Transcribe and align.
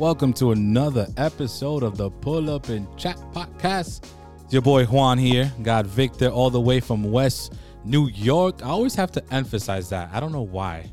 Welcome 0.00 0.32
to 0.34 0.52
another 0.52 1.06
episode 1.18 1.82
of 1.82 1.98
the 1.98 2.08
Pull 2.10 2.48
Up 2.48 2.70
and 2.70 2.86
Chat 2.96 3.18
Podcast. 3.34 4.08
It's 4.42 4.50
your 4.50 4.62
boy 4.62 4.86
Juan 4.86 5.18
here. 5.18 5.52
Got 5.62 5.84
Victor 5.84 6.28
all 6.30 6.48
the 6.48 6.58
way 6.58 6.80
from 6.80 7.12
West 7.12 7.52
New 7.84 8.08
York. 8.08 8.62
I 8.64 8.68
always 8.70 8.94
have 8.94 9.12
to 9.12 9.22
emphasize 9.30 9.90
that. 9.90 10.08
I 10.10 10.18
don't 10.18 10.32
know 10.32 10.40
why. 10.40 10.90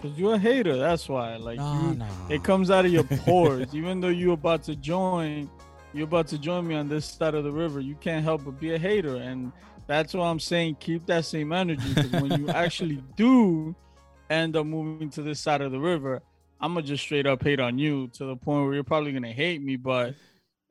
Cause 0.00 0.12
you're 0.16 0.34
a 0.34 0.38
hater. 0.38 0.76
That's 0.76 1.08
why. 1.08 1.38
Like 1.38 1.58
No, 1.58 1.88
you, 1.90 1.94
no. 1.96 2.06
it 2.28 2.44
comes 2.44 2.70
out 2.70 2.84
of 2.84 2.92
your 2.92 3.02
pores. 3.26 3.74
Even 3.74 4.00
though 4.00 4.06
you're 4.06 4.34
about 4.34 4.62
to 4.62 4.76
join, 4.76 5.50
you're 5.92 6.04
about 6.04 6.28
to 6.28 6.38
join 6.38 6.68
me 6.68 6.76
on 6.76 6.88
this 6.88 7.06
side 7.06 7.34
of 7.34 7.42
the 7.42 7.50
river. 7.50 7.80
You 7.80 7.96
can't 7.96 8.22
help 8.22 8.44
but 8.44 8.60
be 8.60 8.74
a 8.74 8.78
hater, 8.78 9.16
and 9.16 9.50
that's 9.88 10.14
why 10.14 10.28
I'm 10.30 10.38
saying 10.38 10.76
keep 10.78 11.04
that 11.06 11.24
same 11.24 11.52
energy. 11.52 11.94
Because 11.94 12.12
when 12.12 12.40
you 12.40 12.48
actually 12.50 13.02
do 13.16 13.74
end 14.30 14.54
up 14.54 14.66
moving 14.66 15.10
to 15.10 15.22
this 15.22 15.40
side 15.40 15.62
of 15.62 15.72
the 15.72 15.80
river, 15.80 16.22
I'm 16.60 16.74
gonna 16.74 16.86
just 16.86 17.02
straight 17.02 17.26
up 17.26 17.42
hate 17.42 17.60
on 17.60 17.78
you 17.78 18.08
to 18.14 18.24
the 18.26 18.36
point 18.36 18.64
where 18.64 18.74
you're 18.74 18.84
probably 18.84 19.12
gonna 19.12 19.32
hate 19.32 19.62
me. 19.62 19.76
But 19.76 20.14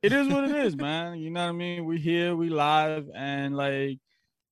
it 0.04 0.14
is 0.14 0.28
what 0.28 0.44
it 0.44 0.56
is, 0.56 0.76
man. 0.78 1.20
You 1.20 1.32
know 1.32 1.44
what 1.44 1.50
I 1.50 1.54
mean? 1.54 1.86
We 1.86 2.00
here, 2.00 2.36
we 2.36 2.50
live, 2.50 3.10
and 3.16 3.56
like 3.56 4.00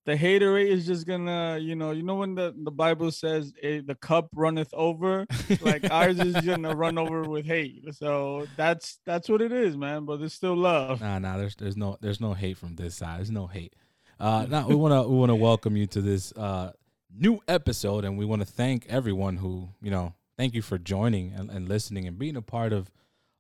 the 0.08 0.16
hater 0.16 0.54
rate 0.54 0.70
is 0.70 0.86
just 0.88 1.06
gonna, 1.06 1.60
you 1.60 1.76
know, 1.76 1.92
you 1.92 2.02
know 2.02 2.16
when 2.16 2.34
the, 2.34 2.56
the 2.64 2.72
Bible 2.72 3.12
says 3.12 3.52
the 3.62 3.98
cup 4.02 4.30
runneth 4.34 4.74
over, 4.74 5.28
like 5.62 5.86
ours 5.92 6.18
is 6.20 6.34
gonna 6.46 6.74
run 6.74 6.98
over 6.98 7.24
with 7.24 7.46
hate. 7.46 7.84
So 7.94 8.48
that's 8.56 9.00
that's 9.06 9.28
what 9.28 9.42
it 9.42 9.52
is, 9.52 9.76
man. 9.78 10.06
But 10.06 10.20
there's 10.20 10.34
still 10.34 10.56
love. 10.56 11.02
Nah, 11.02 11.20
nah. 11.20 11.38
There's 11.38 11.56
there's 11.56 11.78
no 11.78 11.98
there's 12.02 12.22
no 12.22 12.34
hate 12.34 12.58
from 12.58 12.76
this 12.76 12.96
side. 12.96 13.20
There's 13.20 13.32
no 13.32 13.48
hate. 13.48 13.76
Uh, 14.20 14.48
now 14.50 14.68
we 14.68 14.76
wanna 14.76 15.08
we 15.08 15.18
wanna 15.18 15.36
welcome 15.50 15.76
you 15.78 15.86
to 15.88 16.02
this 16.02 16.32
uh 16.32 16.72
new 17.14 17.40
episode, 17.48 18.06
and 18.06 18.18
we 18.18 18.26
want 18.26 18.42
to 18.42 18.48
thank 18.48 18.88
everyone 18.88 19.36
who 19.38 19.70
you 19.82 19.92
know. 19.92 20.14
Thank 20.38 20.54
you 20.54 20.62
for 20.62 20.78
joining 20.78 21.34
and, 21.34 21.50
and 21.50 21.68
listening 21.68 22.08
and 22.08 22.18
being 22.18 22.36
a 22.36 22.42
part 22.42 22.74
of 22.74 22.92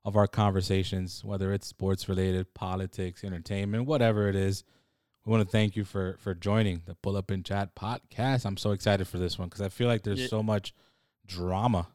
of 0.04 0.16
our 0.16 0.28
conversations, 0.28 1.22
whether 1.24 1.52
it's 1.52 1.68
sports 1.68 2.08
related, 2.08 2.54
politics, 2.54 3.24
entertainment, 3.26 3.86
whatever 3.86 4.30
it 4.30 4.36
is. 4.36 4.64
We 5.26 5.32
want 5.32 5.44
to 5.44 5.52
thank 5.52 5.76
you 5.76 5.84
for 5.84 6.18
for 6.20 6.34
joining 6.34 6.82
the 6.86 6.96
Pull 6.96 7.18
Up 7.18 7.30
and 7.30 7.44
Chat 7.46 7.76
podcast. 7.76 8.46
I'm 8.46 8.58
so 8.58 8.72
excited 8.72 9.08
for 9.08 9.18
this 9.20 9.38
one 9.38 9.50
because 9.50 9.62
I 9.62 9.70
feel 9.70 9.88
like 9.88 10.04
there's 10.04 10.22
Yeah. 10.22 10.28
so 10.28 10.42
much 10.42 10.74
drama. 11.28 11.88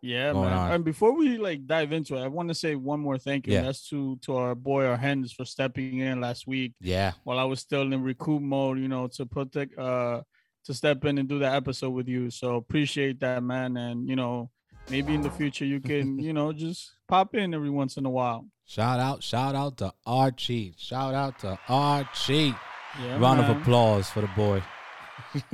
Yeah, 0.00 0.32
man. 0.32 0.52
on. 0.52 0.72
And 0.72 0.84
before 0.84 1.12
we 1.14 1.36
like 1.38 1.64
dive 1.66 1.92
into 1.92 2.16
it, 2.16 2.22
I 2.22 2.26
want 2.26 2.48
to 2.48 2.54
say 2.56 2.74
one 2.74 2.98
more 2.98 3.18
thank 3.18 3.46
you. 3.46 3.52
Yeah. 3.52 3.58
and 3.60 3.68
That's 3.68 3.88
to 3.90 4.16
to 4.22 4.34
our 4.36 4.54
boy 4.56 4.86
our 4.86 4.96
hens 4.96 5.30
for 5.32 5.44
stepping 5.44 5.98
in 5.98 6.20
last 6.20 6.46
week 6.48 6.72
Yeah, 6.80 7.12
while 7.22 7.38
I 7.38 7.44
was 7.44 7.60
still 7.60 7.82
in 7.82 8.02
recoup 8.02 8.42
mode, 8.42 8.78
you 8.80 8.88
know, 8.88 9.06
to 9.08 9.26
put 9.26 9.52
the 9.52 9.68
uh 9.78 10.22
to 10.64 10.74
step 10.74 11.04
in 11.04 11.18
and 11.18 11.28
do 11.28 11.38
that 11.40 11.54
episode 11.54 11.90
with 11.90 12.08
you. 12.08 12.30
So 12.30 12.56
appreciate 12.56 13.20
that, 13.20 13.42
man. 13.42 13.76
And 13.76 14.08
you 14.08 14.16
know, 14.16 14.50
maybe 14.90 15.14
in 15.14 15.22
the 15.22 15.30
future 15.30 15.64
you 15.64 15.80
can, 15.80 16.18
you 16.26 16.32
know, 16.32 16.52
just 16.52 16.92
pop 17.08 17.34
in 17.34 17.54
every 17.54 17.70
once 17.70 17.96
in 17.96 18.06
a 18.06 18.10
while. 18.10 18.46
shout 18.66 19.00
out, 19.00 19.22
shout 19.22 19.54
out 19.54 19.76
to 19.78 19.92
Archie. 20.06 20.74
Shout 20.76 21.14
out 21.14 21.38
to 21.40 21.58
Archie. 21.68 22.54
Yeah, 23.00 23.18
Round 23.18 23.40
man. 23.40 23.50
of 23.50 23.56
applause 23.58 24.10
for 24.10 24.20
the 24.20 24.30
boy. 24.36 24.62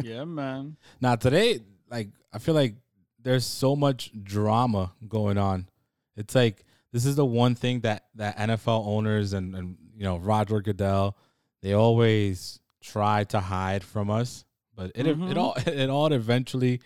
Yeah, 0.02 0.24
man. 0.24 0.76
Now 1.00 1.14
today, 1.16 1.60
like 1.90 2.08
I 2.32 2.38
feel 2.38 2.54
like 2.54 2.74
there's 3.22 3.44
so 3.44 3.76
much 3.76 4.10
drama 4.24 4.92
going 5.06 5.38
on. 5.38 5.68
It's 6.16 6.34
like 6.34 6.64
this 6.92 7.04
is 7.04 7.16
the 7.16 7.24
one 7.24 7.54
thing 7.54 7.80
that 7.80 8.04
that 8.16 8.38
NFL 8.38 8.86
owners 8.86 9.32
and 9.34 9.54
and 9.54 9.76
you 9.96 10.02
know 10.04 10.16
Roger 10.16 10.60
Goodell 10.60 11.16
they 11.62 11.72
always 11.74 12.60
try 12.80 13.24
to 13.24 13.40
hide 13.40 13.84
from 13.84 14.10
us, 14.10 14.44
but 14.78 14.92
it 14.94 15.06
it 15.06 15.18
Mhm. 15.18 15.36
all 15.36 15.54
it 15.66 15.90
all 15.90 16.12
eventually 16.12 16.80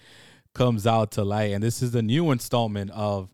comes 0.54 0.86
out 0.86 1.12
to 1.12 1.24
light. 1.24 1.52
And 1.52 1.62
this 1.62 1.82
is 1.82 1.90
the 1.92 2.02
new 2.02 2.30
installment 2.32 2.90
of 2.90 3.28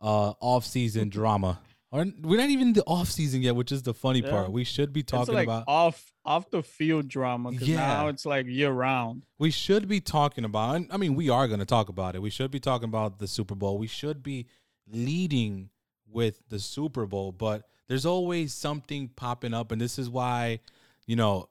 uh 0.00 0.32
off 0.40 0.64
season 0.64 1.08
drama. 1.10 1.60
Or 1.90 2.04
we're 2.22 2.38
not 2.40 2.50
even 2.50 2.68
in 2.68 2.72
the 2.72 2.82
off 2.86 3.08
season 3.08 3.42
yet, 3.42 3.54
which 3.54 3.70
is 3.70 3.82
the 3.82 3.94
funny 3.94 4.20
Yeah. 4.20 4.30
part. 4.30 4.50
We 4.50 4.64
should 4.64 4.92
be 4.92 5.02
talking 5.04 5.34
like 5.34 5.46
about 5.46 5.64
off 5.68 6.12
off 6.24 6.50
the 6.50 6.62
field 6.62 7.06
drama 7.08 7.50
because 7.52 7.68
Yeah. 7.68 7.76
now 7.76 8.08
it's 8.08 8.24
like 8.26 8.46
year 8.46 8.72
round. 8.72 9.24
we 9.38 9.50
should 9.50 9.86
be 9.88 10.00
talking 10.00 10.44
about 10.44 10.76
and 10.76 10.86
i 10.90 10.96
mean 10.96 11.14
we 11.14 11.28
are 11.28 11.46
going 11.46 11.60
to 11.60 11.66
talk 11.66 11.90
about 11.90 12.14
it 12.16 12.22
we 12.22 12.30
should 12.30 12.50
be 12.50 12.58
talking 12.60 12.88
about 12.88 13.18
the 13.18 13.28
super 13.28 13.54
bowl 13.54 13.76
we 13.76 13.86
should 13.86 14.22
be 14.22 14.46
leading 14.88 15.68
with 16.10 16.40
the 16.48 16.58
super 16.58 17.04
bowl 17.06 17.30
but 17.30 17.68
there's 17.88 18.06
always 18.06 18.54
something 18.54 19.08
popping 19.08 19.52
up 19.52 19.70
and 19.70 19.78
this 19.82 19.98
is 19.98 20.08
why 20.08 20.58
you 21.06 21.14
know 21.14 21.46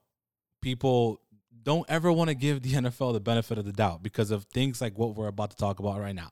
people 0.61 1.21
don't 1.63 1.85
ever 1.89 2.11
want 2.11 2.29
to 2.29 2.35
give 2.35 2.61
the 2.61 2.71
nfl 2.73 3.13
the 3.13 3.19
benefit 3.19 3.57
of 3.57 3.65
the 3.65 3.73
doubt 3.73 4.03
because 4.03 4.31
of 4.31 4.45
things 4.45 4.81
like 4.81 4.97
what 4.97 5.15
we're 5.15 5.27
about 5.27 5.51
to 5.51 5.57
talk 5.57 5.79
about 5.79 5.99
right 5.99 6.15
now 6.15 6.29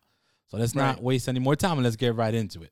so 0.47 0.57
let's 0.57 0.75
not 0.75 1.01
waste 1.01 1.27
any 1.29 1.39
more 1.39 1.55
time 1.55 1.73
and 1.73 1.83
let's 1.83 1.95
get 1.95 2.15
right 2.15 2.33
into 2.33 2.61
it 2.61 2.71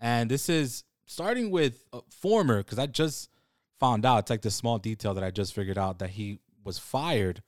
and 0.00 0.30
this 0.30 0.48
is 0.48 0.84
starting 1.06 1.50
with 1.50 1.84
former 2.10 2.58
because 2.58 2.78
i 2.78 2.86
just 2.86 3.30
found 3.78 4.04
out 4.04 4.18
it's 4.18 4.30
like 4.30 4.42
the 4.42 4.50
small 4.50 4.78
detail 4.78 5.14
that 5.14 5.24
i 5.24 5.30
just 5.30 5.54
figured 5.54 5.78
out 5.78 5.98
that 5.98 6.10
he 6.10 6.38
was 6.64 6.78
fired 6.78 7.42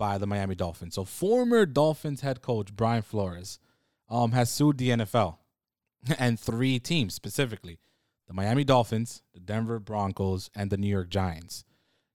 by 0.00 0.16
the 0.16 0.26
Miami 0.26 0.54
Dolphins. 0.54 0.94
So 0.94 1.04
former 1.04 1.66
Dolphins 1.66 2.22
head 2.22 2.40
coach 2.40 2.74
Brian 2.74 3.02
Flores 3.02 3.60
um, 4.08 4.32
has 4.32 4.50
sued 4.50 4.78
the 4.78 4.88
NFL 4.88 5.36
and 6.18 6.40
three 6.40 6.80
teams 6.80 7.14
specifically: 7.14 7.78
the 8.26 8.32
Miami 8.32 8.64
Dolphins, 8.64 9.22
the 9.34 9.40
Denver 9.40 9.78
Broncos, 9.78 10.50
and 10.56 10.70
the 10.70 10.78
New 10.78 10.88
York 10.88 11.10
Giants. 11.10 11.64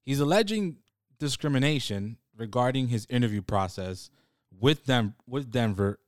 He's 0.02 0.20
alleging 0.20 0.78
discrimination 1.20 2.18
regarding 2.38 2.88
his 2.90 3.06
interview 3.10 3.42
process 3.42 4.10
with 4.52 4.86
them 4.86 5.16
with 5.28 5.52
Denver 5.52 6.00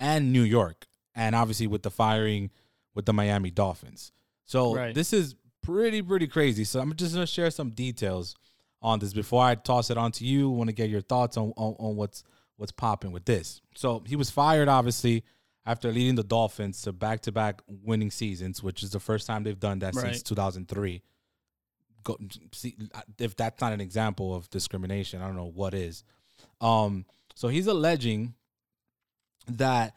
and 0.00 0.32
New 0.32 0.42
York, 0.42 0.86
and 1.14 1.34
obviously 1.34 1.66
with 1.66 1.82
the 1.82 1.90
firing 1.90 2.50
with 2.94 3.06
the 3.06 3.12
Miami 3.12 3.50
Dolphins. 3.50 4.12
So 4.44 4.74
Right. 4.74 4.94
this 4.94 5.12
is 5.12 5.34
pretty 5.62 6.02
pretty 6.02 6.26
crazy. 6.26 6.64
So 6.64 6.80
I'm 6.80 6.94
just 6.96 7.14
gonna 7.14 7.26
share 7.26 7.50
some 7.50 7.70
details 7.70 8.34
on 8.82 8.98
this 8.98 9.12
before 9.12 9.44
I 9.44 9.54
toss 9.54 9.90
it 9.90 9.96
on 9.96 10.10
to 10.12 10.24
you. 10.26 10.50
Want 10.50 10.68
to 10.68 10.74
get 10.74 10.90
your 10.90 11.00
thoughts 11.02 11.36
on, 11.36 11.52
on 11.56 11.74
on 11.78 11.96
what's 11.96 12.24
what's 12.56 12.72
popping 12.72 13.12
with 13.12 13.24
this. 13.24 13.60
So 13.76 14.02
he 14.06 14.16
was 14.16 14.30
fired 14.30 14.68
obviously 14.68 15.24
after 15.64 15.92
leading 15.92 16.16
the 16.16 16.24
Dolphins 16.24 16.82
to 16.82 16.92
back 16.92 17.20
to 17.22 17.32
back 17.32 17.62
winning 17.68 18.10
seasons, 18.10 18.62
which 18.62 18.82
is 18.82 18.90
the 18.90 19.00
first 19.00 19.26
time 19.26 19.44
they've 19.44 19.58
done 19.58 19.78
that 19.78 19.94
since 19.94 20.22
2003. 20.24 21.02
Go, 22.04 22.18
see, 22.52 22.76
if 23.18 23.36
that's 23.36 23.60
not 23.60 23.72
an 23.72 23.80
example 23.80 24.34
of 24.34 24.50
discrimination, 24.50 25.20
I 25.20 25.26
don't 25.26 25.36
know 25.36 25.52
what 25.52 25.74
is. 25.74 26.04
Um, 26.60 27.04
so 27.34 27.48
he's 27.48 27.66
alleging 27.66 28.34
that 29.48 29.94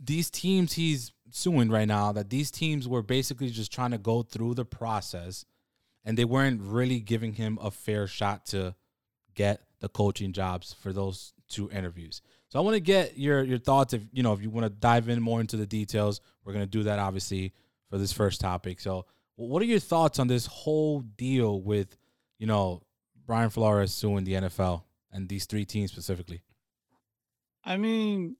these 0.00 0.30
teams 0.30 0.72
he's 0.72 1.12
suing 1.30 1.70
right 1.70 1.88
now, 1.88 2.12
that 2.12 2.30
these 2.30 2.50
teams 2.50 2.88
were 2.88 3.02
basically 3.02 3.50
just 3.50 3.72
trying 3.72 3.92
to 3.92 3.98
go 3.98 4.22
through 4.22 4.54
the 4.54 4.64
process 4.64 5.44
and 6.04 6.18
they 6.18 6.24
weren't 6.24 6.60
really 6.60 7.00
giving 7.00 7.34
him 7.34 7.58
a 7.62 7.70
fair 7.70 8.06
shot 8.06 8.46
to 8.46 8.74
get 9.34 9.62
the 9.80 9.88
coaching 9.88 10.32
jobs 10.32 10.72
for 10.72 10.92
those 10.92 11.32
two 11.48 11.70
interviews. 11.70 12.22
So 12.48 12.58
I 12.58 12.62
want 12.62 12.74
to 12.74 12.80
get 12.80 13.16
your 13.16 13.42
your 13.42 13.58
thoughts 13.58 13.94
if 13.94 14.02
you 14.12 14.22
know 14.22 14.32
if 14.32 14.42
you 14.42 14.50
want 14.50 14.64
to 14.64 14.70
dive 14.70 15.08
in 15.08 15.22
more 15.22 15.40
into 15.40 15.56
the 15.56 15.66
details. 15.66 16.20
We're 16.44 16.52
going 16.52 16.64
to 16.64 16.70
do 16.70 16.82
that 16.84 16.98
obviously 16.98 17.52
for 17.88 17.98
this 17.98 18.12
first 18.12 18.40
topic. 18.40 18.80
So 18.80 19.06
what 19.48 19.62
are 19.62 19.66
your 19.66 19.78
thoughts 19.78 20.18
on 20.18 20.28
this 20.28 20.46
whole 20.46 21.00
deal 21.00 21.60
with, 21.60 21.96
you 22.38 22.46
know, 22.46 22.82
Brian 23.26 23.50
Flores 23.50 23.92
suing 23.92 24.24
the 24.24 24.34
NFL 24.34 24.82
and 25.10 25.28
these 25.28 25.46
three 25.46 25.64
teams 25.64 25.90
specifically? 25.92 26.42
I 27.64 27.76
mean, 27.76 28.36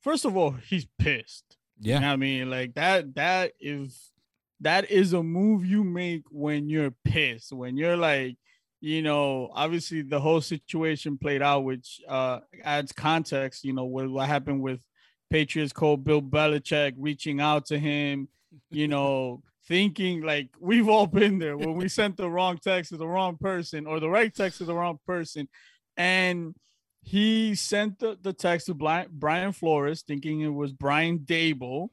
first 0.00 0.24
of 0.24 0.36
all, 0.36 0.52
he's 0.52 0.86
pissed. 0.98 1.56
You 1.80 1.94
know 1.94 2.00
Yeah. 2.00 2.12
I 2.12 2.16
mean? 2.16 2.50
Like 2.50 2.74
that 2.74 3.14
that 3.16 3.52
is 3.60 4.12
that 4.60 4.90
is 4.90 5.12
a 5.12 5.22
move 5.22 5.64
you 5.64 5.84
make 5.84 6.24
when 6.30 6.68
you're 6.68 6.94
pissed. 7.04 7.52
When 7.52 7.76
you're 7.76 7.96
like, 7.96 8.36
you 8.80 9.02
know, 9.02 9.50
obviously 9.52 10.02
the 10.02 10.20
whole 10.20 10.40
situation 10.40 11.18
played 11.18 11.42
out, 11.42 11.64
which 11.64 12.00
uh 12.08 12.40
adds 12.64 12.92
context, 12.92 13.64
you 13.64 13.72
know, 13.72 13.84
with 13.84 14.06
what 14.06 14.28
happened 14.28 14.62
with 14.62 14.80
Patriots 15.28 15.72
coach 15.72 16.04
Bill 16.04 16.22
Belichick 16.22 16.94
reaching 16.96 17.40
out 17.40 17.66
to 17.66 17.78
him, 17.78 18.28
you 18.70 18.88
know, 18.94 19.42
thinking 19.66 20.22
like 20.22 20.48
we've 20.60 20.88
all 20.88 21.06
been 21.06 21.38
there 21.38 21.56
when 21.56 21.74
we 21.74 21.88
sent 21.88 22.16
the 22.16 22.30
wrong 22.30 22.58
text 22.62 22.90
to 22.90 22.96
the 22.96 23.06
wrong 23.06 23.36
person 23.36 23.86
or 23.86 24.00
the 24.00 24.10
right 24.10 24.34
text 24.34 24.58
to 24.58 24.64
the 24.64 24.74
wrong 24.74 24.98
person. 25.06 25.48
And 25.96 26.54
he 27.02 27.54
sent 27.54 27.98
the, 27.98 28.18
the 28.20 28.32
text 28.32 28.66
to 28.66 28.74
Brian, 29.10 29.52
Flores 29.52 30.02
thinking 30.02 30.40
it 30.40 30.48
was 30.48 30.72
Brian 30.72 31.20
Daboll. 31.20 31.88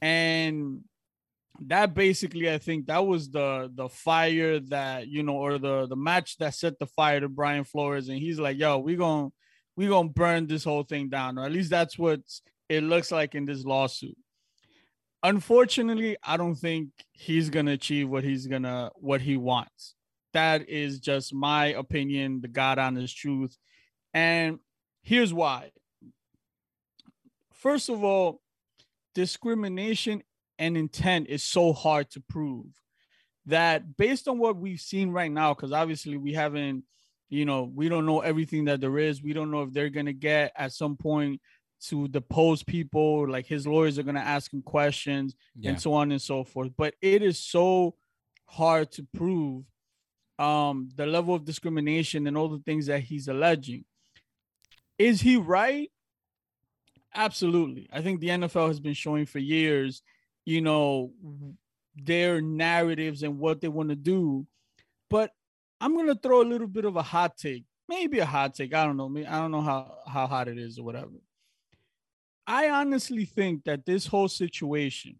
And 0.00 0.80
that 1.60 1.94
basically, 1.94 2.50
I 2.52 2.58
think 2.58 2.86
that 2.86 3.06
was 3.06 3.30
the 3.30 3.70
the 3.72 3.88
fire 3.88 4.58
that, 4.60 5.06
you 5.06 5.22
know, 5.22 5.36
or 5.36 5.58
the 5.58 5.86
the 5.86 5.96
match 5.96 6.36
that 6.38 6.54
set 6.54 6.78
the 6.78 6.86
fire 6.86 7.20
to 7.20 7.28
Brian 7.28 7.64
Flores. 7.64 8.08
And 8.08 8.18
he's 8.18 8.40
like, 8.40 8.58
yo, 8.58 8.78
we 8.78 8.96
gonna 8.96 9.28
we 9.76 9.86
gonna 9.86 10.08
burn 10.08 10.46
this 10.46 10.64
whole 10.64 10.82
thing 10.82 11.08
down. 11.08 11.38
Or 11.38 11.44
at 11.44 11.52
least 11.52 11.70
that's 11.70 11.98
what 11.98 12.20
it 12.68 12.82
looks 12.82 13.12
like 13.12 13.34
in 13.34 13.44
this 13.44 13.64
lawsuit. 13.64 14.16
Unfortunately, 15.24 16.18
I 16.22 16.36
don't 16.36 16.54
think 16.54 16.90
he's 17.12 17.48
gonna 17.48 17.72
achieve 17.72 18.10
what 18.10 18.24
he's 18.24 18.46
gonna 18.46 18.90
what 18.96 19.22
he 19.22 19.38
wants. 19.38 19.94
That 20.34 20.68
is 20.68 21.00
just 21.00 21.32
my 21.32 21.68
opinion, 21.68 22.42
the 22.42 22.48
God 22.48 22.78
honest 22.78 23.16
truth. 23.16 23.56
And 24.12 24.58
here's 25.02 25.32
why. 25.32 25.70
First 27.54 27.88
of 27.88 28.04
all, 28.04 28.42
discrimination 29.14 30.22
and 30.58 30.76
intent 30.76 31.28
is 31.30 31.42
so 31.42 31.72
hard 31.72 32.10
to 32.10 32.20
prove 32.20 32.66
that 33.46 33.96
based 33.96 34.28
on 34.28 34.38
what 34.38 34.58
we've 34.58 34.80
seen 34.80 35.10
right 35.10 35.32
now, 35.32 35.54
because 35.54 35.72
obviously 35.72 36.18
we 36.18 36.34
haven't, 36.34 36.84
you 37.30 37.46
know, 37.46 37.70
we 37.74 37.88
don't 37.88 38.04
know 38.04 38.20
everything 38.20 38.66
that 38.66 38.82
there 38.82 38.98
is. 38.98 39.22
We 39.22 39.32
don't 39.32 39.50
know 39.50 39.62
if 39.62 39.72
they're 39.72 39.88
gonna 39.88 40.12
get 40.12 40.52
at 40.54 40.72
some 40.74 40.98
point 40.98 41.40
to 41.88 42.08
depose 42.08 42.62
people, 42.62 43.28
like 43.28 43.46
his 43.46 43.66
lawyers 43.66 43.98
are 43.98 44.02
gonna 44.02 44.20
ask 44.20 44.52
him 44.52 44.62
questions 44.62 45.34
Yeah. 45.56 45.70
and 45.70 45.80
so 45.80 45.92
on 45.94 46.12
and 46.12 46.20
so 46.22 46.44
forth. 46.44 46.72
But 46.76 46.94
it 47.00 47.22
is 47.22 47.38
so 47.38 47.94
hard 48.46 48.90
to 48.92 49.06
prove 49.14 49.64
um 50.38 50.88
the 50.96 51.06
level 51.06 51.34
of 51.34 51.44
discrimination 51.44 52.26
and 52.26 52.36
all 52.36 52.48
the 52.48 52.58
things 52.64 52.86
that 52.86 53.00
he's 53.00 53.28
alleging. 53.28 53.84
Is 54.98 55.20
he 55.20 55.36
right? 55.36 55.90
Absolutely. 57.14 57.88
I 57.92 58.02
think 58.02 58.20
the 58.20 58.28
NFL 58.28 58.68
has 58.68 58.80
been 58.80 58.94
showing 58.94 59.26
for 59.26 59.38
years, 59.38 60.02
you 60.44 60.60
know, 60.60 61.12
their 61.96 62.40
narratives 62.40 63.22
and 63.22 63.38
what 63.38 63.60
they 63.60 63.68
want 63.68 63.90
to 63.90 63.96
do. 63.96 64.46
But 65.10 65.30
I'm 65.80 65.94
gonna 65.96 66.14
throw 66.16 66.42
a 66.42 66.50
little 66.52 66.66
bit 66.66 66.84
of 66.84 66.96
a 66.96 67.02
hot 67.02 67.36
take, 67.36 67.64
maybe 67.88 68.18
a 68.18 68.26
hot 68.26 68.54
take. 68.54 68.74
I 68.74 68.84
don't 68.84 68.96
know. 68.96 69.12
I 69.28 69.38
don't 69.38 69.50
know 69.52 69.60
how 69.60 69.98
how 70.06 70.26
hot 70.26 70.48
it 70.48 70.58
is 70.58 70.78
or 70.78 70.84
whatever. 70.84 71.12
I 72.46 72.68
honestly 72.68 73.24
think 73.24 73.64
that 73.64 73.86
this 73.86 74.06
whole 74.06 74.28
situation 74.28 75.18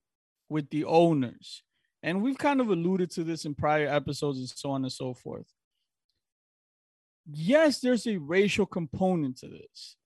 with 0.49 0.69
the 0.71 0.85
owners, 0.85 1.63
and 2.03 2.23
we've 2.23 2.39
kind 2.39 2.61
of 2.61 2.69
alluded 2.69 3.11
to 3.13 3.25
this 3.25 3.45
in 3.45 3.55
prior 3.55 3.89
episodes 3.89 4.39
and 4.39 4.49
so 4.49 4.71
on 4.71 4.83
and 4.85 4.93
so 4.93 5.15
forth. 5.15 5.47
Yes, 7.33 7.81
there's 7.81 8.07
a 8.07 8.19
racial 8.19 8.67
component 8.67 9.39
to 9.39 9.49
this. 9.49 9.97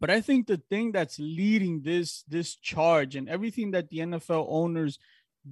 But 0.00 0.10
I 0.10 0.20
think 0.20 0.46
the 0.46 0.60
thing 0.70 0.92
that's 0.92 1.18
leading 1.18 1.82
this 1.82 2.22
this 2.28 2.54
charge 2.56 3.16
and 3.16 3.28
everything 3.28 3.72
that 3.72 3.88
the 3.88 3.98
NFL 3.98 4.46
owners 4.48 4.98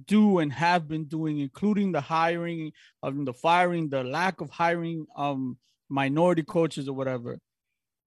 do 0.05 0.39
and 0.39 0.53
have 0.53 0.87
been 0.87 1.05
doing, 1.05 1.39
including 1.39 1.91
the 1.91 2.01
hiring 2.01 2.71
of 3.03 3.25
the 3.25 3.33
firing, 3.33 3.89
the 3.89 4.03
lack 4.03 4.39
of 4.41 4.49
hiring 4.49 5.05
um 5.17 5.57
minority 5.89 6.43
coaches 6.43 6.87
or 6.87 6.93
whatever. 6.93 7.39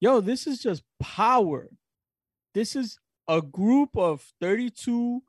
Yo, 0.00 0.20
this 0.20 0.46
is 0.46 0.61
just 0.61 0.82
power. 0.99 1.69
This 2.55 2.76
is 2.76 2.99
a 3.29 3.41
group 3.41 3.97
of 3.97 4.25
32 4.41 5.23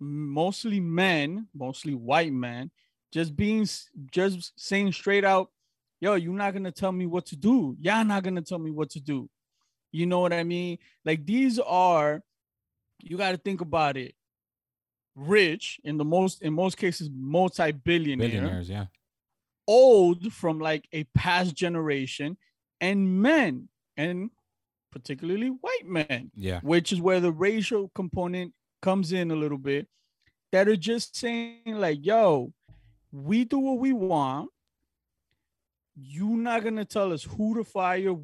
mostly 0.00 0.80
men, 0.80 1.46
mostly 1.54 1.94
white 1.94 2.32
men, 2.32 2.70
just 3.12 3.36
being 3.36 3.66
just 4.10 4.52
saying 4.56 4.92
straight 4.92 5.24
out, 5.24 5.50
yo, 6.00 6.14
you're 6.14 6.34
not 6.34 6.52
gonna 6.52 6.72
tell 6.72 6.92
me 6.92 7.06
what 7.06 7.26
to 7.26 7.36
do. 7.36 7.76
Y'all 7.80 8.04
not 8.04 8.24
gonna 8.24 8.42
tell 8.42 8.58
me 8.58 8.70
what 8.70 8.90
to 8.90 9.00
do. 9.00 9.28
You 9.92 10.06
know 10.06 10.20
what 10.20 10.32
I 10.32 10.42
mean? 10.42 10.78
Like 11.04 11.24
these 11.26 11.58
are, 11.58 12.22
you 13.00 13.16
got 13.16 13.32
to 13.32 13.36
think 13.36 13.60
about 13.60 13.96
it. 13.96 14.14
Rich 15.14 15.78
in 15.84 15.98
the 15.98 16.04
most, 16.04 16.40
in 16.40 16.54
most 16.54 16.78
cases, 16.78 17.10
multi-billionaire, 17.14 18.28
Billionaires, 18.28 18.70
yeah. 18.70 18.86
old 19.68 20.32
from 20.32 20.58
like 20.58 20.88
a 20.92 21.04
past 21.14 21.54
generation, 21.54 22.38
and 22.80 23.20
men, 23.20 23.68
and 23.98 24.30
particularly 24.92 25.48
white 25.48 25.86
men, 25.86 26.30
Yeah. 26.36 26.60
which 26.60 26.92
is 26.92 27.00
where 27.00 27.18
the 27.18 27.32
racial 27.32 27.88
component 27.94 28.54
comes 28.80 29.12
in 29.12 29.30
a 29.30 29.36
little 29.36 29.58
bit, 29.58 29.88
that 30.52 30.68
are 30.68 30.76
just 30.76 31.16
saying 31.16 31.62
like, 31.66 32.04
"Yo, 32.04 32.52
we 33.10 33.44
do 33.44 33.58
what 33.58 33.78
we 33.78 33.92
want. 33.92 34.50
You're 35.96 36.36
not 36.36 36.62
gonna 36.62 36.84
tell 36.84 37.12
us 37.12 37.24
who 37.24 37.54
to 37.56 37.64
fire, 37.64 38.14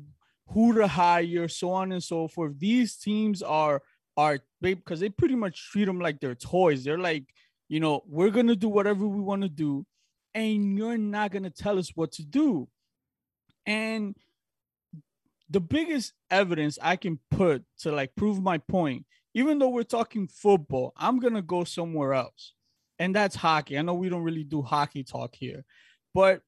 who 0.49 0.75
to 0.75 0.87
hire, 0.87 1.49
so 1.49 1.71
on 1.73 1.93
and 1.93 2.03
so 2.03 2.29
forth. 2.29 2.59
These 2.59 2.97
teams 2.97 3.43
are 3.43 3.83
are 4.17 4.41
because 4.61 4.99
they 5.01 5.09
pretty 5.09 5.37
much 5.37 5.71
treat 5.71 5.85
them 5.85 6.01
like 6.01 6.19
they're 6.19 6.35
toys. 6.35 6.83
They're 6.83 6.99
like, 6.99 7.25
you 7.69 7.79
know, 7.81 8.03
we're 8.07 8.31
gonna 8.31 8.57
do 8.57 8.69
whatever 8.69 9.07
we 9.07 9.21
want 9.21 9.43
to 9.43 9.49
do, 9.49 9.87
and 10.35 10.77
you're 10.77 10.99
not 10.99 11.31
gonna 11.31 11.51
tell 11.51 11.79
us 11.79 11.91
what 11.95 12.13
to 12.13 12.25
do. 12.25 12.69
And 13.65 14.17
the 15.51 15.61
biggest 15.61 16.13
evidence 16.31 16.79
I 16.81 16.97
can 16.97 17.19
put 17.31 17.65
to 17.81 17.93
like 17.93 18.15
prove 18.15 18.43
my 18.43 18.59
point, 18.59 19.07
even 19.35 19.59
though 19.59 19.71
we're 19.71 19.83
talking 19.83 20.29
football, 20.29 20.93
I'm 20.97 21.19
gonna 21.19 21.43
go 21.43 21.65
somewhere 21.65 22.15
else, 22.15 22.55
and 22.99 23.15
that's 23.15 23.37
hockey. 23.37 23.79
I 23.79 23.83
know 23.83 23.95
we 23.95 24.09
don't 24.09 24.23
really 24.23 24.45
do 24.45 24.63
hockey 24.63 25.05
talk 25.05 25.35
here, 25.35 25.65
but 26.15 26.43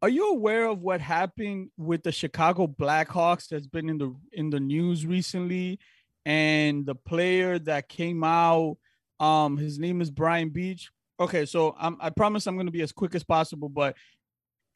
are 0.00 0.08
you 0.08 0.30
aware 0.30 0.66
of 0.66 0.80
what 0.80 1.00
happened 1.00 1.70
with 1.76 2.04
the 2.04 2.12
Chicago 2.12 2.66
Blackhawks 2.66 3.48
that's 3.48 3.66
been 3.66 3.88
in 3.88 3.98
the 3.98 4.14
in 4.32 4.50
the 4.50 4.60
news 4.60 5.04
recently 5.04 5.80
and 6.24 6.86
the 6.86 6.94
player 6.94 7.58
that 7.58 7.88
came 7.88 8.22
out 8.22 8.76
um 9.18 9.56
his 9.56 9.78
name 9.78 10.00
is 10.00 10.10
Brian 10.10 10.50
Beach. 10.50 10.90
Okay, 11.20 11.46
so 11.46 11.74
I'm, 11.80 11.96
I 12.00 12.10
promise 12.10 12.46
I'm 12.46 12.54
going 12.54 12.66
to 12.66 12.72
be 12.72 12.82
as 12.82 12.92
quick 12.92 13.16
as 13.16 13.24
possible 13.24 13.68
but 13.68 13.96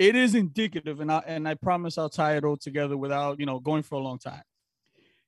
it 0.02 0.16
is 0.16 0.34
indicative 0.34 1.00
and 1.00 1.12
I 1.12 1.22
and 1.26 1.46
I 1.46 1.54
promise 1.54 1.96
I'll 1.96 2.08
tie 2.08 2.36
it 2.36 2.44
all 2.44 2.56
together 2.56 2.96
without, 2.96 3.38
you 3.38 3.46
know, 3.46 3.60
going 3.60 3.82
for 3.82 3.94
a 3.94 4.00
long 4.00 4.18
time. 4.18 4.42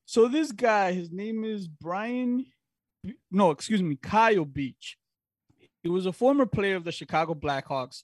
So 0.04 0.28
this 0.28 0.52
guy, 0.52 0.92
his 0.92 1.10
name 1.10 1.44
is 1.44 1.68
Brian 1.68 2.46
no, 3.30 3.50
excuse 3.50 3.82
me, 3.82 3.96
Kyle 3.96 4.44
Beach. 4.44 4.96
He 5.82 5.90
was 5.90 6.06
a 6.06 6.12
former 6.12 6.46
player 6.46 6.76
of 6.76 6.84
the 6.84 6.92
Chicago 6.92 7.34
Blackhawks 7.34 8.02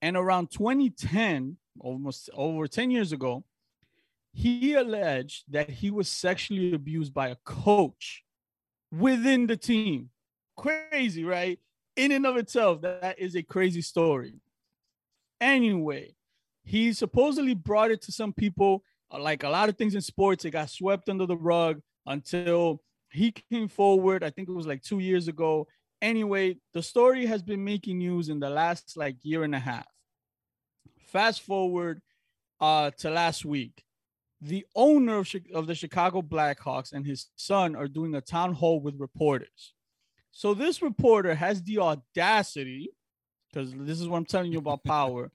and 0.00 0.16
around 0.16 0.50
2010, 0.50 1.56
almost 1.80 2.30
over 2.32 2.66
10 2.66 2.90
years 2.90 3.12
ago, 3.12 3.44
he 4.32 4.74
alleged 4.74 5.44
that 5.48 5.68
he 5.68 5.90
was 5.90 6.08
sexually 6.08 6.72
abused 6.72 7.12
by 7.12 7.28
a 7.28 7.36
coach 7.44 8.22
within 8.92 9.46
the 9.46 9.56
team. 9.56 10.10
Crazy, 10.56 11.24
right? 11.24 11.58
In 11.96 12.12
and 12.12 12.26
of 12.26 12.36
itself, 12.36 12.80
that 12.82 13.18
is 13.18 13.34
a 13.34 13.42
crazy 13.42 13.82
story. 13.82 14.34
Anyway, 15.40 16.14
he 16.64 16.92
supposedly 16.92 17.54
brought 17.54 17.90
it 17.90 18.02
to 18.02 18.12
some 18.12 18.32
people. 18.32 18.82
uh, 19.12 19.18
Like 19.20 19.42
a 19.42 19.48
lot 19.48 19.68
of 19.68 19.76
things 19.76 19.94
in 19.94 20.00
sports, 20.00 20.44
it 20.44 20.50
got 20.50 20.70
swept 20.70 21.08
under 21.08 21.26
the 21.26 21.36
rug 21.36 21.80
until 22.06 22.82
he 23.10 23.32
came 23.32 23.68
forward. 23.68 24.22
I 24.22 24.30
think 24.30 24.48
it 24.48 24.52
was 24.52 24.66
like 24.66 24.82
two 24.82 24.98
years 24.98 25.28
ago 25.28 25.66
anyway, 26.02 26.56
the 26.74 26.82
story 26.82 27.26
has 27.26 27.42
been 27.42 27.64
making 27.64 27.98
news 27.98 28.28
in 28.28 28.40
the 28.40 28.50
last 28.50 28.96
like 28.96 29.16
year 29.22 29.44
and 29.44 29.54
a 29.54 29.58
half. 29.58 29.86
Fast 30.98 31.42
forward 31.42 32.00
uh, 32.60 32.90
to 32.98 33.10
last 33.10 33.44
week, 33.44 33.84
the 34.40 34.66
owner 34.74 35.18
of, 35.18 35.34
of 35.54 35.66
the 35.66 35.74
Chicago 35.74 36.22
Blackhawks 36.22 36.92
and 36.92 37.06
his 37.06 37.26
son 37.36 37.74
are 37.74 37.88
doing 37.88 38.14
a 38.14 38.20
town 38.20 38.52
hall 38.54 38.80
with 38.80 39.00
reporters. 39.00 39.74
So 40.30 40.54
this 40.54 40.82
reporter 40.82 41.34
has 41.34 41.62
the 41.62 41.78
audacity, 41.78 42.90
because 43.52 43.72
this 43.74 44.00
is 44.00 44.08
what 44.08 44.18
I'm 44.18 44.24
telling 44.24 44.52
you 44.52 44.58
about 44.58 44.84
power, 44.84 45.30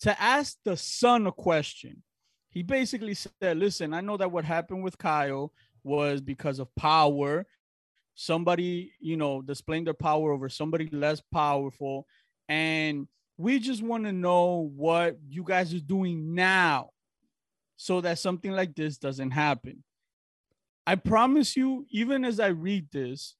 to 0.00 0.20
ask 0.20 0.56
the 0.64 0.76
son 0.76 1.26
a 1.26 1.32
question. 1.32 2.02
He 2.50 2.62
basically 2.62 3.14
said, 3.14 3.56
"Listen, 3.56 3.94
I 3.94 4.00
know 4.00 4.16
that 4.16 4.30
what 4.30 4.44
happened 4.44 4.84
with 4.84 4.98
Kyle 4.98 5.52
was 5.82 6.20
because 6.20 6.58
of 6.58 6.74
power. 6.74 7.46
Somebody 8.14 8.92
you 9.00 9.16
know 9.16 9.42
displaying 9.42 9.84
their 9.84 9.94
power 9.94 10.32
over 10.32 10.48
somebody 10.48 10.88
less 10.92 11.20
powerful. 11.32 12.06
And 12.48 13.08
we 13.36 13.58
just 13.58 13.82
want 13.82 14.04
to 14.04 14.12
know 14.12 14.70
what 14.76 15.18
you 15.26 15.42
guys 15.42 15.74
are 15.74 15.80
doing 15.80 16.34
now 16.34 16.90
so 17.76 18.00
that 18.00 18.18
something 18.18 18.52
like 18.52 18.74
this 18.74 18.98
doesn't 18.98 19.32
happen. 19.32 19.82
I 20.86 20.96
promise 20.96 21.56
you 21.56 21.86
even 21.90 22.24
as 22.24 22.38
i 22.38 22.48
read 22.48 22.88
this 22.92 23.36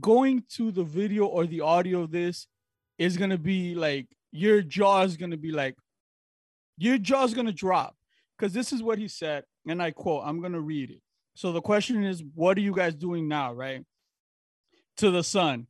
going 0.00 0.44
to 0.50 0.70
the 0.70 0.84
video 0.84 1.24
or 1.24 1.46
the 1.46 1.62
audio 1.62 2.02
of 2.02 2.10
this 2.10 2.46
is 2.98 3.16
to 3.30 3.38
be 3.38 3.74
like 3.74 4.06
your 4.32 4.60
jaw 4.62 5.02
is 5.02 5.16
to 5.30 5.36
be 5.36 5.52
like 5.52 5.76
your 6.76 6.98
jaw's 6.98 7.34
going 7.34 7.46
to 7.46 7.52
drop 7.52 7.94
because 8.36 8.52
this 8.52 8.72
is 8.72 8.82
what 8.82 8.98
he 8.98 9.08
said 9.08 9.44
and 9.66 9.82
i 9.82 9.90
quote 9.90 10.22
i'm 10.24 10.40
to 10.52 10.60
read 10.60 10.90
it 10.90 11.00
so 11.38 11.52
the 11.52 11.60
question 11.60 12.02
is, 12.02 12.24
what 12.34 12.58
are 12.58 12.62
you 12.62 12.74
guys 12.74 12.96
doing 12.96 13.28
now, 13.28 13.52
right? 13.52 13.84
To 14.96 15.12
the 15.12 15.22
son. 15.22 15.68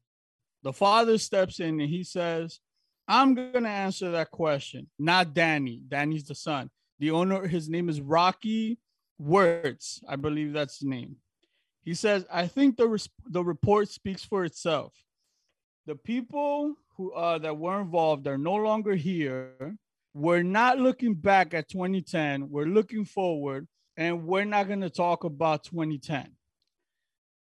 The 0.63 0.73
father 0.73 1.19
steps 1.19 1.61
in 1.61 1.79
and 1.79 1.91
he 1.91 2.05
says, 2.05 2.61
I'm 3.07 3.35
to 3.65 3.71
answer 3.71 4.13
that 4.13 4.31
question, 4.31 4.89
not 4.99 5.35
Danny. 5.35 5.83
Danny's 5.87 6.25
the 6.25 6.35
son. 6.35 6.71
The 7.01 7.11
owner, 7.11 7.47
his 7.47 7.69
name 7.69 7.91
is 7.91 8.01
Rocky 8.01 8.79
Wirtz. 9.19 10.01
I 10.09 10.17
believe 10.17 10.55
that's 10.55 10.79
his 10.79 10.89
name. 10.89 11.17
He 11.83 11.93
says, 11.93 12.25
I 12.33 12.47
think 12.47 12.79
the, 12.79 12.89
res- 12.89 13.11
the 13.27 13.45
report 13.45 13.91
speaks 13.91 14.25
for 14.25 14.47
itself. 14.47 14.95
The 15.89 15.97
people 15.97 16.75
who 16.99 17.13
uh, 17.13 17.39
that 17.39 17.57
were 17.57 17.81
involved 17.81 18.27
are 18.27 18.37
no 18.37 18.57
longer 18.57 18.95
here. 18.95 19.75
We're 20.13 20.43
not 20.43 20.79
looking 20.79 21.15
back 21.15 21.55
at 21.55 21.71
2010. 21.71 22.51
We're 22.51 22.67
looking 22.67 23.07
forward 23.07 23.67
and 23.97 24.27
we're 24.27 24.45
not 24.45 24.69
going 24.69 24.83
to 24.83 24.91
talk 24.91 25.25
about 25.25 25.65
2010. 25.65 26.31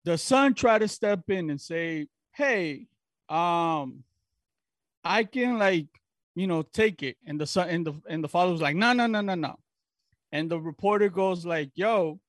The 0.05 0.17
son 0.17 0.55
tried 0.55 0.79
to 0.79 0.87
step 0.87 1.29
in 1.29 1.51
and 1.51 1.61
say, 1.61 2.07
"Hey, 2.31 2.87
um, 3.29 4.03
I 5.03 5.23
can 5.23 5.59
like, 5.59 5.89
you 6.33 6.47
know, 6.47 6.63
take 6.63 7.03
it." 7.03 7.17
And 7.27 7.39
the 7.39 7.45
son 7.45 7.69
and 7.69 7.85
the 7.85 7.93
and 8.09 8.23
the 8.23 8.27
father 8.27 8.53
was 8.53 8.61
like, 8.61 8.75
"No, 8.75 8.91
no, 8.93 9.05
no, 9.05 9.21
no, 9.21 9.35
no." 9.35 9.59
And 10.31 10.49
the 10.49 10.59
reporter 10.59 11.09
goes 11.09 11.45
like, 11.45 11.69
"Yo, 11.75 12.19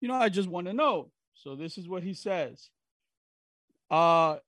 you 0.00 0.08
know, 0.08 0.14
I 0.14 0.30
just 0.30 0.48
want 0.48 0.66
to 0.66 0.72
know." 0.72 1.12
So 1.32 1.54
this 1.54 1.78
is 1.78 1.88
what 1.88 2.02
he 2.02 2.12
says. 2.12 2.70
Uh 3.88 4.38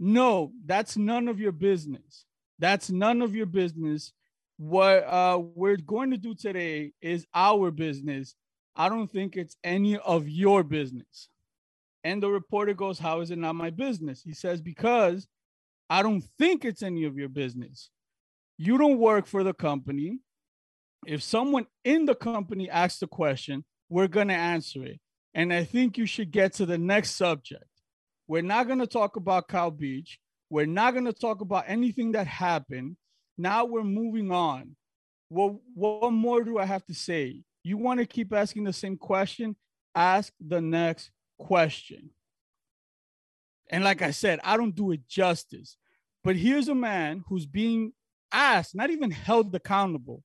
no, 0.00 0.52
that's 0.64 0.96
none 0.96 1.28
of 1.28 1.38
your 1.38 1.52
business. 1.52 2.24
That's 2.58 2.90
none 2.90 3.20
of 3.20 3.34
your 3.34 3.46
business. 3.46 4.12
What 4.56 5.04
uh 5.06 5.40
we're 5.54 5.76
going 5.76 6.10
to 6.10 6.16
do 6.16 6.34
today 6.34 6.92
is 7.00 7.26
our 7.34 7.70
business. 7.70 8.34
I 8.74 8.88
don't 8.88 9.10
think 9.10 9.36
it's 9.36 9.56
any 9.62 9.98
of 9.98 10.28
your 10.28 10.62
business. 10.62 11.28
And 12.02 12.22
the 12.22 12.30
reporter 12.30 12.72
goes, 12.72 12.98
How 12.98 13.20
is 13.20 13.30
it 13.30 13.38
not 13.38 13.54
my 13.54 13.70
business? 13.70 14.22
He 14.22 14.32
says, 14.32 14.62
Because 14.62 15.28
I 15.90 16.02
don't 16.02 16.24
think 16.38 16.64
it's 16.64 16.82
any 16.82 17.04
of 17.04 17.18
your 17.18 17.28
business. 17.28 17.90
You 18.56 18.78
don't 18.78 18.98
work 18.98 19.26
for 19.26 19.44
the 19.44 19.52
company. 19.54 20.20
If 21.06 21.22
someone 21.22 21.66
in 21.84 22.06
the 22.06 22.14
company 22.14 22.70
asks 22.70 23.00
the 23.00 23.06
question, 23.06 23.64
we're 23.88 24.08
going 24.08 24.28
to 24.28 24.34
answer 24.34 24.84
it. 24.84 25.00
And 25.34 25.52
I 25.52 25.64
think 25.64 25.98
you 25.98 26.06
should 26.06 26.30
get 26.30 26.54
to 26.54 26.66
the 26.66 26.78
next 26.78 27.16
subject. 27.16 27.64
We're 28.30 28.42
not 28.42 28.68
going 28.68 28.78
to 28.78 28.86
talk 28.86 29.16
about 29.16 29.48
Kyle 29.48 29.72
Beach. 29.72 30.20
We're 30.50 30.64
not 30.64 30.92
going 30.92 31.06
to 31.06 31.12
talk 31.12 31.40
about 31.40 31.64
anything 31.66 32.12
that 32.12 32.28
happened. 32.28 32.96
Now 33.36 33.64
we're 33.64 33.82
moving 33.82 34.30
on. 34.30 34.76
Well, 35.30 35.60
what 35.74 36.12
more 36.12 36.44
do 36.44 36.56
I 36.56 36.64
have 36.64 36.86
to 36.86 36.94
say? 36.94 37.42
You 37.64 37.76
want 37.76 37.98
to 37.98 38.06
keep 38.06 38.32
asking 38.32 38.62
the 38.62 38.72
same 38.72 38.96
question? 38.96 39.56
Ask 39.96 40.32
the 40.40 40.60
next 40.60 41.10
question. 41.40 42.10
And 43.68 43.82
like 43.82 44.00
I 44.00 44.12
said, 44.12 44.38
I 44.44 44.56
don't 44.56 44.76
do 44.76 44.92
it 44.92 45.08
justice. 45.08 45.76
But 46.22 46.36
here's 46.36 46.68
a 46.68 46.74
man 46.74 47.24
who's 47.26 47.46
being 47.46 47.92
asked, 48.30 48.76
not 48.76 48.90
even 48.90 49.10
held 49.10 49.52
accountable, 49.56 50.22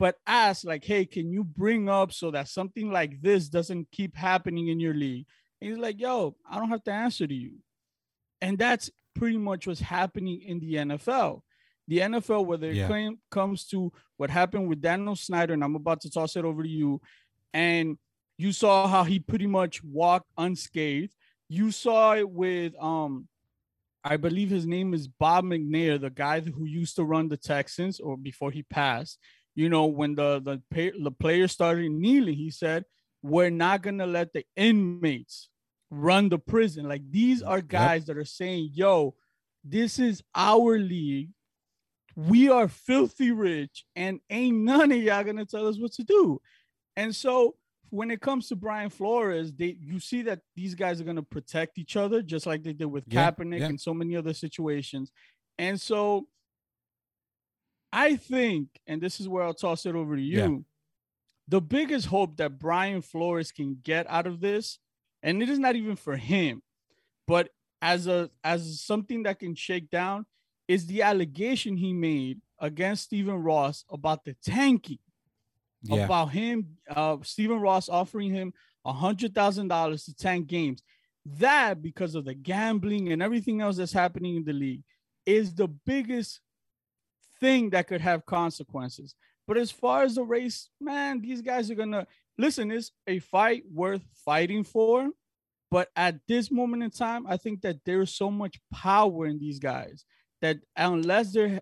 but 0.00 0.16
asked, 0.26 0.64
like, 0.64 0.84
hey, 0.84 1.04
can 1.04 1.30
you 1.30 1.44
bring 1.44 1.88
up 1.88 2.12
so 2.12 2.32
that 2.32 2.48
something 2.48 2.90
like 2.90 3.22
this 3.22 3.48
doesn't 3.48 3.92
keep 3.92 4.16
happening 4.16 4.66
in 4.66 4.80
your 4.80 4.94
league? 4.94 5.26
And 5.60 5.70
he's 5.70 5.78
like, 5.78 6.00
yo, 6.00 6.36
I 6.48 6.58
don't 6.58 6.68
have 6.68 6.84
to 6.84 6.92
answer 6.92 7.26
to 7.26 7.34
you. 7.34 7.56
And 8.40 8.58
that's 8.58 8.90
pretty 9.14 9.38
much 9.38 9.66
what's 9.66 9.80
happening 9.80 10.40
in 10.42 10.60
the 10.60 10.74
NFL. 10.74 11.40
The 11.88 11.98
NFL, 11.98 12.46
whether 12.46 12.70
yeah. 12.70 12.84
it 12.84 12.88
claim, 12.88 13.18
comes 13.30 13.66
to 13.68 13.92
what 14.16 14.30
happened 14.30 14.68
with 14.68 14.80
Daniel 14.80 15.16
Snyder, 15.16 15.54
and 15.54 15.64
I'm 15.64 15.74
about 15.74 16.00
to 16.02 16.10
toss 16.10 16.36
it 16.36 16.44
over 16.44 16.62
to 16.62 16.68
you, 16.68 17.00
and 17.54 17.96
you 18.36 18.52
saw 18.52 18.86
how 18.86 19.04
he 19.04 19.18
pretty 19.18 19.46
much 19.46 19.82
walked 19.82 20.30
unscathed. 20.36 21.12
You 21.48 21.70
saw 21.70 22.14
it 22.14 22.28
with 22.28 22.74
um 22.80 23.26
I 24.04 24.16
believe 24.16 24.48
his 24.48 24.66
name 24.66 24.94
is 24.94 25.08
Bob 25.08 25.44
McNair, 25.44 26.00
the 26.00 26.10
guy 26.10 26.40
who 26.40 26.64
used 26.64 26.96
to 26.96 27.04
run 27.04 27.28
the 27.28 27.36
Texans 27.36 28.00
or 28.00 28.16
before 28.16 28.50
he 28.50 28.62
passed. 28.62 29.18
You 29.54 29.68
know, 29.68 29.86
when 29.86 30.14
the 30.14 30.40
the 30.40 30.62
pay, 30.70 30.92
the 30.98 31.10
players 31.10 31.52
started 31.52 31.90
kneeling, 31.90 32.36
he 32.36 32.50
said, 32.50 32.84
"We're 33.22 33.50
not 33.50 33.82
gonna 33.82 34.06
let 34.06 34.32
the 34.32 34.44
inmates 34.56 35.48
run 35.90 36.28
the 36.28 36.38
prison." 36.38 36.88
Like 36.88 37.10
these 37.10 37.42
are 37.42 37.60
guys 37.60 38.02
yep. 38.02 38.06
that 38.06 38.18
are 38.18 38.24
saying, 38.24 38.70
"Yo, 38.72 39.14
this 39.64 39.98
is 39.98 40.22
our 40.34 40.78
league. 40.78 41.30
We 42.16 42.48
are 42.48 42.68
filthy 42.68 43.30
rich, 43.30 43.84
and 43.94 44.20
ain't 44.30 44.58
none 44.58 44.92
of 44.92 44.98
y'all 44.98 45.24
gonna 45.24 45.46
tell 45.46 45.66
us 45.66 45.78
what 45.78 45.92
to 45.92 46.04
do." 46.04 46.40
And 46.96 47.14
so 47.14 47.56
when 47.90 48.10
it 48.10 48.20
comes 48.20 48.48
to 48.48 48.56
Brian 48.56 48.90
Flores, 48.90 49.52
they 49.52 49.76
you 49.80 50.00
see 50.00 50.22
that 50.22 50.40
these 50.54 50.74
guys 50.74 51.00
are 51.00 51.04
to 51.04 51.22
protect 51.22 51.78
each 51.78 51.96
other 51.96 52.22
just 52.22 52.46
like 52.46 52.62
they 52.62 52.72
did 52.72 52.86
with 52.86 53.04
yeah, 53.06 53.30
Kaepernick 53.30 53.60
yeah. 53.60 53.66
and 53.66 53.80
so 53.80 53.94
many 53.94 54.16
other 54.16 54.34
situations. 54.34 55.10
And 55.58 55.80
so 55.80 56.26
I 57.92 58.16
think, 58.16 58.68
and 58.86 59.00
this 59.00 59.20
is 59.20 59.28
where 59.28 59.42
I'll 59.42 59.54
toss 59.54 59.86
it 59.86 59.94
over 59.94 60.16
to 60.16 60.22
you. 60.22 60.38
Yeah. 60.38 60.58
The 61.48 61.60
biggest 61.60 62.06
hope 62.06 62.36
that 62.36 62.58
Brian 62.58 63.02
Flores 63.02 63.52
can 63.52 63.78
get 63.82 64.06
out 64.08 64.26
of 64.26 64.40
this, 64.40 64.78
and 65.22 65.42
it 65.42 65.48
is 65.48 65.58
not 65.58 65.76
even 65.76 65.96
for 65.96 66.16
him, 66.16 66.62
but 67.26 67.48
as 67.80 68.06
a 68.06 68.30
as 68.44 68.82
something 68.82 69.22
that 69.22 69.38
can 69.38 69.54
shake 69.54 69.90
down, 69.90 70.26
is 70.66 70.86
the 70.86 71.02
allegation 71.02 71.76
he 71.76 71.92
made 71.92 72.40
against 72.60 73.04
Stephen 73.04 73.42
Ross 73.42 73.84
about 73.90 74.24
the 74.24 74.34
tanking 74.44 74.98
yeah. 75.82 76.04
about 76.04 76.26
him, 76.26 76.76
uh, 76.88 77.16
Stephen 77.22 77.60
Ross 77.60 77.88
offering 77.88 78.32
him 78.32 78.52
a 78.84 78.92
hundred 78.92 79.34
thousand 79.34 79.68
dollars 79.68 80.04
to 80.04 80.14
tank 80.14 80.46
games. 80.46 80.82
That 81.24 81.82
because 81.82 82.14
of 82.14 82.24
the 82.24 82.34
gambling 82.34 83.12
and 83.12 83.22
everything 83.22 83.60
else 83.60 83.76
that's 83.76 83.92
happening 83.92 84.36
in 84.36 84.44
the 84.44 84.52
league 84.52 84.82
is 85.26 85.54
the 85.54 85.68
biggest 85.68 86.40
thing 87.40 87.70
that 87.70 87.86
could 87.86 88.00
have 88.00 88.24
consequences. 88.24 89.14
But 89.48 89.56
as 89.56 89.70
far 89.70 90.02
as 90.02 90.14
the 90.14 90.22
race, 90.22 90.68
man, 90.80 91.22
these 91.22 91.40
guys 91.40 91.70
are 91.70 91.74
gonna 91.74 92.06
listen. 92.36 92.70
It's 92.70 92.92
a 93.06 93.18
fight 93.18 93.64
worth 93.72 94.02
fighting 94.24 94.62
for. 94.62 95.08
But 95.70 95.88
at 95.96 96.20
this 96.28 96.50
moment 96.50 96.82
in 96.82 96.90
time, 96.90 97.26
I 97.26 97.38
think 97.38 97.62
that 97.62 97.78
there's 97.84 98.14
so 98.14 98.30
much 98.30 98.60
power 98.72 99.26
in 99.26 99.38
these 99.38 99.58
guys 99.58 100.04
that 100.42 100.58
unless 100.76 101.32
they're 101.32 101.60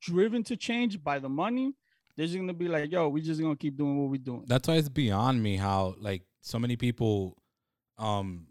driven 0.00 0.42
to 0.44 0.56
change 0.56 1.02
by 1.02 1.18
the 1.18 1.28
money, 1.28 1.74
they're 2.16 2.26
just 2.26 2.38
gonna 2.38 2.54
be 2.54 2.68
like, 2.68 2.92
yo, 2.92 3.08
we 3.08 3.20
just 3.20 3.40
gonna 3.40 3.56
keep 3.56 3.76
doing 3.76 4.00
what 4.00 4.10
we're 4.10 4.18
doing. 4.18 4.44
That's 4.46 4.68
why 4.68 4.76
it's 4.76 4.88
beyond 4.88 5.42
me 5.42 5.56
how 5.56 5.96
like 5.98 6.22
so 6.40 6.58
many 6.58 6.76
people 6.76 7.36
um 7.98 8.46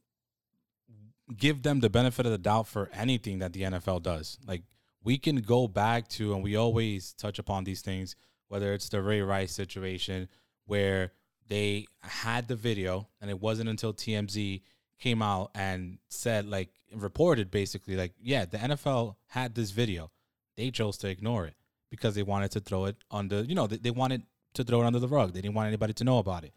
give 1.38 1.64
them 1.64 1.80
the 1.80 1.90
benefit 1.90 2.26
of 2.26 2.34
the 2.34 2.38
doubt 2.38 2.68
for 2.68 2.90
anything 2.94 3.40
that 3.40 3.54
the 3.54 3.62
NFL 3.62 4.04
does. 4.04 4.38
Like 4.46 4.64
we 5.04 5.18
can 5.18 5.38
go 5.38 5.68
back 5.68 6.08
to 6.10 6.34
and 6.34 6.44
we 6.44 6.56
always 6.58 7.14
touch 7.14 7.40
upon 7.40 7.64
these 7.64 7.82
things, 7.82 8.16
whether 8.54 8.74
it's 8.74 8.90
the 8.90 9.02
Ray 9.02 9.22
Rice 9.22 9.52
situation 9.52 10.30
where 10.66 11.12
they 11.48 11.88
had 12.02 12.48
the 12.48 12.56
video 12.56 13.10
and 13.20 13.30
it 13.30 13.42
wasn't 13.42 13.70
until 13.70 13.94
TMZ 13.94 14.62
came 15.00 15.22
out 15.22 15.52
and 15.56 15.98
said 16.08 16.48
like 16.48 16.70
reported 16.96 17.50
basically 17.50 17.98
like 17.98 18.14
yeah 18.22 18.46
the 18.46 18.58
NFL 18.58 19.16
had 19.28 19.56
this 19.56 19.72
video 19.72 20.12
they 20.56 20.72
chose 20.72 20.98
to 20.98 21.08
ignore 21.10 21.46
it 21.46 21.56
because 21.90 22.16
they 22.16 22.24
wanted 22.24 22.52
to 22.52 22.60
throw 22.60 22.86
it 22.86 22.96
under, 23.12 23.44
you 23.44 23.54
know, 23.54 23.68
they, 23.68 23.78
they 23.78 23.92
wanted 23.92 24.24
to 24.56 24.64
throw 24.64 24.82
it 24.82 24.86
under 24.86 25.00
the 25.00 25.08
rug. 25.08 25.34
They 25.34 25.42
didn't 25.42 25.54
want 25.54 25.68
anybody 25.68 25.94
to 25.94 26.04
know 26.04 26.18
about 26.18 26.44
it. 26.44 26.54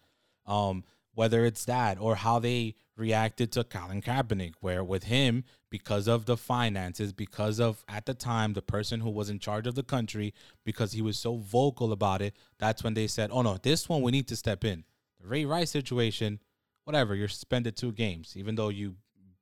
Um, 0.46 0.84
whether 1.16 1.46
it's 1.46 1.64
that 1.64 1.98
or 1.98 2.14
how 2.14 2.38
they 2.38 2.74
reacted 2.94 3.50
to 3.50 3.64
Colin 3.64 4.02
Kaepernick, 4.02 4.52
where 4.60 4.84
with 4.84 5.04
him, 5.04 5.44
because 5.70 6.06
of 6.06 6.26
the 6.26 6.36
finances, 6.36 7.10
because 7.10 7.58
of 7.58 7.82
at 7.88 8.04
the 8.04 8.12
time 8.12 8.52
the 8.52 8.60
person 8.60 9.00
who 9.00 9.08
was 9.08 9.30
in 9.30 9.38
charge 9.38 9.66
of 9.66 9.74
the 9.74 9.82
country, 9.82 10.34
because 10.62 10.92
he 10.92 11.00
was 11.00 11.18
so 11.18 11.38
vocal 11.38 11.90
about 11.90 12.20
it, 12.20 12.34
that's 12.58 12.84
when 12.84 12.92
they 12.92 13.06
said, 13.06 13.30
"Oh 13.32 13.40
no, 13.40 13.56
this 13.56 13.88
one 13.88 14.02
we 14.02 14.12
need 14.12 14.28
to 14.28 14.36
step 14.36 14.62
in." 14.62 14.84
The 15.18 15.26
Ray 15.26 15.46
Rice 15.46 15.70
situation, 15.70 16.38
whatever, 16.84 17.14
you're 17.14 17.28
suspended 17.28 17.78
two 17.78 17.92
games, 17.92 18.34
even 18.36 18.54
though 18.54 18.68
you, 18.68 18.96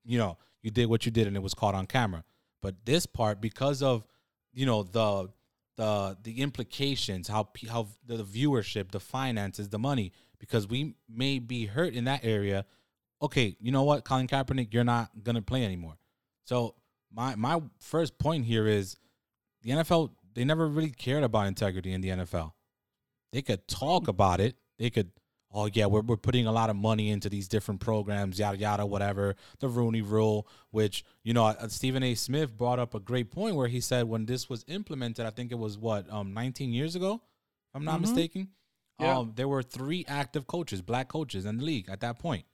you 0.04 0.16
know, 0.16 0.38
you 0.62 0.70
did 0.70 0.88
what 0.88 1.04
you 1.04 1.10
did 1.10 1.26
and 1.26 1.36
it 1.36 1.42
was 1.42 1.54
caught 1.54 1.74
on 1.74 1.86
camera. 1.86 2.22
But 2.62 2.86
this 2.86 3.04
part, 3.04 3.40
because 3.40 3.82
of 3.82 4.06
you 4.52 4.64
know 4.64 4.84
the 4.84 5.28
the 5.76 6.16
the 6.22 6.40
implications, 6.40 7.26
how 7.26 7.48
how 7.68 7.88
the 8.06 8.22
viewership, 8.22 8.92
the 8.92 9.00
finances, 9.00 9.70
the 9.70 9.78
money, 9.80 10.12
because 10.46 10.68
we 10.68 10.94
may 11.08 11.38
be 11.38 11.66
hurt 11.66 11.94
in 11.94 12.04
that 12.04 12.24
area. 12.24 12.64
Okay, 13.22 13.56
you 13.60 13.72
know 13.72 13.84
what, 13.84 14.04
Colin 14.04 14.26
Kaepernick, 14.26 14.72
you're 14.72 14.84
not 14.84 15.10
gonna 15.22 15.42
play 15.42 15.64
anymore. 15.64 15.96
So 16.44 16.74
my 17.12 17.34
my 17.36 17.62
first 17.78 18.18
point 18.18 18.44
here 18.44 18.66
is 18.66 18.96
the 19.62 19.70
NFL. 19.70 20.10
They 20.34 20.44
never 20.44 20.66
really 20.66 20.90
cared 20.90 21.22
about 21.22 21.46
integrity 21.46 21.92
in 21.92 22.00
the 22.00 22.08
NFL. 22.08 22.52
They 23.32 23.42
could 23.42 23.66
talk 23.68 24.08
about 24.08 24.40
it. 24.40 24.56
They 24.78 24.90
could 24.90 25.12
oh 25.54 25.70
yeah, 25.72 25.86
we're 25.86 26.02
we're 26.02 26.16
putting 26.16 26.46
a 26.46 26.52
lot 26.52 26.68
of 26.68 26.76
money 26.76 27.10
into 27.10 27.30
these 27.30 27.48
different 27.48 27.80
programs, 27.80 28.38
yada 28.38 28.58
yada, 28.58 28.84
whatever. 28.84 29.36
The 29.60 29.68
Rooney 29.68 30.02
Rule, 30.02 30.46
which 30.70 31.04
you 31.22 31.32
know, 31.32 31.46
uh, 31.46 31.68
Stephen 31.68 32.02
A. 32.02 32.14
Smith 32.14 32.56
brought 32.56 32.78
up 32.78 32.94
a 32.94 33.00
great 33.00 33.30
point 33.30 33.56
where 33.56 33.68
he 33.68 33.80
said 33.80 34.08
when 34.08 34.26
this 34.26 34.50
was 34.50 34.64
implemented, 34.68 35.24
I 35.24 35.30
think 35.30 35.52
it 35.52 35.58
was 35.58 35.78
what 35.78 36.12
um 36.12 36.34
19 36.34 36.72
years 36.72 36.96
ago, 36.96 37.14
if 37.14 37.20
I'm 37.74 37.84
not 37.84 37.94
mm-hmm. 37.94 38.02
mistaken. 38.02 38.48
Yeah. 39.00 39.18
Um, 39.18 39.32
there 39.34 39.48
were 39.48 39.62
three 39.62 40.04
active 40.06 40.46
coaches, 40.46 40.80
black 40.80 41.08
coaches 41.08 41.44
in 41.44 41.58
the 41.58 41.64
league 41.64 41.88
at 41.88 42.00
that 42.00 42.18
point. 42.18 42.44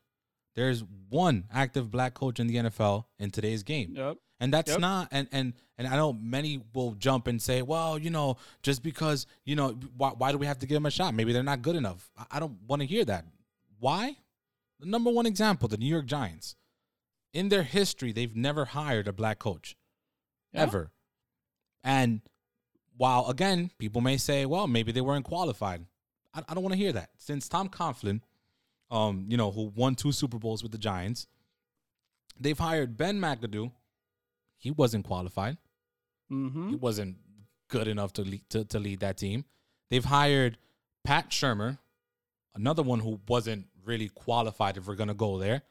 There's 0.54 0.82
one 1.08 1.44
active 1.52 1.90
black 1.90 2.14
coach 2.14 2.40
in 2.40 2.46
the 2.46 2.56
NFL 2.56 3.04
in 3.18 3.30
today's 3.30 3.62
game. 3.62 3.94
Yep. 3.96 4.16
And 4.40 4.52
that's 4.52 4.70
yep. 4.70 4.80
not 4.80 5.08
and 5.10 5.28
and 5.32 5.52
and 5.76 5.86
I 5.86 5.96
know 5.96 6.14
many 6.14 6.62
will 6.74 6.92
jump 6.92 7.26
and 7.26 7.40
say, 7.40 7.60
well, 7.60 7.98
you 7.98 8.10
know, 8.10 8.36
just 8.62 8.82
because 8.82 9.26
you 9.44 9.54
know, 9.54 9.78
why, 9.96 10.10
why 10.10 10.32
do 10.32 10.38
we 10.38 10.46
have 10.46 10.58
to 10.60 10.66
give 10.66 10.76
them 10.76 10.86
a 10.86 10.90
shot? 10.90 11.14
Maybe 11.14 11.32
they're 11.32 11.42
not 11.42 11.62
good 11.62 11.76
enough. 11.76 12.10
I, 12.16 12.24
I 12.32 12.40
don't 12.40 12.56
want 12.66 12.80
to 12.80 12.86
hear 12.86 13.04
that. 13.04 13.26
Why? 13.78 14.16
The 14.80 14.86
number 14.86 15.10
one 15.10 15.26
example, 15.26 15.68
the 15.68 15.76
New 15.76 15.86
York 15.86 16.06
Giants. 16.06 16.56
In 17.32 17.48
their 17.48 17.62
history, 17.62 18.12
they've 18.12 18.34
never 18.34 18.64
hired 18.64 19.06
a 19.06 19.12
black 19.12 19.38
coach, 19.38 19.76
yeah. 20.52 20.62
ever. 20.62 20.90
And 21.84 22.22
while 22.96 23.28
again, 23.28 23.70
people 23.78 24.00
may 24.00 24.16
say, 24.16 24.46
well, 24.46 24.66
maybe 24.66 24.90
they 24.90 25.00
weren't 25.00 25.24
qualified. 25.24 25.84
I, 26.34 26.42
I 26.48 26.54
don't 26.54 26.62
want 26.62 26.72
to 26.72 26.78
hear 26.78 26.92
that. 26.92 27.10
Since 27.18 27.48
Tom 27.48 27.68
Coughlin, 27.68 28.20
um, 28.90 29.26
you 29.28 29.36
know, 29.36 29.50
who 29.50 29.72
won 29.74 29.94
two 29.94 30.12
Super 30.12 30.38
Bowls 30.38 30.62
with 30.62 30.72
the 30.72 30.78
Giants, 30.78 31.26
they've 32.38 32.58
hired 32.58 32.96
Ben 32.96 33.20
McAdoo, 33.20 33.72
he 34.56 34.70
wasn't 34.70 35.04
qualified. 35.04 35.56
Mm-hmm. 36.30 36.70
He 36.70 36.76
wasn't 36.76 37.16
good 37.68 37.88
enough 37.88 38.12
to 38.14 38.22
lead, 38.22 38.42
to, 38.50 38.64
to 38.66 38.78
lead 38.78 39.00
that 39.00 39.16
team. 39.16 39.44
They've 39.90 40.04
hired 40.04 40.58
Pat 41.04 41.30
Shurmur, 41.30 41.78
another 42.54 42.82
one 42.82 43.00
who 43.00 43.20
wasn't 43.28 43.66
really 43.84 44.08
qualified 44.08 44.76
if 44.76 44.86
we're 44.86 44.94
gonna 44.94 45.14
go 45.14 45.38
there. 45.38 45.62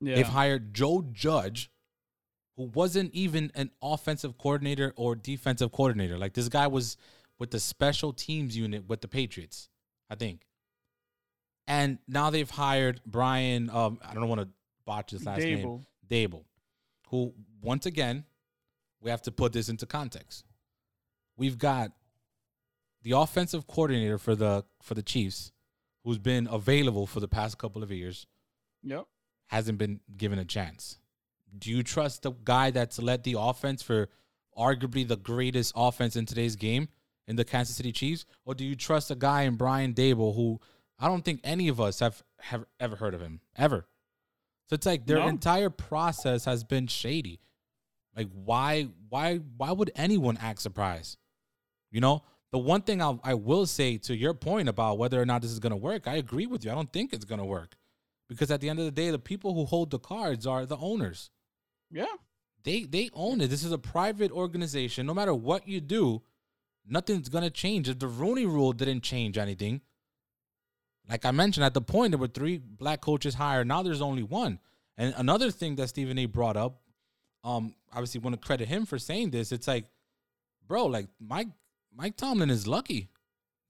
Yeah. 0.00 0.16
They've 0.16 0.26
hired 0.26 0.74
Joe 0.74 1.06
Judge, 1.12 1.70
who 2.56 2.64
wasn't 2.64 3.12
even 3.14 3.50
an 3.54 3.70
offensive 3.82 4.36
coordinator 4.38 4.92
or 4.96 5.14
defensive 5.14 5.72
coordinator. 5.72 6.18
Like 6.18 6.34
this 6.34 6.48
guy 6.48 6.66
was 6.66 6.96
with 7.38 7.50
the 7.50 7.60
special 7.60 8.12
teams 8.12 8.56
unit 8.56 8.88
with 8.88 9.00
the 9.00 9.08
Patriots, 9.08 9.68
I 10.10 10.14
think. 10.14 10.42
And 11.66 11.98
now 12.06 12.30
they've 12.30 12.48
hired 12.50 13.00
Brian. 13.06 13.70
Um, 13.70 13.98
I 14.06 14.14
don't 14.14 14.28
want 14.28 14.42
to 14.42 14.48
botch 14.84 15.10
his 15.12 15.24
last 15.24 15.40
name. 15.40 15.58
Daboll. 15.66 15.84
Daboll, 16.08 16.44
who 17.08 17.32
once 17.62 17.86
again, 17.86 18.24
we 19.00 19.10
have 19.10 19.22
to 19.22 19.32
put 19.32 19.52
this 19.52 19.68
into 19.70 19.86
context. 19.86 20.44
We've 21.36 21.56
got 21.58 21.92
the 23.02 23.12
offensive 23.12 23.66
coordinator 23.66 24.18
for 24.18 24.34
the 24.34 24.64
for 24.82 24.94
the 24.94 25.02
Chiefs, 25.02 25.52
who's 26.04 26.18
been 26.18 26.46
available 26.50 27.06
for 27.06 27.20
the 27.20 27.28
past 27.28 27.56
couple 27.58 27.82
of 27.82 27.90
years, 27.90 28.26
Yep. 28.82 29.06
hasn't 29.48 29.78
been 29.78 30.00
given 30.16 30.38
a 30.38 30.44
chance. 30.44 30.98
Do 31.56 31.70
you 31.70 31.82
trust 31.82 32.22
the 32.22 32.32
guy 32.32 32.70
that's 32.70 32.98
led 32.98 33.24
the 33.24 33.36
offense 33.38 33.82
for 33.82 34.10
arguably 34.56 35.06
the 35.08 35.16
greatest 35.16 35.72
offense 35.74 36.14
in 36.16 36.26
today's 36.26 36.56
game 36.56 36.88
in 37.26 37.36
the 37.36 37.44
Kansas 37.44 37.76
City 37.76 37.92
Chiefs, 37.92 38.24
or 38.44 38.54
do 38.54 38.64
you 38.64 38.74
trust 38.76 39.10
a 39.10 39.14
guy 39.14 39.42
in 39.42 39.56
Brian 39.56 39.94
Daboll 39.94 40.34
who 40.34 40.60
I 40.98 41.08
don't 41.08 41.24
think 41.24 41.40
any 41.44 41.68
of 41.68 41.80
us 41.80 42.00
have 42.00 42.22
have 42.40 42.64
ever 42.78 42.96
heard 42.96 43.14
of 43.14 43.20
him 43.20 43.40
ever? 43.56 43.86
So 44.68 44.74
it's 44.74 44.86
like 44.86 45.06
their 45.06 45.18
No. 45.18 45.28
entire 45.28 45.70
process 45.70 46.44
has 46.44 46.64
been 46.64 46.86
shady. 46.86 47.40
Like 48.16 48.28
why 48.32 48.88
why 49.08 49.36
why 49.36 49.72
would 49.72 49.90
anyone 49.94 50.36
act 50.38 50.60
surprised? 50.62 51.18
You 51.90 52.00
know, 52.00 52.22
the 52.52 52.58
one 52.58 52.82
thing 52.82 53.00
I'll, 53.02 53.20
I 53.24 53.34
will 53.34 53.66
say 53.66 53.98
to 53.98 54.14
your 54.16 54.34
point 54.34 54.68
about 54.68 54.98
whether 54.98 55.20
or 55.20 55.26
not 55.26 55.42
this 55.42 55.50
is 55.50 55.58
going 55.60 55.70
to 55.72 55.76
work, 55.76 56.06
I 56.08 56.16
agree 56.16 56.46
with 56.46 56.64
you. 56.64 56.70
I 56.70 56.74
don't 56.74 56.92
think 56.92 57.12
it's 57.12 57.24
going 57.24 57.38
to 57.40 57.44
work 57.44 57.76
because 58.28 58.50
at 58.50 58.60
the 58.60 58.68
end 58.68 58.78
of 58.78 58.84
the 58.84 58.90
day, 58.90 59.10
the 59.10 59.18
people 59.18 59.54
who 59.54 59.64
hold 59.64 59.90
the 59.90 59.98
cards 59.98 60.46
are 60.46 60.64
the 60.66 60.76
owners. 60.76 61.30
Yeah. 61.90 62.06
They 62.62 62.84
they 62.84 63.10
own 63.12 63.40
it. 63.40 63.48
This 63.48 63.62
is 63.64 63.72
a 63.72 63.78
private 63.78 64.32
organization. 64.32 65.06
No 65.06 65.14
matter 65.14 65.34
what 65.34 65.68
you 65.68 65.80
do, 65.80 66.22
nothing's 66.86 67.28
gonna 67.28 67.50
change. 67.50 67.88
If 67.88 67.98
the 67.98 68.08
Rooney 68.08 68.46
Rule 68.46 68.72
didn't 68.72 69.02
change 69.02 69.38
anything, 69.38 69.80
like 71.08 71.24
I 71.24 71.30
mentioned 71.30 71.64
at 71.64 71.74
the 71.74 71.82
point, 71.82 72.12
there 72.12 72.18
were 72.18 72.28
three 72.28 72.58
black 72.58 73.00
coaches 73.00 73.34
hired. 73.34 73.66
Now 73.66 73.82
there's 73.82 74.00
only 74.00 74.22
one. 74.22 74.58
And 74.96 75.14
another 75.16 75.50
thing 75.50 75.76
that 75.76 75.88
Stephen 75.88 76.18
A. 76.18 76.26
brought 76.26 76.56
up, 76.56 76.80
um, 77.42 77.74
obviously 77.92 78.20
want 78.20 78.40
to 78.40 78.46
credit 78.46 78.68
him 78.68 78.86
for 78.86 78.98
saying 78.98 79.30
this. 79.30 79.52
It's 79.52 79.68
like, 79.68 79.86
bro, 80.66 80.86
like 80.86 81.08
Mike 81.20 81.48
Mike 81.96 82.16
Tomlin 82.16 82.50
is 82.50 82.66
lucky 82.66 83.08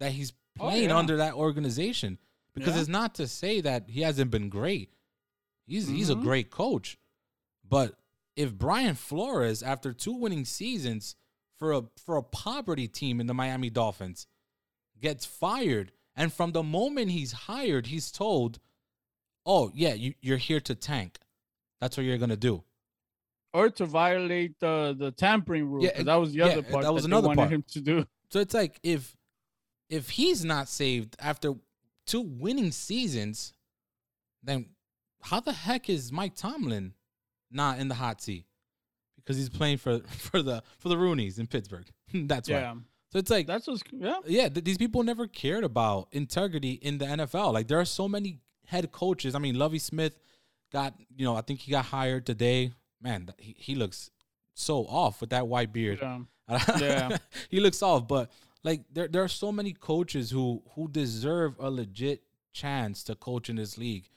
that 0.01 0.13
he's 0.13 0.33
Oh, 0.61 0.69
playing 0.69 0.91
yeah. 0.91 0.97
under 0.97 1.17
that 1.17 1.35
organization 1.35 2.17
because 2.55 2.75
Yeah. 2.75 2.81
it's 2.81 2.89
not 2.89 3.17
to 3.17 3.27
say 3.27 3.61
that 3.63 3.89
he 3.91 4.03
hasn't 4.03 4.31
been 4.31 4.49
great. 4.49 4.93
He's 5.67 5.89
he's 5.89 6.11
a 6.11 6.15
Mhm. 6.15 6.23
great 6.23 6.51
coach, 6.51 6.97
but 7.69 7.99
if 8.37 8.55
Brian 8.57 8.95
Flores, 8.95 9.63
after 9.65 9.93
two 9.93 10.13
winning 10.13 10.45
seasons 10.45 11.17
for 11.59 11.73
a 11.73 11.83
for 12.05 12.17
a 12.17 12.23
poverty 12.23 12.89
team 12.89 13.21
in 13.21 13.27
the 13.27 13.35
Miami 13.35 13.71
Dolphins, 13.71 14.27
gets 15.01 15.25
fired, 15.25 15.93
and 16.17 16.33
from 16.33 16.53
the 16.53 16.63
moment 16.63 17.11
he's 17.11 17.33
hired, 17.33 17.87
he's 17.87 18.11
told, 18.11 18.59
"Oh 19.47 19.71
yeah, 19.75 19.95
you, 19.95 20.15
you're 20.21 20.37
here 20.37 20.61
to 20.61 20.75
tank. 20.75 21.19
That's 21.81 21.97
what 21.97 22.05
you're 22.05 22.19
gonna 22.19 22.37
do." 22.37 22.65
Or 23.53 23.71
to 23.71 23.87
violate 23.87 24.59
the 24.59 24.97
the 24.99 25.13
tampering 25.13 25.69
rule. 25.69 25.85
Yeah, 25.85 26.03
that 26.03 26.17
was 26.17 26.33
the 26.33 26.39
yeah, 26.39 26.47
other 26.47 26.63
part 26.63 26.83
that 26.85 26.93
was 26.93 27.05
they 27.05 27.09
another 27.09 27.35
part. 27.35 27.51
him 27.51 27.65
to 27.69 27.81
do. 27.81 28.07
So 28.31 28.41
it's 28.41 28.55
like 28.55 28.81
if 28.83 29.17
if 29.89 30.11
he's 30.11 30.45
not 30.45 30.69
saved 30.69 31.15
after 31.21 31.55
two 32.05 32.21
winning 32.21 32.73
seasons, 32.73 33.53
then 34.43 34.71
how 35.23 35.39
the 35.41 35.53
heck 35.53 35.89
is 35.89 36.11
Mike 36.11 36.35
Tomlin 36.35 36.95
not 37.51 37.79
in 37.79 37.87
the 37.87 37.95
hot 37.95 38.21
seat? 38.21 38.47
Because 39.25 39.37
he's 39.39 39.49
playing 39.49 39.79
for 39.79 40.01
for 40.09 40.43
the 40.43 40.63
for 40.79 40.89
the 40.89 40.97
Roonies 40.97 41.39
in 41.39 41.47
Pittsburgh. 41.47 41.87
That's 42.15 42.49
why. 42.49 42.75
So 43.13 43.19
it's 43.19 43.31
like 43.31 43.47
That's 43.47 43.67
what's 43.67 43.83
yeah. 43.93 44.19
yeah, 44.27 44.49
th- 44.49 44.65
these 44.65 44.79
people 44.79 45.03
never 45.05 45.27
cared 45.27 45.63
about 45.65 46.09
integrity 46.13 46.73
in 46.73 46.99
the 46.99 47.05
NFL. 47.05 47.53
Like 47.53 47.69
there 47.69 47.79
are 47.79 47.85
so 47.85 48.09
many 48.09 48.41
head 48.67 48.91
coaches. 48.91 49.35
I 49.35 49.39
mean, 49.39 49.57
Lovie 49.57 49.79
Smith 49.79 50.19
got 50.73 50.95
you 51.17 51.25
know 51.25 51.37
I 51.37 51.41
think 51.43 51.61
he 51.61 51.71
got 51.71 51.87
hired 51.87 52.27
today. 52.27 52.73
Man, 53.01 53.29
he, 53.39 53.55
he 53.59 53.75
looks 53.75 54.11
so 54.55 54.85
off 54.87 55.21
with 55.21 55.31
that 55.31 55.47
white 55.47 55.73
beard. 55.73 55.99
Yeah. 56.03 56.21
Yeah. 56.79 57.17
he 57.49 57.61
looks 57.61 57.83
off, 57.83 58.07
but 58.07 58.31
like 58.65 58.83
there 58.93 59.09
there 59.09 59.23
are 59.23 59.29
so 59.29 59.51
many 59.53 59.73
coaches 59.73 60.31
who 60.31 60.63
who 60.75 60.89
deserve 60.89 61.55
a 61.59 61.71
legit 61.71 62.23
chance 62.53 63.03
to 63.05 63.15
coach 63.15 63.49
in 63.49 63.57
this 63.57 63.79
league. 63.79 64.09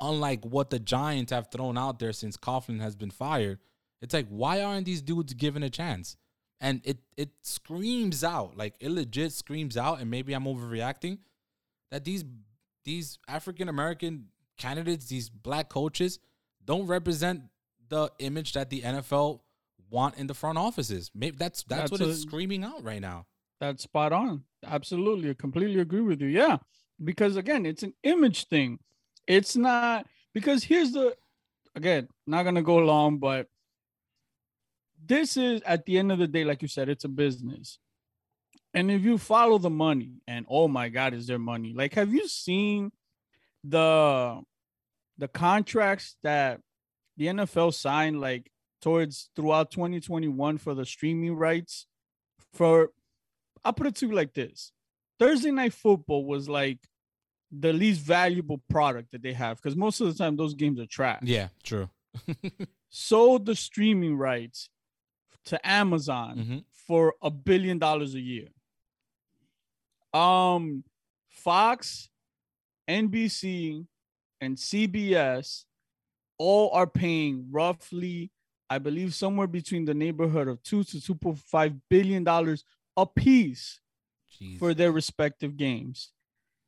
Unlike 0.00 0.44
what 0.44 0.70
the 0.70 0.78
Giants 0.78 1.30
have 1.32 1.50
thrown 1.50 1.76
out 1.76 1.98
there 1.98 2.12
since 2.12 2.36
Coughlin 2.36 2.80
has 2.80 2.96
been 2.96 3.10
fired, 3.10 3.58
it's 4.04 4.14
like 4.14 4.26
why 4.28 4.62
aren't 4.62 4.84
these 4.84 5.02
dudes 5.02 5.32
given 5.34 5.62
a 5.62 5.70
chance? 5.70 6.16
And 6.60 6.80
it 6.84 6.98
it 7.16 7.30
screams 7.42 8.22
out 8.22 8.56
like 8.56 8.74
it 8.78 8.90
legit 8.90 9.32
screams 9.32 9.76
out, 9.76 10.00
and 10.00 10.10
maybe 10.10 10.34
I'm 10.34 10.44
overreacting 10.44 11.18
that 11.90 12.04
these 12.04 12.24
these 12.84 13.18
African 13.26 13.68
American 13.68 14.26
candidates, 14.58 15.06
these 15.06 15.30
black 15.30 15.68
coaches, 15.68 16.18
don't 16.64 16.86
represent 16.86 17.42
the 17.88 18.10
image 18.18 18.52
that 18.52 18.70
the 18.70 18.82
NFL 18.82 19.40
want 19.90 20.16
in 20.16 20.26
the 20.26 20.34
front 20.34 20.58
offices. 20.58 21.10
Maybe 21.14 21.36
that's 21.36 21.64
that's, 21.64 21.90
That's 21.90 21.92
what 21.92 22.00
it's 22.08 22.22
screaming 22.22 22.62
out 22.62 22.84
right 22.84 23.00
now. 23.00 23.26
That's 23.60 23.82
spot 23.84 24.12
on. 24.12 24.44
Absolutely. 24.66 25.30
I 25.30 25.34
completely 25.34 25.80
agree 25.80 26.02
with 26.02 26.20
you. 26.20 26.28
Yeah. 26.28 26.58
Because 27.02 27.36
again, 27.36 27.64
it's 27.66 27.82
an 27.82 27.94
image 28.02 28.48
thing. 28.48 28.78
It's 29.26 29.56
not 29.56 30.06
because 30.34 30.62
here's 30.62 30.92
the 30.92 31.16
again, 31.74 32.08
not 32.26 32.42
gonna 32.42 32.62
go 32.62 32.76
long, 32.76 33.18
but 33.18 33.48
this 35.06 35.36
is 35.36 35.60
at 35.62 35.84
the 35.86 35.98
end 35.98 36.12
of 36.12 36.18
the 36.18 36.26
day, 36.26 36.44
like 36.44 36.62
you 36.62 36.68
said, 36.68 36.88
it's 36.88 37.04
a 37.04 37.08
business. 37.08 37.78
And 38.72 38.90
if 38.90 39.02
you 39.02 39.18
follow 39.18 39.58
the 39.58 39.70
money, 39.70 40.20
and 40.26 40.46
oh 40.48 40.66
my 40.66 40.88
god, 40.88 41.14
is 41.14 41.26
there 41.26 41.38
money? 41.38 41.72
Like, 41.74 41.94
have 41.94 42.12
you 42.12 42.26
seen 42.26 42.90
the 43.62 44.42
the 45.16 45.28
contracts 45.28 46.16
that 46.22 46.60
the 47.16 47.26
NFL 47.26 47.72
signed 47.72 48.20
like 48.20 48.50
towards 48.82 49.30
throughout 49.36 49.70
2021 49.70 50.58
for 50.58 50.74
the 50.74 50.84
streaming 50.84 51.34
rights 51.36 51.86
for 52.52 52.90
I'll 53.64 53.72
put 53.72 53.86
it 53.86 53.96
to 53.96 54.08
you 54.08 54.14
like 54.14 54.34
this. 54.34 54.72
Thursday 55.18 55.50
night 55.50 55.72
football 55.72 56.26
was 56.26 56.48
like 56.48 56.78
the 57.50 57.72
least 57.72 58.00
valuable 58.02 58.60
product 58.68 59.12
that 59.12 59.22
they 59.22 59.32
have 59.32 59.56
because 59.56 59.76
most 59.76 60.00
of 60.00 60.08
the 60.08 60.14
time 60.14 60.36
those 60.36 60.54
games 60.54 60.80
are 60.80 60.86
trash. 60.86 61.22
Yeah, 61.22 61.48
true. 61.62 61.88
Sold 62.90 63.46
the 63.46 63.54
streaming 63.54 64.16
rights 64.16 64.68
to 65.46 65.68
Amazon 65.68 66.38
hmm 66.38 66.58
for 66.86 67.14
a 67.22 67.30
billion 67.30 67.78
dollars 67.78 68.14
a 68.14 68.20
year. 68.20 68.48
Um, 70.12 70.84
Fox, 71.30 72.10
NBC, 72.88 73.86
and 74.40 74.56
CBS 74.56 75.64
all 76.38 76.70
are 76.72 76.86
paying 76.86 77.46
roughly, 77.50 78.30
I 78.68 78.78
believe, 78.78 79.14
somewhere 79.14 79.46
between 79.46 79.84
the 79.84 79.94
neighborhood 79.94 80.48
of 80.48 80.62
two 80.62 80.84
to 80.84 81.00
two 81.00 81.14
point 81.14 81.38
five 81.38 81.72
billion 81.88 82.22
dollars 82.22 82.64
a 82.96 83.06
piece 83.06 83.80
Jeez. 84.40 84.58
for 84.58 84.74
their 84.74 84.92
respective 84.92 85.56
games. 85.56 86.12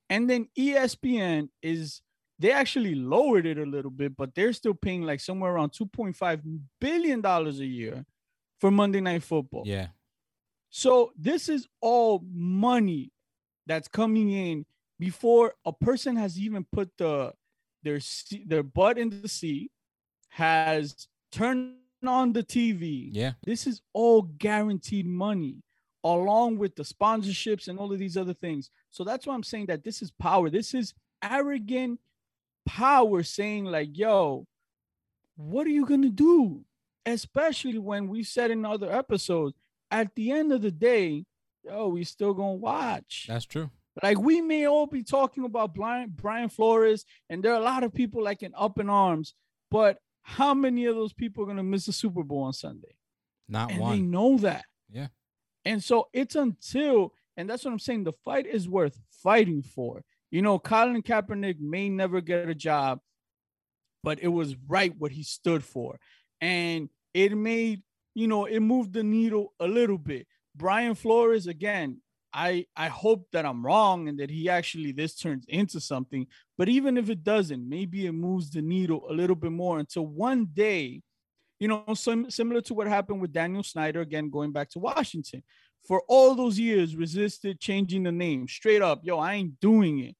And 0.08 0.30
then 0.30 0.48
ESPN 0.58 1.48
is 1.62 2.00
they 2.38 2.52
actually 2.52 2.94
lowered 2.94 3.46
it 3.46 3.58
a 3.58 3.64
little 3.64 3.90
bit, 3.90 4.16
but 4.16 4.34
they're 4.34 4.52
still 4.52 4.74
paying 4.74 5.02
like 5.02 5.20
somewhere 5.20 5.52
around 5.52 5.70
2.5 5.70 6.60
billion 6.80 7.20
dollars 7.20 7.60
a 7.60 7.66
year 7.66 8.04
for 8.66 8.72
Monday 8.72 9.00
Night 9.00 9.22
Football. 9.22 9.62
yeah, 9.64 9.88
So 10.70 11.12
this 11.16 11.48
is 11.48 11.68
all 11.80 12.24
money 12.32 13.12
that's 13.64 13.86
coming 13.86 14.32
in 14.32 14.66
before 14.98 15.54
a 15.64 15.72
person 15.72 16.16
has 16.16 16.36
even 16.36 16.66
put 16.72 16.90
the 16.98 17.32
their 17.84 18.00
their 18.44 18.64
butt 18.64 18.98
in 18.98 19.22
the 19.22 19.28
seat, 19.28 19.70
has 20.30 21.06
turned 21.30 21.76
on 22.04 22.32
the 22.32 22.42
TV. 22.42 23.08
yeah, 23.12 23.34
This 23.44 23.68
is 23.68 23.82
all 23.92 24.22
guaranteed 24.22 25.06
money, 25.06 25.62
along 26.02 26.58
with 26.58 26.74
the 26.74 26.82
sponsorships 26.82 27.68
and 27.68 27.78
all 27.78 27.92
of 27.92 28.00
these 28.00 28.16
other 28.16 28.34
things. 28.34 28.70
So 28.90 29.04
that's 29.04 29.26
why 29.28 29.34
I'm 29.34 29.44
saying 29.44 29.66
that 29.66 29.84
this 29.84 30.02
is 30.02 30.10
power. 30.10 30.50
This 30.50 30.74
is 30.74 30.92
arrogant 31.22 32.00
power 32.66 33.22
saying, 33.22 33.66
like, 33.66 33.96
yo, 33.96 34.44
what 35.36 35.68
are 35.68 35.76
you 35.78 35.86
gonna 35.86 36.10
do? 36.10 36.65
Especially 37.06 37.78
when 37.78 38.08
we 38.08 38.22
said 38.24 38.50
in 38.50 38.64
other 38.64 38.92
episodes, 38.92 39.54
at 39.90 40.14
the 40.16 40.32
end 40.32 40.52
of 40.52 40.60
the 40.60 40.72
day, 40.72 41.24
yo, 41.64 41.88
we 41.88 42.04
still 42.04 42.34
gonna 42.34 42.54
watch. 42.54 43.26
that's 43.28 43.46
true. 43.46 43.70
Like 44.02 44.18
we 44.18 44.42
may 44.42 44.66
all 44.66 44.86
be 44.86 45.02
talking 45.02 45.44
about 45.44 45.74
Brian 45.74 46.12
Brian 46.14 46.48
Flores, 46.48 47.04
and 47.30 47.42
there 47.42 47.52
are 47.52 47.60
a 47.60 47.64
lot 47.64 47.84
of 47.84 47.94
people 47.94 48.22
like 48.22 48.42
in 48.42 48.52
up 48.56 48.78
in 48.78 48.90
arms, 48.90 49.34
but 49.70 49.98
how 50.22 50.52
many 50.52 50.86
of 50.86 50.96
those 50.96 51.12
people 51.12 51.44
are 51.44 51.46
gonna 51.46 51.62
miss 51.62 51.86
the 51.86 51.92
Super 51.92 52.22
Bowl 52.22 52.42
on 52.42 52.52
Sunday? 52.52 52.96
Not 53.48 53.72
one. 53.76 53.92
and 53.92 53.98
they 53.98 54.02
know 54.02 54.36
that. 54.38 54.64
Yeah. 54.90 55.06
And 55.64 55.82
so 55.82 56.08
it's 56.12 56.34
until, 56.34 57.12
and 57.36 57.48
that's 57.48 57.64
what 57.64 57.72
I'm 57.72 57.78
saying, 57.78 58.04
the 58.04 58.12
fight 58.24 58.46
is 58.46 58.68
worth 58.68 58.98
fighting 59.22 59.62
for. 59.62 60.02
You 60.30 60.42
know, 60.42 60.58
Colin 60.58 61.02
Kaepernick 61.02 61.60
may 61.60 61.88
never 61.88 62.20
get 62.20 62.48
a 62.48 62.54
job, 62.54 63.00
but 64.02 64.18
it 64.20 64.28
was 64.28 64.56
right 64.68 64.92
what 64.98 65.12
he 65.12 65.22
stood 65.22 65.64
for. 65.64 65.98
And 66.40 66.90
it 67.16 67.34
made, 67.34 67.82
you 68.14 68.28
know, 68.28 68.44
it 68.44 68.60
moved 68.60 68.92
the 68.92 69.02
needle 69.02 69.54
a 69.58 69.66
little 69.66 69.96
bit. 69.96 70.26
Brian 70.54 70.94
Flores, 70.94 71.46
again, 71.46 72.02
I 72.30 72.66
I 72.76 72.88
hope 72.88 73.26
that 73.32 73.46
I'm 73.46 73.64
wrong 73.64 74.08
and 74.08 74.18
that 74.20 74.28
he 74.28 74.50
actually 74.50 74.92
this 74.92 75.14
turns 75.16 75.46
into 75.48 75.80
something. 75.80 76.26
But 76.58 76.68
even 76.68 76.98
if 76.98 77.08
it 77.08 77.24
doesn't, 77.24 77.66
maybe 77.66 78.04
it 78.04 78.12
moves 78.12 78.50
the 78.50 78.60
needle 78.60 79.06
a 79.08 79.14
little 79.14 79.34
bit 79.34 79.52
more 79.52 79.78
until 79.78 80.06
one 80.06 80.44
day, 80.52 81.00
you 81.58 81.68
know, 81.68 81.84
some 81.94 82.30
similar 82.30 82.60
to 82.62 82.74
what 82.74 82.86
happened 82.86 83.22
with 83.22 83.32
Daniel 83.32 83.62
Snyder 83.62 84.02
again 84.02 84.28
going 84.28 84.52
back 84.52 84.68
to 84.70 84.78
Washington. 84.78 85.42
For 85.88 86.02
all 86.08 86.34
those 86.34 86.58
years, 86.58 86.96
resisted 86.96 87.60
changing 87.60 88.02
the 88.02 88.12
name 88.12 88.46
straight 88.46 88.82
up. 88.82 89.00
Yo, 89.04 89.18
I 89.18 89.34
ain't 89.34 89.58
doing 89.58 90.00
it. 90.00 90.16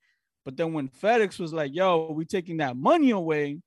But 0.46 0.56
then 0.56 0.72
when 0.72 0.88
FedEx 0.88 1.38
was 1.38 1.52
like, 1.52 1.74
"Yo, 1.74 2.12
we 2.12 2.24
taking 2.24 2.56
that 2.58 2.76
money 2.76 3.10
away," 3.10 3.60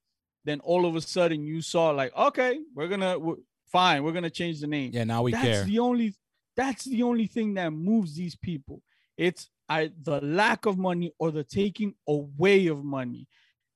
then 0.45 0.59
all 0.61 0.85
of 0.85 0.95
a 0.95 1.01
sudden 1.01 1.43
you 1.43 1.61
saw 1.61 1.89
like, 1.91 2.15
"Okay, 2.15 2.59
we're 2.73 2.87
gonna 2.87 3.17
we're, 3.19 3.35
fine, 3.71 4.03
we're 4.03 4.11
gonna 4.11 4.29
change 4.29 4.61
the 4.61 4.67
name." 4.67 4.91
Yeah, 4.93 5.03
now 5.03 5.23
we 5.23 5.31
that's 5.31 5.43
care. 5.43 5.63
the 5.63 5.79
only 5.79 6.15
that's 6.55 6.85
the 6.85 7.03
only 7.03 7.27
thing 7.27 7.53
that 7.55 7.71
moves 7.71 8.15
these 8.15 8.35
people. 8.35 8.81
It's 9.17 9.49
I, 9.69 9.91
the 10.01 10.19
lack 10.21 10.65
of 10.65 10.77
money 10.77 11.13
or 11.19 11.31
the 11.31 11.43
taking 11.43 11.93
away 12.07 12.67
of 12.67 12.83
money. 12.83 13.27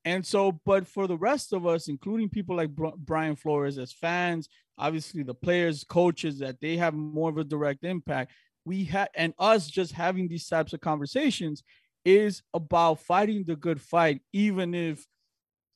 And 0.05 0.25
so, 0.25 0.59
but 0.65 0.87
for 0.87 1.07
the 1.07 1.17
rest 1.17 1.53
of 1.53 1.65
us, 1.65 1.87
including 1.87 2.29
people 2.29 2.57
like 2.57 2.71
Brian 2.71 3.35
Flores 3.35 3.77
as 3.77 3.93
fans, 3.93 4.49
obviously 4.77 5.23
the 5.23 5.33
players, 5.33 5.83
coaches, 5.83 6.39
that 6.39 6.59
they 6.59 6.75
have 6.77 6.93
more 6.93 7.29
of 7.29 7.37
a 7.37 7.43
direct 7.43 7.85
impact. 7.85 8.31
We 8.65 8.85
have, 8.85 9.09
and 9.15 9.33
us 9.39 9.67
just 9.67 9.93
having 9.93 10.27
these 10.27 10.47
types 10.47 10.73
of 10.73 10.81
conversations 10.81 11.63
is 12.03 12.41
about 12.53 12.99
fighting 12.99 13.45
the 13.45 13.55
good 13.55 13.81
fight, 13.81 14.21
even 14.33 14.73
if 14.73 15.05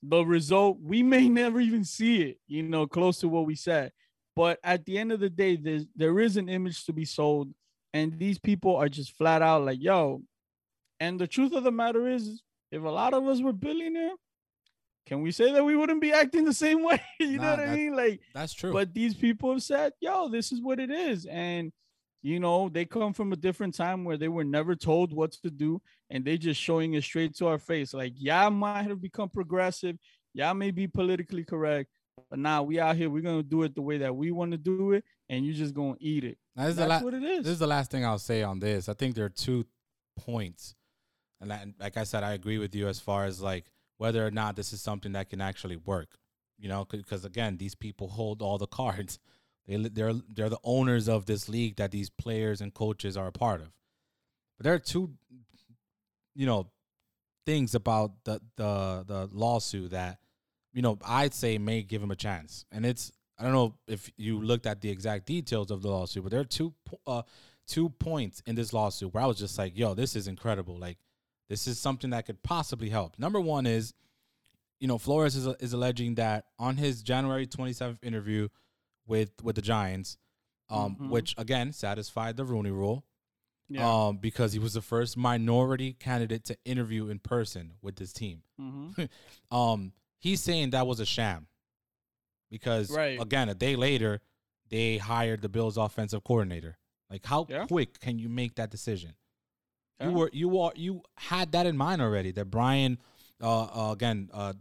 the 0.04 0.24
result 0.24 0.78
we 0.82 1.04
may 1.04 1.30
never 1.30 1.60
even 1.60 1.84
see 1.84 2.22
it, 2.22 2.38
you 2.48 2.64
know, 2.64 2.88
close 2.88 3.20
to 3.20 3.28
what 3.28 3.46
we 3.46 3.56
said. 3.56 3.92
But 4.36 4.60
at 4.64 4.86
the 4.86 4.98
end 4.98 5.12
of 5.12 5.20
the 5.20 5.30
day, 5.30 5.56
there's 5.56 5.86
there 5.96 6.20
is 6.20 6.38
an 6.38 6.48
image 6.48 6.86
to 6.86 6.94
be 6.94 7.06
sold, 7.06 7.50
and 7.94 8.20
these 8.20 8.38
people 8.38 8.76
are 8.76 8.90
just 8.90 9.18
flat 9.18 9.42
out 9.42 9.66
like, 9.66 9.82
yo. 9.82 10.22
And 11.00 11.20
the 11.20 11.28
truth 11.28 11.54
of 11.54 11.64
the 11.64 11.72
matter 11.72 12.08
is, 12.08 12.42
if 12.72 12.84
a 12.84 12.90
lot 12.90 13.14
of 13.14 13.28
us 13.28 13.42
were 13.42 13.54
billionaire, 13.54 14.14
can 15.08 15.22
we 15.22 15.32
say 15.32 15.54
that 15.54 15.64
we 15.64 15.76
wouldn't 15.76 16.02
be 16.02 16.12
acting 16.12 16.44
the 16.44 16.54
same 16.54 16.84
way? 16.86 17.02
you 17.20 17.38
nah, 17.38 17.44
know 17.44 17.50
what 17.50 17.70
I 17.70 17.76
mean? 17.76 17.96
Like 17.96 18.22
that's 18.34 18.54
true. 18.54 18.74
But 18.74 18.94
these 18.94 19.16
people 19.16 19.54
have 19.54 19.64
said, 19.64 19.94
yo, 20.02 20.28
this 20.28 20.52
is 20.52 20.62
what 20.62 20.80
it 20.80 20.92
is. 20.92 21.26
And 21.26 21.72
you 22.22 22.40
know, 22.40 22.70
they 22.70 22.86
come 22.86 23.14
from 23.14 23.32
a 23.32 23.36
different 23.36 23.76
time 23.76 24.04
where 24.04 24.18
they 24.18 24.28
were 24.28 24.44
never 24.44 24.76
told 24.76 25.14
what 25.14 25.32
to 25.34 25.50
do, 25.50 25.82
and 26.10 26.26
they 26.26 26.38
just 26.38 26.60
showing 26.60 26.94
it 26.94 27.04
straight 27.04 27.36
to 27.38 27.48
our 27.48 27.60
face. 27.60 27.94
Like, 27.94 28.14
yeah, 28.16 28.46
I 28.46 28.50
might 28.50 28.84
have 28.84 29.02
become 29.02 29.30
progressive, 29.30 29.98
y'all 30.34 30.54
may 30.54 30.72
be 30.72 30.88
politically 30.88 31.44
correct, 31.44 31.90
but 32.30 32.40
now 32.40 32.64
we 32.64 32.80
out 32.80 32.96
here, 32.96 33.10
we're 33.10 33.22
gonna 33.22 33.44
do 33.44 33.64
it 33.64 33.76
the 33.76 33.82
way 33.82 33.98
that 34.00 34.16
we 34.16 34.32
want 34.32 34.52
to 34.52 34.58
do 34.58 34.94
it, 34.94 35.04
and 35.30 35.46
you're 35.46 35.56
just 35.56 35.74
gonna 35.74 35.96
eat 36.00 36.24
it. 36.24 36.38
That's 36.56 36.72
is 36.72 36.80
la- 36.80 37.00
what 37.02 37.14
it 37.14 37.24
is. 37.24 37.44
This 37.44 37.54
is 37.54 37.60
the 37.60 37.68
last 37.68 37.92
thing 37.92 38.06
I'll 38.06 38.20
say 38.20 38.44
on 38.44 38.60
this. 38.60 38.90
I 38.90 38.94
think 38.94 39.16
there 39.16 39.26
are 39.26 39.30
two 39.30 39.66
points, 40.18 40.76
and 41.40 41.52
that, 41.52 41.68
like 41.80 41.98
I 41.98 42.04
said, 42.04 42.24
I 42.24 42.34
agree 42.34 42.58
with 42.58 42.74
you 42.76 42.88
as 42.88 43.00
far 43.00 43.26
as 43.26 43.42
like 43.42 43.66
whether 43.98 44.26
or 44.26 44.32
not 44.32 44.56
this 44.56 44.74
is 44.74 44.82
something 44.82 45.12
that 45.14 45.30
can 45.30 45.42
actually 45.42 45.78
work. 45.78 46.18
You 46.60 46.70
know, 46.70 46.86
because 46.90 47.24
again, 47.24 47.58
these 47.58 47.76
people 47.76 48.08
hold 48.08 48.42
all 48.42 48.58
the 48.58 48.68
cards. 48.82 49.20
They 49.68 49.76
they're 49.76 50.14
they're 50.34 50.50
the 50.50 50.60
owners 50.64 51.08
of 51.08 51.26
this 51.26 51.50
league 51.50 51.76
that 51.78 51.92
these 51.92 52.10
players 52.10 52.62
and 52.62 52.74
coaches 52.74 53.18
are 53.18 53.28
a 53.28 53.32
part 53.32 53.62
of. 53.62 53.72
But 54.58 54.64
there 54.64 54.74
are 54.74 54.80
two, 54.80 55.12
you 56.36 56.46
know, 56.46 56.68
things 57.46 57.76
about 57.76 58.12
the 58.24 58.42
the 58.56 59.04
the 59.06 59.30
lawsuit 59.32 59.92
that 59.92 60.20
you 60.78 60.84
know, 60.84 61.00
I'd 61.04 61.34
say 61.34 61.58
may 61.58 61.82
give 61.82 62.04
him 62.04 62.12
a 62.12 62.16
chance. 62.16 62.64
And 62.72 62.86
it's 62.86 63.12
I 63.40 63.44
don't 63.44 63.54
know 63.54 63.74
if 63.88 64.12
you 64.16 64.40
looked 64.40 64.68
at 64.68 64.82
the 64.82 64.92
exact 64.92 65.26
details 65.26 65.72
of 65.72 65.82
the 65.82 65.90
lawsuit, 65.90 66.22
but 66.24 66.32
there 66.32 66.40
are 66.40 66.46
two 66.46 66.74
uh, 67.08 67.24
two 67.68 67.90
points 67.90 68.44
in 68.46 68.56
this 68.56 68.74
lawsuit 68.74 69.12
where 69.12 69.24
I 69.24 69.28
was 69.28 69.40
just 69.40 69.58
like, 69.58 69.76
"Yo, 69.76 69.96
this 69.96 70.16
is 70.16 70.28
incredible! 70.28 70.78
Like, 70.78 71.00
this 71.50 71.66
is 71.66 71.80
something 71.80 72.12
that 72.12 72.28
could 72.28 72.44
possibly 72.44 72.90
help." 72.90 73.18
Number 73.18 73.40
one 73.40 73.66
is, 73.66 73.96
you 74.80 74.88
know, 74.88 75.00
Flores 75.00 75.36
is 75.36 75.48
is 75.60 75.74
alleging 75.74 76.16
that 76.16 76.46
on 76.60 76.78
his 76.78 77.02
January 77.02 77.48
27th 77.48 78.04
interview 78.04 78.48
with 79.08 79.32
with 79.42 79.56
the 79.56 79.62
Giants, 79.62 80.18
um, 80.70 80.96
mm-hmm. 80.96 81.10
which 81.10 81.34
again 81.38 81.72
satisfied 81.74 82.38
the 82.38 82.46
Rooney 82.46 82.72
Rule, 82.72 83.04
yeah. 83.70 84.08
um, 84.08 84.18
because 84.18 84.54
he 84.54 84.60
was 84.60 84.74
the 84.74 84.82
first 84.82 85.18
minority 85.18 85.94
candidate 85.94 86.46
to 86.46 86.58
interview 86.66 87.10
in 87.10 87.20
person 87.20 87.74
with 87.82 87.96
this 87.96 88.14
team. 88.14 88.44
Mm-hmm. 88.60 89.06
um, 89.56 89.94
he's 90.20 90.42
saying 90.42 90.72
that 90.72 90.88
was 90.88 91.00
a 91.00 91.06
sham 91.06 91.48
because 92.50 92.92
right. 92.92 93.20
again, 93.22 93.50
a 93.50 93.56
day 93.56 93.76
later, 93.76 94.22
they 94.70 94.98
hired 94.98 95.42
the 95.42 95.50
Bills' 95.50 95.78
offensive 95.78 96.24
coordinator. 96.24 96.78
Like, 97.10 97.26
how 97.26 97.48
yeah. 97.50 97.66
quick 97.66 98.00
can 98.00 98.20
you 98.20 98.30
make 98.30 98.56
that 98.56 98.70
decision? 98.70 99.14
Yeah. 100.00 100.10
You 100.10 100.14
were 100.14 100.30
you 100.34 100.60
are 100.60 100.74
you 100.76 101.02
had 101.16 101.52
that 101.54 101.66
in 101.66 101.78
mind 101.78 102.02
already. 102.02 102.32
That 102.32 102.46
Brian, 102.46 103.00
uh, 103.42 103.64
uh 103.64 103.92
again, 103.94 104.30
uh, 104.34 104.54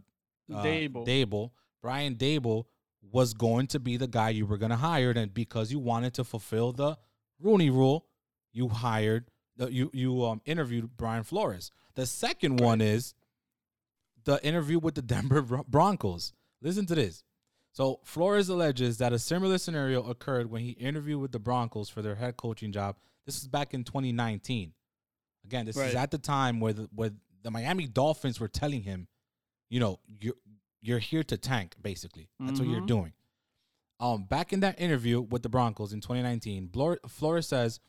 uh, 0.53 0.63
Daboll. 0.63 1.05
Daboll, 1.05 1.51
Brian 1.81 2.15
Daboll 2.15 2.65
was 3.01 3.33
going 3.33 3.67
to 3.67 3.79
be 3.79 3.97
the 3.97 4.07
guy 4.07 4.29
you 4.29 4.45
were 4.45 4.57
going 4.57 4.71
to 4.71 4.77
hire, 4.77 5.11
and 5.11 5.33
because 5.33 5.71
you 5.71 5.79
wanted 5.79 6.13
to 6.15 6.23
fulfill 6.23 6.71
the 6.73 6.97
Rooney 7.39 7.69
Rule, 7.69 8.05
you 8.51 8.67
hired 8.69 9.29
the 9.55 9.71
you 9.71 9.89
you 9.93 10.25
um 10.25 10.41
interviewed 10.45 10.89
Brian 10.97 11.23
Flores. 11.23 11.71
The 11.95 12.05
second 12.05 12.59
one 12.59 12.81
is 12.81 13.13
the 14.23 14.43
interview 14.45 14.79
with 14.79 14.95
the 14.95 15.01
Denver 15.01 15.41
Broncos. 15.67 16.33
Listen 16.61 16.85
to 16.87 16.95
this. 16.95 17.23
So 17.71 17.99
Flores 18.03 18.49
alleges 18.49 18.97
that 18.97 19.13
a 19.13 19.19
similar 19.19 19.57
scenario 19.57 20.03
occurred 20.03 20.49
when 20.49 20.63
he 20.63 20.71
interviewed 20.71 21.21
with 21.21 21.31
the 21.31 21.39
Broncos 21.39 21.89
for 21.89 22.01
their 22.01 22.15
head 22.15 22.35
coaching 22.35 22.71
job. 22.71 22.95
This 23.25 23.37
is 23.37 23.47
back 23.47 23.73
in 23.73 23.83
2019. 23.83 24.73
Again, 25.45 25.65
this 25.65 25.77
right. 25.77 25.89
is 25.89 25.95
at 25.95 26.09
the 26.11 26.17
time 26.17 26.59
where 26.59 26.73
the, 26.73 26.89
where 26.93 27.11
the 27.43 27.51
Miami 27.51 27.87
Dolphins 27.87 28.39
were 28.39 28.47
telling 28.47 28.81
him, 28.81 29.07
you 29.69 29.79
know, 29.79 29.99
you're 30.19 30.33
you're 30.87 30.99
here 30.99 31.23
to 31.23 31.37
tank. 31.37 31.75
Basically, 31.81 32.29
that's 32.39 32.53
mm-hmm. 32.53 32.59
what 32.59 32.71
you're 32.71 32.79
mm-hmm. 32.79 32.87
doing. 32.87 33.13
Um, 33.99 34.23
back 34.23 34.53
in 34.53 34.59
that 34.61 34.79
interview 34.79 35.21
with 35.21 35.41
the 35.41 35.49
Broncos 35.49 35.91
in 35.91 36.01
2019, 36.01 36.69
Flores 37.07 37.47
says 37.47 37.79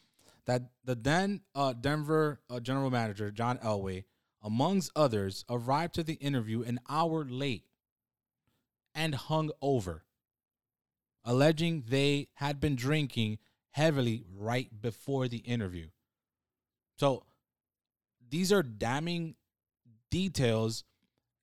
that 0.47 0.63
the 0.85 0.95
then 0.95 1.43
uh, 1.55 1.75
Denver 1.75 2.41
uh, 2.49 2.61
general 2.61 2.91
manager 2.91 3.31
John 3.31 3.59
Elway 3.59 4.05
amongst 4.43 4.91
others, 4.95 5.45
arrived 5.49 5.95
to 5.95 6.03
the 6.03 6.15
interview 6.15 6.63
an 6.63 6.81
hour 6.89 7.25
late 7.25 7.65
and 8.95 9.15
hung 9.15 9.51
over, 9.61 10.05
alleging 11.25 11.85
they 11.89 12.29
had 12.35 12.61
been 12.61 12.77
drinking 12.77 13.39
heavily 13.71 14.25
right 14.35 14.81
before 14.81 15.29
the 15.29 15.39
interview. 15.39 15.89
So 16.97 17.25
these 18.31 18.53
are 18.53 18.63
damning 18.63 19.37
details 20.11 20.85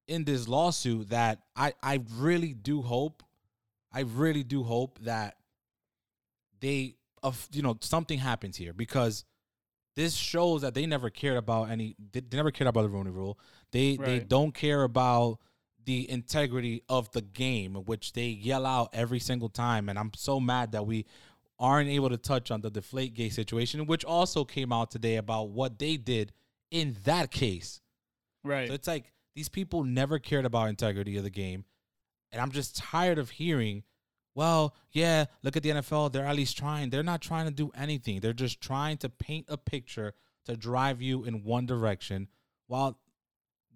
in 0.08 0.24
this 0.24 0.48
lawsuit 0.48 1.10
that 1.10 1.40
I, 1.56 1.74
I 1.82 2.02
really 2.16 2.54
do 2.54 2.82
hope, 2.82 3.24
I 3.92 4.02
really 4.02 4.44
do 4.44 4.64
hope 4.64 5.00
that 5.04 5.38
they, 6.60 6.96
of 7.24 7.48
you 7.52 7.62
know, 7.62 7.78
something 7.82 8.20
happens 8.20 8.58
here 8.58 8.74
because 8.74 9.26
this 9.96 10.14
shows 10.14 10.62
that 10.62 10.74
they 10.74 10.86
never 10.86 11.10
cared 11.10 11.38
about 11.38 11.70
any. 11.70 11.96
They, 12.12 12.22
never 12.34 12.52
cared 12.52 12.68
about 12.68 12.84
the 12.84 12.90
Rooney 12.90 13.12
Rule. 13.12 13.40
They 13.72 13.98
right. 13.98 14.06
they 14.06 14.20
don't 14.20 14.54
care 14.54 14.84
about 14.84 15.40
the 15.86 16.10
integrity 16.10 16.84
of 16.90 17.12
the 17.12 17.22
game, 17.22 17.76
which 17.76 18.14
they 18.14 18.28
yell 18.28 18.66
out 18.66 18.90
every 18.94 19.20
single 19.20 19.50
time. 19.50 19.88
And 19.88 19.98
I'm 19.98 20.12
so 20.16 20.40
mad 20.40 20.74
that 20.74 20.86
we 20.86 21.06
aren't 21.60 21.90
able 21.90 22.10
to 22.10 22.18
touch 22.18 22.52
on 22.52 22.62
the 22.62 22.70
Deflate 22.70 23.14
Gate 23.14 23.34
situation, 23.34 23.86
which 23.86 24.04
also 24.04 24.44
came 24.44 24.74
out 24.74 24.92
today 24.92 25.16
about 25.16 25.50
what 25.50 25.80
they 25.80 25.96
did 25.96 26.34
in 26.72 26.98
that 27.06 27.32
case. 27.32 27.82
Right. 28.44 28.68
So 28.68 28.74
it's 28.74 28.88
like 28.88 29.12
these 29.36 29.50
people 29.50 29.84
never 29.84 30.20
cared 30.20 30.46
about 30.46 30.70
integrity 30.70 31.18
of 31.18 31.24
the 31.24 31.30
game. 31.30 31.66
And 32.32 32.42
I'm 32.42 32.52
just 32.52 32.76
tired 32.76 33.18
of 33.18 33.32
hearing 33.32 33.84
well, 34.36 34.76
yeah, 34.92 35.26
look 35.44 35.56
at 35.56 35.64
the 35.64 35.70
NFL. 35.70 36.12
They're 36.12 36.26
at 36.26 36.36
least 36.36 36.58
trying. 36.58 36.90
They're 36.90 37.04
not 37.04 37.22
trying 37.22 37.46
to 37.46 37.52
do 37.52 37.72
anything. 37.74 38.20
They're 38.20 38.34
just 38.34 38.60
trying 38.60 38.98
to 38.98 39.10
paint 39.10 39.46
a 39.48 39.58
picture 39.58 40.14
to 40.46 40.58
drive 40.58 41.02
you 41.02 41.24
in 41.24 41.44
one 41.44 41.66
direction 41.66 42.28
while 42.68 43.00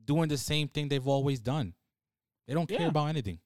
doing 0.05 0.27
the 0.27 0.37
same 0.37 0.67
thing 0.67 0.89
they've 0.89 1.07
always 1.07 1.39
done. 1.39 1.73
They 2.45 2.53
don't 2.53 2.67
care 2.67 2.81
yeah. 2.81 2.87
about 2.87 3.07
anything. 3.07 3.39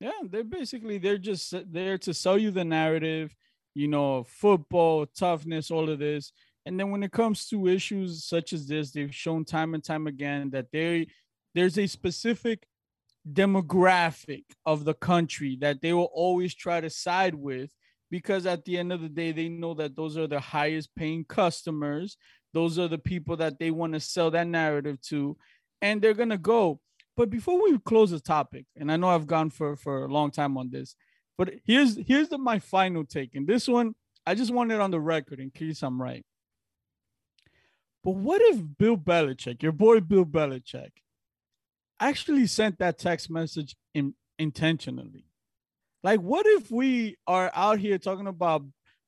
Yeah, 0.00 0.12
they're 0.24 0.44
basically 0.44 0.98
they're 0.98 1.18
just 1.18 1.52
there 1.70 1.98
to 1.98 2.14
sell 2.14 2.38
you 2.38 2.50
the 2.50 2.64
narrative, 2.64 3.34
you 3.74 3.88
know, 3.88 4.24
football, 4.24 5.06
toughness, 5.06 5.70
all 5.70 5.90
of 5.90 5.98
this. 5.98 6.32
And 6.64 6.78
then 6.78 6.90
when 6.90 7.02
it 7.02 7.12
comes 7.12 7.46
to 7.48 7.68
issues 7.68 8.24
such 8.24 8.52
as 8.52 8.66
this, 8.66 8.90
they've 8.90 9.14
shown 9.14 9.44
time 9.44 9.74
and 9.74 9.84
time 9.84 10.06
again 10.06 10.50
that 10.50 10.70
they 10.72 11.08
there's 11.58 11.78
a 11.78 11.86
specific 11.86 12.66
demographic 13.30 14.44
of 14.64 14.84
the 14.84 14.94
country 14.94 15.58
that 15.60 15.82
they 15.82 15.92
will 15.92 16.10
always 16.14 16.54
try 16.54 16.80
to 16.80 16.88
side 16.88 17.34
with 17.34 17.70
because 18.10 18.46
at 18.46 18.64
the 18.64 18.78
end 18.78 18.92
of 18.92 19.02
the 19.02 19.08
day 19.08 19.32
they 19.32 19.48
know 19.48 19.74
that 19.74 19.94
those 19.94 20.16
are 20.16 20.26
the 20.26 20.40
highest 20.40 20.94
paying 20.94 21.24
customers 21.24 22.16
those 22.54 22.78
are 22.78 22.88
the 22.88 22.98
people 22.98 23.36
that 23.36 23.58
they 23.58 23.70
want 23.70 23.92
to 23.92 24.00
sell 24.00 24.30
that 24.30 24.46
narrative 24.46 25.00
to 25.02 25.36
and 25.82 26.00
they're 26.00 26.14
going 26.14 26.28
to 26.30 26.38
go 26.38 26.80
but 27.16 27.28
before 27.28 27.62
we 27.62 27.76
close 27.80 28.10
the 28.10 28.20
topic 28.20 28.64
and 28.76 28.90
i 28.90 28.96
know 28.96 29.08
i've 29.08 29.26
gone 29.26 29.50
for 29.50 29.76
for 29.76 30.04
a 30.04 30.08
long 30.08 30.30
time 30.30 30.56
on 30.56 30.70
this 30.70 30.94
But 31.38 31.54
here's 31.64 31.96
here's 31.96 32.28
the 32.28 32.36
my 32.36 32.58
final 32.58 33.04
take. 33.04 33.36
And 33.36 33.46
this 33.46 33.68
one, 33.68 33.94
I 34.26 34.34
just 34.34 34.52
want 34.52 34.72
it 34.72 34.80
on 34.80 34.90
the 34.90 35.00
record 35.00 35.38
in 35.38 35.50
case 35.50 35.82
I'm 35.82 36.02
right. 36.02 36.24
But 38.02 38.16
what 38.16 38.42
if 38.42 38.60
Bill 38.76 38.96
Belichick, 38.96 39.62
your 39.62 39.72
boy 39.72 40.00
Bill 40.00 40.24
Belichick, 40.24 40.90
actually 42.00 42.46
sent 42.46 42.78
that 42.78 42.98
text 42.98 43.30
message 43.30 43.76
in, 43.94 44.14
intentionally? 44.38 45.24
Like, 46.02 46.20
what 46.20 46.46
if 46.46 46.70
we 46.70 47.16
are 47.26 47.50
out 47.54 47.78
here 47.78 47.98
talking 47.98 48.28
about 48.28 48.64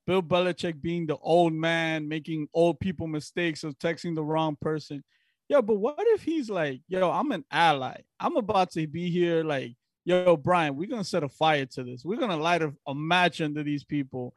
Bill 0.06 0.22
Belichick 0.22 0.80
being 0.80 1.06
the 1.06 1.16
old 1.18 1.52
man, 1.52 2.08
making 2.08 2.48
old 2.52 2.80
people 2.80 3.06
mistakes 3.06 3.62
of 3.62 3.78
texting 3.78 4.14
the 4.14 4.24
wrong 4.24 4.56
person? 4.60 5.04
Yo, 5.48 5.62
but 5.62 5.76
what 5.76 5.96
if 5.98 6.22
he's 6.22 6.50
like, 6.50 6.80
yo, 6.88 7.10
I'm 7.10 7.32
an 7.32 7.44
ally. 7.50 7.96
I'm 8.18 8.36
about 8.36 8.70
to 8.72 8.86
be 8.86 9.10
here. 9.10 9.42
Like, 9.44 9.74
yo, 10.04 10.36
Brian, 10.36 10.76
we're 10.76 10.88
gonna 10.88 11.04
set 11.04 11.22
a 11.22 11.28
fire 11.28 11.66
to 11.66 11.84
this. 11.84 12.04
We're 12.04 12.18
gonna 12.18 12.36
light 12.36 12.62
a, 12.62 12.72
a 12.86 12.94
match 12.94 13.40
under 13.40 13.62
these 13.62 13.84
people, 13.84 14.34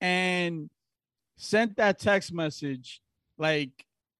and 0.00 0.68
sent 1.36 1.76
that 1.76 1.98
text 1.98 2.32
message, 2.32 3.00
like, 3.38 3.70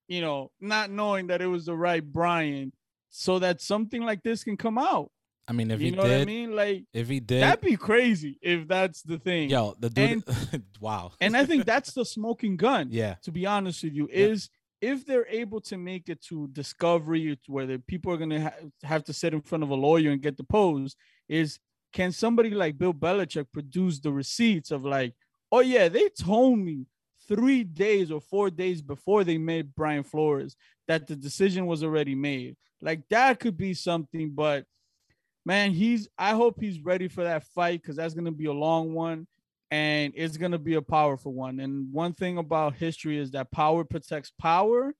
you 0.08 0.20
know, 0.20 0.50
not 0.60 0.90
knowing 0.90 1.28
that 1.28 1.40
it 1.40 1.46
was 1.46 1.66
the 1.66 1.76
right 1.76 2.04
Brian, 2.04 2.72
so 3.16 3.38
that 3.38 3.60
something 3.60 4.02
like 4.02 4.22
this 4.24 4.42
can 4.42 4.56
come 4.56 4.76
out. 4.76 5.08
I 5.46 5.52
mean, 5.52 5.70
if 5.70 5.80
you 5.80 5.90
he 5.90 5.96
know 5.96 6.02
did, 6.02 6.10
what 6.10 6.20
I 6.22 6.24
mean? 6.24 6.56
Like, 6.56 6.84
if 6.92 7.08
he 7.08 7.20
did, 7.20 7.42
that'd 7.42 7.60
be 7.60 7.76
crazy 7.76 8.38
if 8.42 8.66
that's 8.66 9.02
the 9.02 9.18
thing. 9.18 9.50
yo, 9.50 9.74
the 9.78 9.88
dude, 9.90 10.24
wow. 10.80 11.12
And 11.20 11.36
I 11.36 11.44
think 11.44 11.64
that's 11.64 11.92
the 11.98 12.04
smoking 12.04 12.56
gun. 12.56 12.88
yeah, 12.90 13.14
To 13.22 13.30
be 13.30 13.46
honest 13.46 13.84
with 13.84 13.92
you, 13.92 14.08
Yeah. 14.10 14.26
is 14.26 14.48
if 14.80 15.06
they're 15.06 15.26
able 15.28 15.60
to 15.62 15.76
make 15.76 16.08
it 16.08 16.22
to 16.22 16.48
discovery, 16.48 17.38
where 17.46 17.66
the 17.66 17.78
people 17.78 18.12
are 18.12 18.16
gonna 18.16 18.40
ha- 18.42 18.68
have 18.82 19.04
to 19.04 19.12
sit 19.12 19.32
in 19.32 19.42
front 19.42 19.62
of 19.62 19.70
a 19.70 19.74
lawyer 19.74 20.10
and 20.10 20.20
get 20.22 20.36
deposed, 20.36 20.96
is 21.28 21.58
can 21.92 22.10
somebody 22.10 22.50
like 22.50 22.76
Bill 22.78 22.92
Belichick 22.94 23.46
produce 23.52 24.00
the 24.00 24.10
receipts 24.12 24.70
of 24.72 24.84
like, 24.84 25.14
oh 25.52 25.60
yeah, 25.60 25.88
they 25.88 26.08
told 26.08 26.58
me 26.58 26.86
three 27.28 27.62
days 27.64 28.10
or 28.10 28.20
four 28.20 28.50
days 28.50 28.82
before 28.82 29.22
they 29.24 29.38
made 29.38 29.74
Brian 29.74 30.02
Flores 30.02 30.56
that 30.88 31.06
the 31.06 31.14
decision 31.16 31.66
was 31.66 31.84
already 31.84 32.14
made. 32.14 32.56
Like 32.84 33.08
that 33.08 33.40
could 33.40 33.56
be 33.56 33.74
something, 33.74 34.30
but 34.30 34.66
man, 35.44 35.72
he's 35.72 36.08
I 36.18 36.34
hope 36.34 36.60
he's 36.60 36.80
ready 36.80 37.08
for 37.08 37.24
that 37.24 37.44
fight 37.54 37.82
because 37.82 37.96
that's 37.96 38.14
gonna 38.14 38.30
be 38.30 38.46
a 38.46 38.52
long 38.52 38.94
one 38.94 39.26
and 39.70 40.12
it's 40.14 40.36
gonna 40.36 40.58
be 40.58 40.74
a 40.74 40.82
powerful 40.82 41.32
one. 41.32 41.58
And 41.60 41.92
one 41.92 42.12
thing 42.12 42.38
about 42.38 42.76
history 42.76 43.18
is 43.18 43.32
that 43.32 43.50
power 43.50 43.82
protects 43.84 44.30
power, 44.38 44.94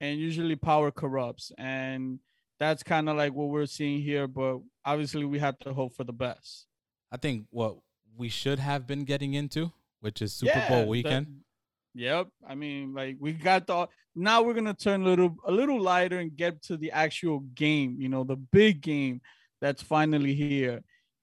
and 0.00 0.18
usually 0.18 0.56
power 0.56 0.90
corrupts. 0.90 1.52
And 1.58 2.20
that's 2.58 2.82
kind 2.82 3.08
of 3.08 3.16
like 3.16 3.34
what 3.34 3.48
we're 3.48 3.66
seeing 3.66 4.00
here. 4.00 4.26
But 4.26 4.60
obviously, 4.84 5.24
we 5.24 5.38
have 5.40 5.58
to 5.60 5.74
hope 5.74 5.94
for 5.94 6.04
the 6.04 6.12
best. 6.12 6.66
I 7.12 7.16
think 7.16 7.46
what 7.50 7.76
we 8.16 8.28
should 8.28 8.58
have 8.58 8.86
been 8.86 9.04
getting 9.04 9.34
into, 9.34 9.72
which 10.00 10.22
is 10.22 10.32
Super 10.32 10.52
Yeah, 10.56 10.68
Bowl 10.68 10.86
weekend. 10.86 11.40
Yep. 11.94 12.28
I 12.46 12.54
mean, 12.54 12.92
like 12.92 13.16
we 13.20 13.32
got 13.32 13.66
the 13.66 13.88
now 14.14 14.42
we're 14.42 14.54
gonna 14.54 14.74
turn 14.74 15.02
a 15.02 15.04
little 15.04 15.36
a 15.46 15.52
little 15.52 15.80
lighter 15.80 16.18
and 16.18 16.36
get 16.36 16.62
to 16.64 16.76
the 16.76 16.92
actual 16.92 17.40
game, 17.54 17.96
you 17.98 18.08
know, 18.08 18.24
the 18.24 18.36
big 18.36 18.80
game 18.80 19.20
that's 19.60 19.82
finally 19.82 20.34
here. 20.34 20.82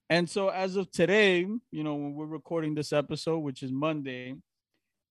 And 0.09 0.29
so 0.29 0.49
as 0.49 0.75
of 0.75 0.91
today, 0.91 1.39
you 1.71 1.83
know, 1.83 1.95
when 1.95 2.13
we're 2.13 2.25
recording 2.25 2.75
this 2.75 2.91
episode, 2.91 3.39
which 3.39 3.63
is 3.63 3.71
Monday, 3.71 4.35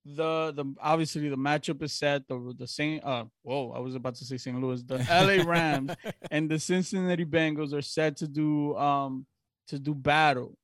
the 0.04 0.52
the 0.54 0.64
obviously 0.80 1.28
the 1.28 1.36
matchup 1.36 1.82
is 1.82 1.92
set. 1.92 2.26
The 2.26 2.54
the 2.58 2.66
Saint 2.66 3.04
uh 3.04 3.24
whoa, 3.42 3.72
I 3.72 3.80
was 3.80 3.94
about 3.94 4.14
to 4.16 4.24
say 4.24 4.38
St. 4.38 4.58
Louis, 4.58 4.82
the 4.82 4.98
LA 4.98 5.44
Rams 5.46 5.92
and 6.30 6.50
the 6.50 6.58
Cincinnati 6.58 7.24
Bengals 7.24 7.74
are 7.74 7.82
set 7.82 8.16
to 8.18 8.28
do 8.28 8.76
um 8.76 9.26
to 9.68 9.78
do 9.78 9.94
battle. 9.94 10.56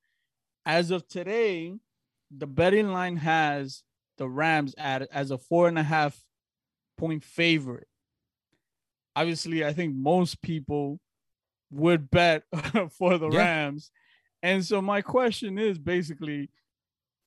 As 0.64 0.90
of 0.90 1.06
today, 1.06 1.74
the 2.37 2.46
betting 2.46 2.88
line 2.88 3.16
has 3.18 3.82
the 4.18 4.29
Rams 4.29 4.74
at 4.79 5.02
as 5.12 5.31
a 5.31 5.38
four 5.38 5.68
and 5.68 5.79
a 5.79 5.83
half 5.83 6.22
point 6.96 7.24
favorite. 7.24 7.88
Obviously, 9.14 9.64
I 9.64 9.72
think 9.72 9.94
most 9.94 10.42
people 10.42 10.98
would 11.70 12.11
bet 12.11 12.42
for 12.98 13.18
the 13.18 13.31
Yeah. 13.31 13.38
Rams. 13.38 13.90
And 14.42 14.64
so 14.64 14.81
my 14.83 15.00
question 15.00 15.59
is 15.59 15.79
basically 15.79 16.50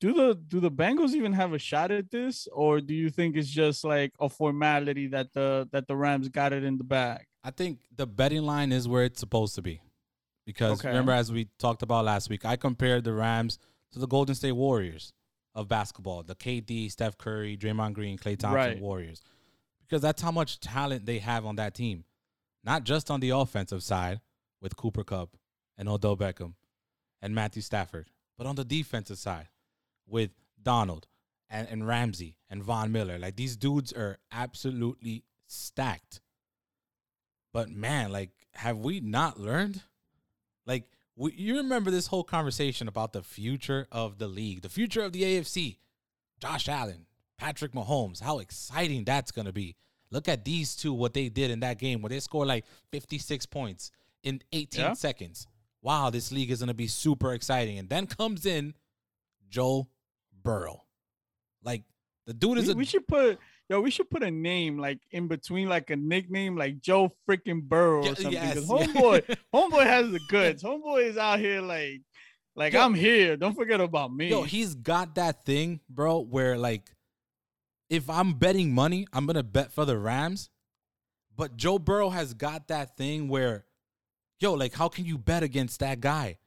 do 0.00 0.14
the 0.14 0.34
do 0.34 0.60
the 0.60 0.70
Bengals 0.70 1.12
even 1.14 1.32
have 1.34 1.52
a 1.52 1.58
shot 1.58 1.90
at 1.90 2.10
this 2.10 2.48
or 2.52 2.80
do 2.80 2.94
you 2.94 3.10
think 3.10 3.36
it's 3.36 3.50
just 3.50 3.84
like 3.84 4.12
a 4.18 4.28
formality 4.28 5.08
that 5.08 5.32
the 5.34 5.68
that 5.72 5.88
the 5.88 5.96
Rams 5.96 6.28
got 6.28 6.52
it 6.52 6.64
in 6.64 6.78
the 6.78 6.84
bag? 6.84 7.26
I 7.44 7.50
think 7.50 7.80
the 7.94 8.06
betting 8.06 8.42
line 8.42 8.72
is 8.72 8.86
where 8.88 9.04
it's 9.04 9.20
supposed 9.20 9.54
to 9.56 9.62
be. 9.62 9.82
Because 10.46 10.80
Okay. 10.80 10.88
remember, 10.88 11.12
as 11.12 11.30
we 11.30 11.48
talked 11.58 11.82
about 11.82 12.04
last 12.06 12.30
week, 12.30 12.44
I 12.44 12.56
compared 12.56 13.04
the 13.04 13.12
Rams 13.12 13.58
to 13.92 13.98
the 13.98 14.06
Golden 14.08 14.34
State 14.34 14.52
Warriors 14.52 15.12
of 15.54 15.68
basketball, 15.68 16.22
the 16.22 16.34
KD, 16.34 16.90
Steph 16.90 17.18
Curry, 17.18 17.56
Draymond 17.56 17.94
Green, 17.94 18.16
Klay 18.18 18.38
Thompson 18.38 18.54
Right. 18.54 18.80
Warriors. 18.80 19.20
Because 19.82 20.02
that's 20.02 20.22
how 20.22 20.30
much 20.30 20.60
talent 20.60 21.06
they 21.06 21.18
have 21.18 21.44
on 21.44 21.56
that 21.56 21.74
team. 21.74 22.04
Not 22.62 22.84
just 22.84 23.10
on 23.10 23.20
the 23.20 23.30
offensive 23.30 23.82
side 23.82 24.20
with 24.60 24.76
Cooper 24.76 25.02
Kupp 25.02 25.36
and 25.76 25.88
Odell 25.88 26.16
Beckham 26.16 26.54
and 27.20 27.34
Matthew 27.34 27.62
Stafford, 27.62 28.10
but 28.38 28.46
on 28.46 28.54
the 28.54 28.64
defensive 28.64 29.18
side 29.18 29.48
with 30.06 30.30
Donald 30.62 31.06
and, 31.48 31.66
and 31.68 31.86
Ramsey 31.86 32.36
and 32.48 32.62
Von 32.62 32.92
Miller. 32.92 33.18
Like 33.18 33.36
these 33.36 33.56
dudes 33.56 33.92
are 33.92 34.18
absolutely 34.30 35.24
stacked. 35.46 36.20
But 37.52 37.70
man, 37.70 38.12
like, 38.12 38.30
have 38.54 38.78
we 38.78 39.00
not 39.00 39.40
learned? 39.40 39.82
Like, 40.66 40.84
we, 41.20 41.32
you 41.32 41.58
remember 41.58 41.90
this 41.90 42.06
whole 42.06 42.24
conversation 42.24 42.88
about 42.88 43.12
the 43.12 43.22
future 43.22 43.86
of 43.92 44.18
the 44.18 44.26
league, 44.26 44.62
the 44.62 44.68
future 44.68 45.02
of 45.02 45.12
the 45.12 45.22
AFC, 45.22 45.76
Josh 46.40 46.68
Allen, 46.68 47.06
Patrick 47.36 47.72
Mahomes, 47.72 48.20
how 48.20 48.38
exciting 48.38 49.04
that's 49.04 49.30
going 49.30 49.46
to 49.46 49.52
be. 49.52 49.76
Look 50.10 50.28
at 50.28 50.44
these 50.44 50.74
two, 50.74 50.92
what 50.92 51.12
they 51.14 51.28
did 51.28 51.50
in 51.50 51.60
that 51.60 51.78
game 51.78 52.00
where 52.02 52.08
they 52.10 52.20
scored 52.20 52.48
like 52.48 52.64
56 52.90 53.46
points 53.46 53.90
in 54.22 54.40
18 54.52 54.80
Yeah. 54.80 54.92
seconds. 54.94 55.46
Wow, 55.82 56.10
this 56.10 56.32
league 56.32 56.50
is 56.50 56.58
going 56.60 56.68
to 56.68 56.74
be 56.74 56.86
super 56.86 57.32
exciting. 57.34 57.78
And 57.78 57.88
then 57.88 58.06
comes 58.06 58.44
in 58.46 58.74
Joe 59.48 59.88
Burrow. 60.42 60.84
Like, 61.62 61.82
the 62.26 62.34
dude 62.34 62.58
is 62.58 62.66
We, 62.68 62.72
a. 62.72 62.76
we 62.76 62.84
should 62.84 63.06
put 63.06 63.38
yo, 63.70 63.80
we 63.80 63.90
should 63.90 64.10
put 64.10 64.22
a 64.24 64.30
name 64.30 64.78
like 64.78 64.98
in 65.12 65.28
between 65.28 65.68
like 65.68 65.90
a 65.90 65.96
nickname 65.96 66.56
like 66.56 66.80
Joe 66.80 67.12
freaking 67.26 67.62
Burrow 67.62 68.00
or 68.00 68.16
something. 68.16 68.32
yes, 68.32 68.54
Because 68.54 68.68
yeah. 68.68 68.86
homeboy, 68.86 69.36
homeboy 69.54 69.84
has 69.84 70.10
the 70.10 70.20
goods. 70.28 70.62
Homeboy 70.62 71.08
is 71.08 71.16
out 71.16 71.38
here 71.38 71.62
like 71.62 72.02
like 72.56 72.72
Yo. 72.74 72.80
I'm 72.80 72.94
here. 72.94 73.36
Don't 73.36 73.54
forget 73.54 73.80
about 73.80 74.12
me. 74.12 74.28
Yo, 74.28 74.42
he's 74.42 74.74
got 74.74 75.14
that 75.14 75.44
thing, 75.44 75.80
bro, 75.88 76.18
where 76.18 76.58
like 76.58 76.90
if 77.88 78.10
I'm 78.10 78.34
betting 78.34 78.74
money, 78.74 79.06
I'm 79.12 79.24
gonna 79.24 79.44
bet 79.44 79.72
for 79.72 79.84
the 79.84 79.96
Rams. 79.96 80.50
But 81.36 81.56
Joe 81.56 81.78
Burrow 81.78 82.10
has 82.10 82.34
got 82.34 82.68
that 82.68 82.96
thing 82.98 83.28
where, 83.28 83.64
yo, 84.40 84.52
like 84.54 84.74
how 84.74 84.88
can 84.88 85.06
you 85.06 85.16
bet 85.16 85.44
against 85.44 85.78
that 85.80 86.00
guy? 86.00 86.38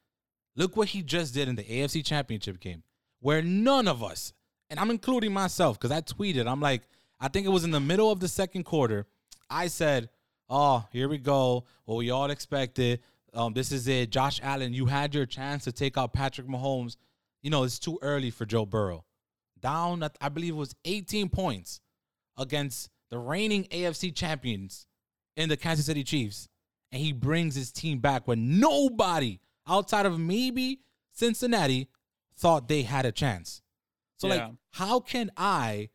Look 0.55 0.75
what 0.77 0.89
he 0.89 1.01
just 1.01 1.33
did 1.33 1.47
in 1.47 1.55
the 1.55 1.63
AFC 1.63 2.05
Championship 2.05 2.59
game, 2.59 2.83
where 3.21 3.41
none 3.41 3.87
of 3.87 4.03
us, 4.03 4.33
and 4.69 4.79
I'm 4.79 4.91
including 4.91 5.33
myself, 5.33 5.79
because 5.79 5.89
I 5.89 6.01
tweeted, 6.01 6.47
I'm 6.47 6.59
like, 6.59 6.83
I 7.19 7.27
think 7.27 7.45
it 7.45 7.49
was 7.49 7.63
in 7.63 7.71
the 7.71 7.79
middle 7.79 8.11
of 8.11 8.19
the 8.19 8.27
second 8.27 8.63
quarter. 8.63 9.05
I 9.49 9.67
said, 9.67 10.09
Oh, 10.49 10.85
here 10.91 11.07
we 11.07 11.17
go. 11.17 11.63
What 11.85 11.95
we 11.95 12.11
all 12.11 12.29
expected. 12.29 12.99
Um, 13.33 13.53
this 13.53 13.71
is 13.71 13.87
it. 13.87 14.11
Josh 14.11 14.39
Allen, 14.43 14.73
you 14.73 14.85
had 14.85 15.15
your 15.15 15.25
chance 15.25 15.63
to 15.63 15.71
take 15.71 15.97
out 15.97 16.13
Patrick 16.13 16.47
Mahomes. 16.47 16.97
You 17.41 17.49
know, 17.49 17.63
it's 17.63 17.79
too 17.79 17.97
early 18.01 18.29
for 18.29 18.45
Joe 18.45 18.65
Burrow. 18.65 19.05
Down, 19.59 20.03
at, 20.03 20.17
I 20.21 20.29
believe 20.29 20.53
it 20.53 20.57
was 20.57 20.75
18 20.85 21.29
points 21.29 21.79
against 22.37 22.89
the 23.09 23.17
reigning 23.17 23.63
AFC 23.65 24.13
champions 24.13 24.85
in 25.35 25.49
the 25.49 25.57
Kansas 25.57 25.85
City 25.85 26.03
Chiefs. 26.03 26.47
And 26.91 27.01
he 27.01 27.11
brings 27.13 27.55
his 27.55 27.71
team 27.71 27.99
back 27.99 28.27
when 28.27 28.59
nobody 28.59 29.39
outside 29.67 30.05
of 30.05 30.19
maybe 30.19 30.81
Cincinnati 31.13 31.87
thought 32.37 32.67
they 32.67 32.83
had 32.83 33.05
a 33.05 33.11
chance. 33.11 33.61
So, 34.17 34.27
Yeah. 34.27 34.33
like, 34.47 34.53
how 34.71 34.99
can 34.99 35.31
I 35.37 35.89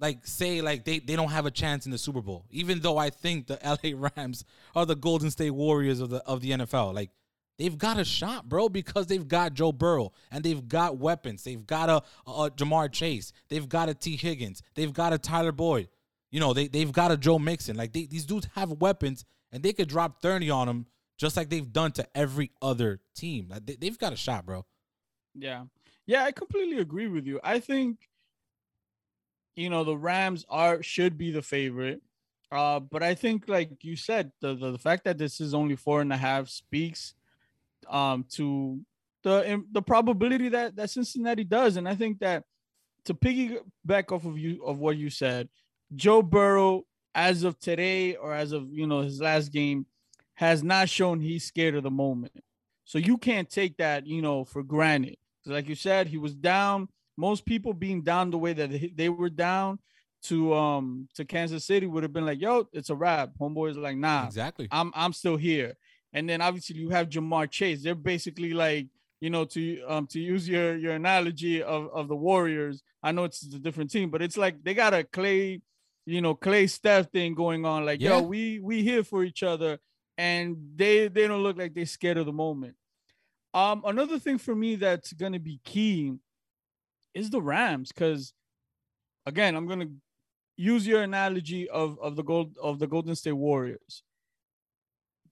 like 0.00 0.26
say 0.26 0.60
like 0.60 0.84
they, 0.84 0.98
they 0.98 1.16
don't 1.16 1.30
have 1.30 1.46
a 1.46 1.50
chance 1.50 1.86
in 1.86 1.92
the 1.92 1.98
Super 1.98 2.20
Bowl, 2.20 2.46
even 2.50 2.80
though 2.80 2.98
I 2.98 3.10
think 3.10 3.46
the 3.46 3.58
LA 3.64 4.08
Rams 4.16 4.44
are 4.74 4.86
the 4.86 4.96
Golden 4.96 5.30
State 5.30 5.50
Warriors 5.50 6.00
of 6.00 6.10
the 6.10 6.18
of 6.24 6.40
the 6.40 6.50
NFL. 6.50 6.94
Like 6.94 7.10
they've 7.58 7.76
got 7.76 7.98
a 7.98 8.04
shot, 8.04 8.48
bro, 8.48 8.68
because 8.68 9.06
they've 9.06 9.26
got 9.26 9.54
Joe 9.54 9.72
Burrow 9.72 10.12
and 10.30 10.42
they've 10.44 10.66
got 10.66 10.98
weapons. 10.98 11.44
They've 11.44 11.64
got 11.64 11.88
a, 11.88 12.30
a, 12.30 12.50
Ja'Marr 12.50 12.90
Chase. 12.90 13.32
They've 13.48 13.68
got 13.68 13.88
a 13.88 13.94
Tee 13.94 14.16
Higgins. 14.16 14.62
They've 14.74 14.92
got 14.92 15.12
a 15.12 15.18
Tyler 15.18 15.52
Boyd. 15.52 15.88
You 16.30 16.40
know, 16.40 16.52
they 16.52 16.66
they've 16.66 16.92
got 16.92 17.12
a 17.12 17.16
Joe 17.16 17.38
Mixon. 17.38 17.76
Like 17.76 17.92
they, 17.92 18.06
these 18.06 18.26
dudes 18.26 18.48
have 18.54 18.72
weapons 18.72 19.24
and 19.52 19.62
they 19.62 19.72
could 19.72 19.88
drop 19.88 20.20
30 20.20 20.50
on 20.50 20.66
them 20.66 20.86
just 21.16 21.36
like 21.36 21.48
they've 21.48 21.72
done 21.72 21.92
to 21.92 22.06
every 22.14 22.50
other 22.60 23.00
team. 23.14 23.48
Like 23.50 23.66
they, 23.66 23.76
they've 23.76 23.98
got 23.98 24.12
a 24.12 24.16
shot, 24.16 24.44
bro. 24.44 24.66
Yeah. 25.34 25.64
Yeah, 26.06 26.24
I 26.24 26.32
completely 26.32 26.78
agree 26.78 27.06
with 27.06 27.26
you. 27.26 27.40
I 27.42 27.60
think 27.60 28.08
you 29.56 29.70
know 29.70 29.84
the 29.84 29.96
Rams 29.96 30.44
are 30.48 30.82
should 30.82 31.16
be 31.16 31.30
the 31.30 31.42
favorite. 31.42 32.02
Uh, 32.50 32.78
but 32.78 33.02
I 33.02 33.14
think 33.14 33.48
like 33.48 33.70
you 33.82 33.96
said, 33.96 34.30
the, 34.40 34.54
the 34.54 34.72
the 34.72 34.78
fact 34.78 35.04
that 35.04 35.18
this 35.18 35.40
is 35.40 35.54
only 35.54 35.76
four 35.76 36.00
and 36.00 36.12
a 36.12 36.16
half 36.16 36.48
speaks 36.48 37.14
um 37.88 38.24
to 38.30 38.80
the 39.22 39.62
the 39.72 39.82
probability 39.82 40.48
that 40.50 40.76
that 40.76 40.90
Cincinnati 40.90 41.44
does, 41.44 41.76
and 41.76 41.88
I 41.88 41.94
think 41.94 42.20
that 42.20 42.44
to 43.06 43.14
piggyback 43.14 44.12
off 44.12 44.24
of 44.24 44.38
you 44.38 44.64
of 44.64 44.78
what 44.78 44.96
you 44.96 45.10
said, 45.10 45.48
Joe 45.94 46.22
Burrow, 46.22 46.84
as 47.14 47.42
of 47.42 47.58
today 47.58 48.16
or 48.16 48.34
as 48.34 48.52
of 48.52 48.72
you 48.72 48.86
know 48.86 49.00
his 49.00 49.20
last 49.20 49.50
game, 49.50 49.86
has 50.34 50.62
not 50.62 50.88
shown 50.88 51.20
he's 51.20 51.44
scared 51.44 51.74
of 51.74 51.82
the 51.82 51.90
moment. 51.90 52.32
So 52.84 52.98
you 52.98 53.16
can't 53.16 53.48
take 53.48 53.78
that 53.78 54.06
you 54.06 54.22
know 54.22 54.44
for 54.44 54.62
granted. 54.62 55.16
Like 55.46 55.68
you 55.68 55.74
said, 55.74 56.06
he 56.06 56.18
was 56.18 56.34
down. 56.34 56.88
Most 57.16 57.44
people 57.46 57.72
being 57.72 58.02
down 58.02 58.30
the 58.30 58.38
way 58.38 58.52
that 58.52 58.96
they 58.96 59.08
were 59.08 59.30
down 59.30 59.78
to 60.24 60.54
um 60.54 61.08
to 61.14 61.24
Kansas 61.24 61.64
City 61.64 61.86
would 61.86 62.02
have 62.02 62.12
been 62.12 62.26
like, 62.26 62.40
yo, 62.40 62.66
it's 62.72 62.90
a 62.90 62.94
wrap. 62.94 63.30
Homeboy 63.40 63.70
is 63.70 63.76
like, 63.76 63.96
nah, 63.96 64.26
exactly. 64.26 64.68
I'm 64.70 64.90
I'm 64.94 65.12
still 65.12 65.36
here. 65.36 65.74
And 66.12 66.28
then 66.28 66.40
obviously 66.40 66.76
you 66.76 66.90
have 66.90 67.08
Ja'Marr 67.08 67.50
Chase. 67.50 67.82
They're 67.82 67.94
basically 67.94 68.54
like, 68.54 68.86
you 69.20 69.30
know, 69.30 69.44
to 69.46 69.82
um 69.86 70.06
to 70.08 70.20
use 70.20 70.48
your 70.48 70.76
your 70.76 70.92
analogy 70.92 71.62
of 71.62 71.88
of 71.92 72.08
the 72.08 72.16
Warriors. 72.16 72.82
I 73.02 73.12
know 73.12 73.24
it's 73.24 73.42
a 73.42 73.58
different 73.58 73.90
team, 73.90 74.10
but 74.10 74.22
it's 74.22 74.36
like 74.36 74.62
they 74.64 74.72
got 74.72 74.94
a 74.94 75.04
Klay, 75.04 75.60
you 76.06 76.20
know, 76.22 76.34
Klay 76.34 76.70
Steph 76.70 77.10
thing 77.10 77.34
going 77.34 77.66
on. 77.66 77.84
Like, 77.84 78.00
yeah. 78.00 78.16
yo, 78.16 78.22
we 78.22 78.60
we 78.60 78.82
here 78.82 79.04
for 79.04 79.24
each 79.24 79.42
other, 79.42 79.78
and 80.16 80.56
they 80.74 81.08
they 81.08 81.26
don't 81.26 81.42
look 81.42 81.58
like 81.58 81.74
they're 81.74 81.86
scared 81.86 82.16
of 82.16 82.26
the 82.26 82.32
moment. 82.32 82.76
Um, 83.52 83.82
another 83.84 84.18
thing 84.18 84.38
for 84.38 84.54
me 84.54 84.76
that's 84.76 85.12
gonna 85.12 85.38
be 85.38 85.60
key 85.64 86.14
is 87.14 87.30
the 87.30 87.40
Rams, 87.40 87.90
because 87.92 88.32
again, 89.26 89.54
I'm 89.54 89.66
gonna 89.66 89.88
use 90.56 90.86
your 90.86 91.02
analogy 91.02 91.68
of, 91.68 91.98
of 92.00 92.16
the 92.16 92.22
gold 92.22 92.56
of 92.62 92.78
the 92.78 92.86
Golden 92.86 93.14
State 93.14 93.32
Warriors. 93.32 94.02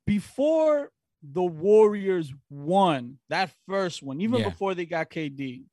Before 0.06 0.90
the 1.22 1.42
Warriors 1.42 2.32
won 2.50 3.18
that 3.28 3.52
first 3.68 4.02
one, 4.02 4.20
even 4.20 4.40
yeah. 4.40 4.48
before 4.48 4.74
they 4.74 4.86
got 4.86 5.10
KD, 5.10 5.64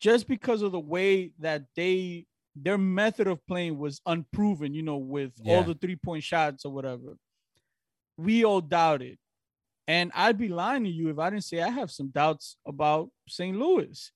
just 0.00 0.28
because 0.28 0.62
of 0.62 0.72
the 0.72 0.80
way 0.80 1.32
that 1.38 1.64
they 1.76 2.26
their 2.56 2.78
method 2.78 3.26
of 3.26 3.44
playing 3.46 3.78
was 3.78 4.00
unproven, 4.06 4.74
you 4.74 4.82
know, 4.82 4.96
with 4.96 5.32
yeah. 5.42 5.56
all 5.56 5.64
the 5.64 5.74
three-point 5.74 6.22
shots 6.22 6.64
or 6.64 6.72
whatever. 6.72 7.16
We 8.16 8.44
all 8.44 8.60
doubted. 8.60 9.18
And 9.88 10.12
I'd 10.14 10.38
be 10.38 10.48
lying 10.48 10.84
to 10.84 10.90
you 10.90 11.10
if 11.10 11.18
I 11.18 11.30
didn't 11.30 11.44
say 11.44 11.60
I 11.60 11.68
have 11.68 11.90
some 11.90 12.08
doubts 12.08 12.56
about 12.64 13.10
St. 13.28 13.56
Louis 13.56 14.10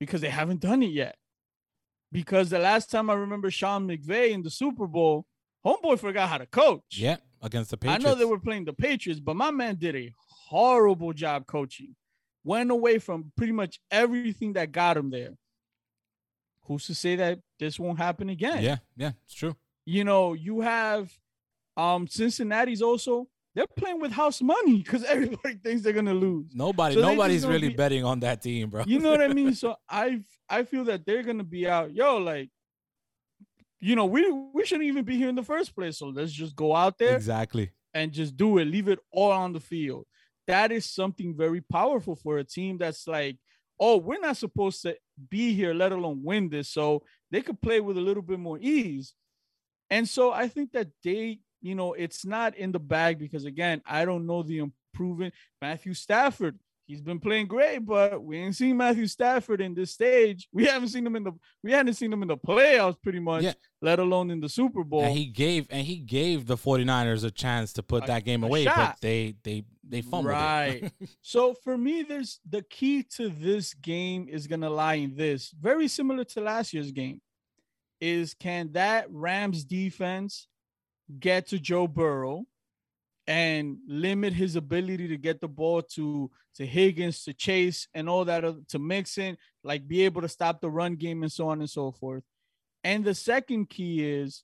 because 0.00 0.20
they 0.20 0.30
haven't 0.30 0.60
done 0.60 0.82
it 0.82 0.90
yet 0.90 1.16
because 2.12 2.50
the 2.50 2.58
last 2.58 2.90
time 2.90 3.10
I 3.10 3.14
remember 3.14 3.50
Sean 3.50 3.86
McVay 3.88 4.30
in 4.30 4.42
the 4.42 4.50
Super 4.50 4.86
Bowl, 4.86 5.26
homeboy 5.64 5.98
forgot 5.98 6.28
how 6.28 6.38
to 6.38 6.46
coach. 6.46 6.82
Yeah, 6.92 7.16
against 7.42 7.70
the 7.70 7.76
Patriots. 7.76 8.04
I 8.04 8.08
know 8.08 8.14
they 8.14 8.24
were 8.24 8.40
playing 8.40 8.64
the 8.64 8.72
Patriots, 8.72 9.20
but 9.20 9.36
my 9.36 9.50
man 9.50 9.76
did 9.76 9.96
a 9.96 10.12
horrible 10.48 11.12
job 11.12 11.46
coaching. 11.46 11.94
Went 12.42 12.70
away 12.70 12.98
from 12.98 13.32
pretty 13.36 13.52
much 13.52 13.80
everything 13.90 14.54
that 14.54 14.72
got 14.72 14.96
him 14.96 15.10
there. 15.10 15.36
Who's 16.64 16.86
to 16.86 16.94
say 16.94 17.16
that 17.16 17.40
this 17.58 17.78
won't 17.78 17.98
happen 17.98 18.28
again? 18.30 18.62
Yeah, 18.62 18.78
yeah, 18.96 19.12
it's 19.24 19.34
true. 19.34 19.56
You 19.84 20.04
know, 20.04 20.32
you 20.32 20.60
have 20.60 21.10
um 21.76 22.06
Cincinnati's 22.06 22.82
also 22.82 23.28
they're 23.54 23.66
playing 23.76 24.00
with 24.00 24.12
house 24.12 24.40
money 24.40 24.78
because 24.78 25.04
everybody 25.08 25.54
thinks 25.54 25.82
they're 25.82 25.92
gonna 25.92 26.14
lose. 26.14 26.46
Nobody, 26.54 26.94
so 26.94 27.00
nobody's 27.00 27.46
really 27.46 27.68
be, 27.68 27.74
betting 27.74 28.04
on 28.04 28.20
that 28.20 28.42
team, 28.42 28.70
bro. 28.70 28.84
You 28.86 28.98
know 29.00 29.10
what 29.10 29.22
I 29.22 29.28
mean? 29.32 29.54
So 29.54 29.76
I 29.88 30.20
I 30.48 30.64
feel 30.64 30.84
that 30.84 31.04
they're 31.04 31.22
gonna 31.22 31.44
be 31.44 31.68
out. 31.68 31.92
Yo, 31.94 32.18
like, 32.18 32.50
you 33.80 33.96
know, 33.96 34.06
we 34.06 34.30
we 34.30 34.64
shouldn't 34.64 34.88
even 34.88 35.04
be 35.04 35.16
here 35.16 35.28
in 35.28 35.34
the 35.34 35.42
first 35.42 35.74
place. 35.74 35.98
So 35.98 36.08
let's 36.08 36.32
just 36.32 36.54
go 36.54 36.74
out 36.74 36.98
there 36.98 37.16
exactly 37.16 37.72
and 37.94 38.12
just 38.12 38.36
do 38.36 38.58
it. 38.58 38.66
Leave 38.66 38.88
it 38.88 38.98
all 39.12 39.32
on 39.32 39.52
the 39.52 39.60
field. 39.60 40.06
That 40.46 40.72
is 40.72 40.86
something 40.86 41.36
very 41.36 41.60
powerful 41.60 42.16
for 42.16 42.38
a 42.38 42.44
team 42.44 42.78
that's 42.78 43.06
like, 43.06 43.36
oh, 43.78 43.96
we're 43.96 44.20
not 44.20 44.36
supposed 44.36 44.82
to 44.82 44.96
be 45.28 45.54
here, 45.54 45.74
let 45.74 45.92
alone 45.92 46.22
win 46.24 46.48
this. 46.48 46.68
So 46.68 47.02
they 47.30 47.40
could 47.40 47.60
play 47.60 47.80
with 47.80 47.96
a 47.96 48.00
little 48.00 48.22
bit 48.22 48.38
more 48.38 48.58
ease. 48.60 49.14
And 49.90 50.08
so 50.08 50.32
I 50.32 50.48
think 50.48 50.72
that 50.72 50.88
they, 51.02 51.40
you 51.60 51.74
know, 51.74 51.92
it's 51.92 52.24
not 52.24 52.56
in 52.56 52.72
the 52.72 52.78
bag 52.78 53.18
because 53.18 53.44
again, 53.44 53.82
I 53.86 54.04
don't 54.04 54.26
know 54.26 54.42
the 54.42 54.58
improvement. 54.58 55.34
Matthew 55.60 55.94
Stafford, 55.94 56.58
he's 56.90 57.00
been 57.00 57.20
playing 57.20 57.46
great, 57.46 57.78
but 57.78 58.22
we 58.22 58.38
ain't 58.38 58.56
seen 58.56 58.76
Matthew 58.76 59.06
Stafford 59.06 59.60
in 59.60 59.74
this 59.74 59.92
stage. 59.92 60.48
We 60.52 60.64
haven't 60.64 60.88
seen 60.88 61.06
him 61.06 61.16
in 61.16 61.24
the 61.24 61.32
we 61.62 61.72
hadn't 61.72 61.94
seen 61.94 62.12
him 62.12 62.22
in 62.22 62.28
the 62.28 62.36
playoffs 62.36 62.96
pretty 63.00 63.20
much, 63.20 63.44
yeah. 63.44 63.52
let 63.80 63.98
alone 63.98 64.30
in 64.30 64.40
the 64.40 64.48
Super 64.48 64.84
Bowl. 64.84 65.02
And 65.02 65.16
he 65.16 65.26
gave 65.26 65.66
and 65.70 65.86
he 65.86 65.96
gave 65.96 66.46
the 66.46 66.56
49ers 66.56 67.24
a 67.24 67.30
chance 67.30 67.72
to 67.74 67.82
put 67.82 68.04
a, 68.04 68.06
that 68.08 68.24
game 68.24 68.42
away, 68.42 68.64
but 68.64 68.96
they 69.00 69.34
they 69.44 69.64
they 69.88 70.02
fumbled 70.02 70.34
right. 70.34 70.90
so 71.22 71.54
for 71.54 71.76
me, 71.76 72.02
there's 72.02 72.40
the 72.48 72.62
key 72.62 73.02
to 73.16 73.28
this 73.28 73.74
game 73.74 74.28
is 74.28 74.46
gonna 74.46 74.70
lie 74.70 74.94
in 74.94 75.14
this, 75.16 75.54
very 75.58 75.88
similar 75.88 76.24
to 76.24 76.40
last 76.40 76.72
year's 76.72 76.92
game. 76.92 77.20
Is 78.00 78.34
can 78.34 78.72
that 78.72 79.06
Rams 79.10 79.62
defense 79.64 80.48
get 81.18 81.48
to 81.48 81.58
Joe 81.58 81.86
Burrow? 81.86 82.44
and 83.30 83.78
limit 83.86 84.32
his 84.32 84.56
ability 84.56 85.06
to 85.06 85.16
get 85.16 85.40
the 85.40 85.46
ball 85.46 85.80
to 85.82 86.28
to 86.56 86.66
Higgins, 86.66 87.22
to 87.22 87.32
Chase, 87.32 87.86
and 87.94 88.08
all 88.08 88.24
that 88.24 88.44
to 88.70 88.78
Mixon, 88.80 89.38
like 89.62 89.86
be 89.86 90.04
able 90.04 90.22
to 90.22 90.28
stop 90.28 90.60
the 90.60 90.68
run 90.68 90.96
game 90.96 91.22
and 91.22 91.30
so 91.30 91.48
on 91.48 91.60
and 91.60 91.70
so 91.70 91.92
forth. 91.92 92.24
And 92.82 93.04
the 93.04 93.14
second 93.14 93.70
key 93.70 94.04
is 94.04 94.42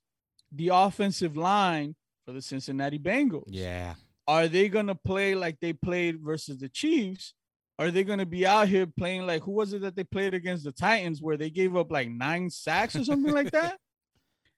the 0.53 0.71
offensive 0.73 1.37
line 1.37 1.97
for 2.25 2.33
the 2.33 2.41
Cincinnati 2.41 3.01
Bengals. 3.01 3.49
Yeah. 3.49 3.95
Are 4.29 4.47
they 4.47 4.69
gonna 4.69 4.95
play 4.95 5.35
like 5.35 5.59
they 5.61 5.73
played 5.73 6.21
versus 6.21 6.59
the 6.59 6.69
Chiefs? 6.69 7.35
Are 7.81 7.91
they 7.91 8.05
gonna 8.05 8.25
be 8.25 8.47
out 8.47 8.69
here 8.69 8.87
playing 8.87 9.27
like 9.27 9.43
who 9.43 9.51
was 9.51 9.73
it 9.73 9.83
that 9.83 9.97
they 9.97 10.05
played 10.05 10.33
against 10.33 10.63
the 10.63 10.71
Titans 10.71 11.21
where 11.21 11.37
they 11.37 11.51
gave 11.51 11.77
up 11.77 11.91
like 11.91 12.09
nine 12.09 12.51
sacks 12.51 12.95
or 12.95 13.05
something 13.05 13.35
like 13.35 13.51
that? 13.51 13.79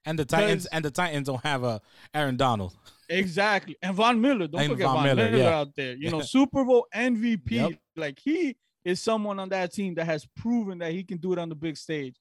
And 0.04 0.18
the 0.18 0.24
Titans 0.24 0.66
and 0.66 0.84
the 0.84 0.90
Titans 0.90 1.26
don't 1.26 1.44
have 1.44 1.64
a 1.64 1.80
Aaron 2.14 2.36
Donald. 2.36 2.76
Exactly. 3.08 3.76
And 3.82 3.94
Von 3.94 4.20
Miller. 4.20 4.46
Don't 4.46 4.60
and 4.60 4.70
forget 4.70 4.86
Von, 4.86 4.96
Von 4.96 5.04
Miller, 5.04 5.30
Miller 5.30 5.38
yeah. 5.44 5.58
out 5.58 5.74
there. 5.76 5.94
You 5.94 6.10
know, 6.10 6.20
Super 6.22 6.64
Bowl 6.64 6.86
MVP. 6.94 7.50
Yep. 7.50 7.72
Like 7.96 8.18
he 8.18 8.56
is 8.84 9.00
someone 9.00 9.38
on 9.38 9.48
that 9.50 9.72
team 9.72 9.94
that 9.96 10.06
has 10.06 10.26
proven 10.36 10.78
that 10.78 10.92
he 10.92 11.04
can 11.04 11.18
do 11.18 11.32
it 11.32 11.38
on 11.38 11.48
the 11.48 11.54
big 11.54 11.76
stage. 11.76 12.16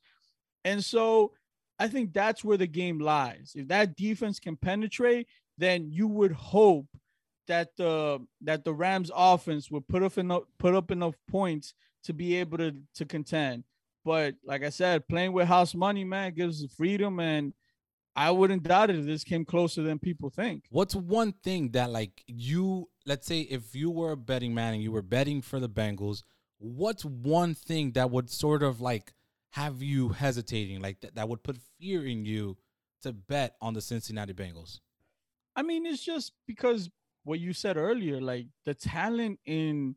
And 0.65 0.83
so 0.83 1.33
I 1.79 1.87
think 1.87 2.13
that's 2.13 2.43
where 2.43 2.57
the 2.57 2.67
game 2.67 2.99
lies. 2.99 3.53
If 3.55 3.67
that 3.67 3.95
defense 3.95 4.39
can 4.39 4.55
penetrate, 4.57 5.27
then 5.57 5.89
you 5.91 6.07
would 6.07 6.31
hope 6.31 6.87
that 7.47 7.69
the 7.77 8.19
that 8.41 8.65
the 8.65 8.73
Rams 8.73 9.11
offense 9.15 9.71
would 9.71 9.87
put 9.87 10.03
up 10.03 10.17
enough 10.17 10.43
put 10.59 10.75
up 10.75 10.91
enough 10.91 11.15
points 11.29 11.73
to 12.03 12.13
be 12.13 12.35
able 12.35 12.57
to 12.57 12.75
to 12.95 13.05
contend. 13.05 13.63
But 14.03 14.35
like 14.43 14.63
I 14.63 14.69
said, 14.69 15.07
playing 15.07 15.33
with 15.33 15.47
house 15.47 15.75
money, 15.75 16.03
man, 16.03 16.33
gives 16.33 16.65
freedom 16.75 17.19
and 17.19 17.53
I 18.17 18.31
wouldn't 18.31 18.63
doubt 18.63 18.89
it 18.89 18.97
if 18.97 19.05
this 19.05 19.23
came 19.23 19.45
closer 19.45 19.83
than 19.83 19.99
people 19.99 20.31
think. 20.31 20.63
What's 20.71 20.95
one 20.95 21.33
thing 21.43 21.69
that 21.71 21.91
like 21.91 22.23
you 22.25 22.89
let's 23.05 23.27
say 23.27 23.41
if 23.41 23.75
you 23.75 23.91
were 23.91 24.11
a 24.11 24.17
betting 24.17 24.55
man 24.55 24.73
and 24.73 24.81
you 24.81 24.91
were 24.91 25.03
betting 25.03 25.43
for 25.43 25.59
the 25.59 25.69
Bengals, 25.69 26.23
what's 26.57 27.05
one 27.05 27.53
thing 27.53 27.91
that 27.91 28.09
would 28.09 28.31
sort 28.31 28.63
of 28.63 28.81
like 28.81 29.13
have 29.51 29.83
you 29.83 30.09
hesitating, 30.09 30.81
like 30.81 31.01
that, 31.01 31.15
that 31.15 31.29
would 31.29 31.43
put 31.43 31.57
fear 31.79 32.05
in 32.05 32.25
you 32.25 32.57
to 33.03 33.13
bet 33.13 33.55
on 33.61 33.75
the 33.75 33.81
Cincinnati 33.81 34.33
Bengals? 34.33 34.79
I 35.55 35.61
mean, 35.61 35.85
it's 35.85 36.03
just 36.03 36.33
because 36.47 36.89
what 37.23 37.39
you 37.39 37.53
said 37.53 37.77
earlier, 37.77 38.19
like 38.19 38.47
the 38.65 38.73
talent 38.73 39.39
in 39.45 39.95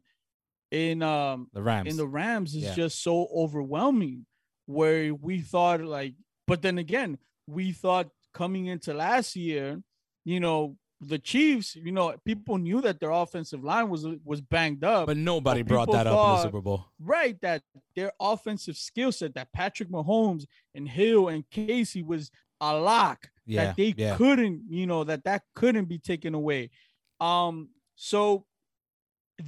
in 0.71 1.03
um 1.03 1.49
the 1.55 1.63
Rams 1.63 1.91
in 1.91 1.97
the 1.97 2.07
Rams 2.07 2.55
is 2.55 2.65
yeah. 2.65 2.75
just 2.75 3.03
so 3.03 3.29
overwhelming. 3.35 4.27
Where 4.67 5.15
we 5.15 5.41
thought 5.41 5.81
like, 5.81 6.15
but 6.47 6.63
then 6.63 6.79
again, 6.79 7.19
we 7.47 7.73
thought 7.73 8.11
coming 8.33 8.67
into 8.67 8.95
last 8.95 9.37
year, 9.37 9.81
you 10.25 10.41
know, 10.41 10.77
the 11.01 11.19
Chiefs, 11.19 11.77
you 11.77 11.93
know, 11.93 12.15
people 12.25 12.59
knew 12.59 12.81
that 12.83 13.01
their 13.01 13.11
offensive 13.11 13.65
line 13.65 13.89
was 13.89 14.07
was 14.25 14.41
banged 14.41 14.85
up, 14.85 15.07
but 15.07 15.17
nobody 15.17 15.63
but 15.63 15.69
brought 15.69 15.93
that 15.93 16.07
thought, 16.07 16.19
up 16.19 16.29
in 16.29 16.37
the 16.37 16.43
Super 16.43 16.61
Bowl. 16.61 16.87
Right, 16.99 17.41
that 17.41 17.63
their 17.97 18.13
offensive 18.21 18.77
skill 18.77 19.11
set, 19.11 19.35
that 19.35 19.51
Patrick 19.53 19.89
Mahomes 19.89 20.45
and 20.75 20.87
Hill 20.87 21.29
and 21.29 21.45
Kelce 21.51 22.05
was 22.05 22.31
a 22.61 22.77
lock 22.77 23.31
yeah, 23.47 23.67
that 23.67 23.77
they 23.77 23.95
yeah. 23.97 24.17
couldn't, 24.17 24.65
you 24.69 24.87
know, 24.87 25.05
that 25.05 25.25
that 25.25 25.43
couldn't 25.55 25.87
be 25.87 25.99
taken 25.99 26.35
away. 26.35 26.71
Um, 27.19 27.71
so 27.97 28.45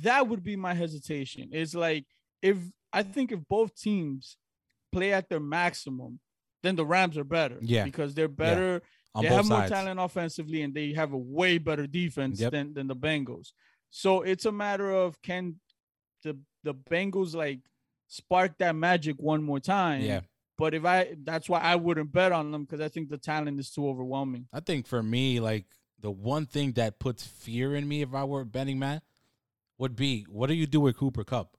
that 0.02 0.26
would 0.26 0.42
be 0.42 0.56
my 0.56 0.72
hesitation. 0.72 1.50
It's 1.52 1.74
like 1.74 2.06
if 2.40 2.56
I 2.92 3.02
think 3.02 3.30
if 3.30 3.40
both 3.46 3.74
teams 3.76 4.38
play 4.90 5.12
at 5.12 5.28
their 5.28 5.40
maximum, 5.40 6.18
then 6.62 6.76
the 6.76 6.86
Rams 6.86 7.18
are 7.18 7.24
better. 7.24 7.58
Yeah. 7.60 7.84
Because 7.84 8.14
they're 8.14 8.28
better. 8.28 8.82
Yeah. 9.14 9.22
They 9.22 9.28
have 9.28 9.46
sides. 9.46 9.70
more 9.70 9.78
talent 9.78 10.00
offensively 10.00 10.62
and 10.62 10.74
they 10.74 10.92
have 10.92 11.12
a 11.12 11.18
way 11.18 11.58
better 11.58 11.86
defense 11.86 12.40
yep. 12.40 12.52
than, 12.52 12.72
than 12.72 12.86
the 12.86 12.96
Bengals. 12.96 13.52
So 13.90 14.22
it's 14.22 14.46
a 14.46 14.52
matter 14.52 14.90
of 14.90 15.20
can 15.20 15.56
the 16.22 16.38
the 16.64 16.74
Bengals 16.74 17.34
like 17.34 17.60
spark 18.08 18.56
that 18.58 18.74
magic 18.74 19.16
one 19.18 19.42
more 19.42 19.60
time. 19.60 20.02
Yeah. 20.02 20.20
But 20.56 20.74
if 20.74 20.84
I 20.84 21.14
that's 21.24 21.48
why 21.48 21.60
I 21.60 21.76
wouldn't 21.76 22.12
bet 22.12 22.32
on 22.32 22.52
them 22.52 22.64
because 22.64 22.80
I 22.80 22.88
think 22.88 23.10
the 23.10 23.18
talent 23.18 23.60
is 23.60 23.70
too 23.70 23.86
overwhelming. 23.88 24.46
I 24.52 24.60
think 24.60 24.86
for 24.86 25.02
me, 25.02 25.40
like 25.40 25.66
the 26.00 26.10
one 26.10 26.46
thing 26.46 26.72
that 26.72 26.98
puts 26.98 27.26
fear 27.26 27.74
in 27.74 27.86
me 27.86 28.00
if 28.02 28.14
I 28.14 28.24
were 28.24 28.44
betting 28.44 28.78
man 28.78 29.02
would 29.78 29.94
be 29.94 30.24
what 30.28 30.46
do 30.46 30.54
you 30.54 30.66
do 30.66 30.80
with 30.80 30.96
Cooper 30.96 31.24
Kupp? 31.24 31.56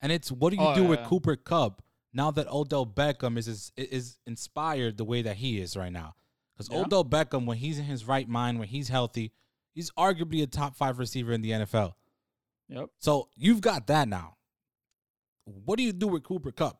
And 0.00 0.10
it's 0.10 0.32
what 0.32 0.50
do 0.50 0.56
you 0.56 0.66
Oh, 0.66 0.74
do 0.74 0.84
with. 0.84 1.00
Oh, 1.00 1.06
Cooper 1.06 1.36
Kupp 1.36 1.82
now 2.12 2.30
that 2.30 2.50
Odell 2.50 2.86
Beckham 2.86 3.38
is 3.38 3.48
is, 3.48 3.72
is 3.76 4.18
inspired 4.26 4.96
the 4.96 5.04
way 5.04 5.22
that 5.22 5.36
he 5.36 5.60
is 5.60 5.76
right 5.76 5.92
now? 5.92 6.14
Because 6.54 6.68
Yeah. 6.70 6.80
Odell 6.80 7.04
Beckham, 7.04 7.46
when 7.46 7.58
he's 7.58 7.78
in 7.78 7.84
his 7.84 8.04
right 8.04 8.28
mind, 8.28 8.58
when 8.58 8.68
he's 8.68 8.88
healthy, 8.88 9.32
he's 9.74 9.90
arguably 9.92 10.42
a 10.42 10.46
top 10.46 10.76
five 10.76 10.98
receiver 10.98 11.32
in 11.32 11.40
the 11.42 11.50
NFL. 11.50 11.94
Yep. 12.68 12.90
So 12.98 13.28
you've 13.34 13.60
got 13.60 13.86
that 13.88 14.08
now. 14.08 14.36
What 15.44 15.76
do 15.76 15.82
you 15.82 15.92
do 15.92 16.06
with 16.06 16.22
Cooper 16.22 16.52
Kupp? 16.52 16.78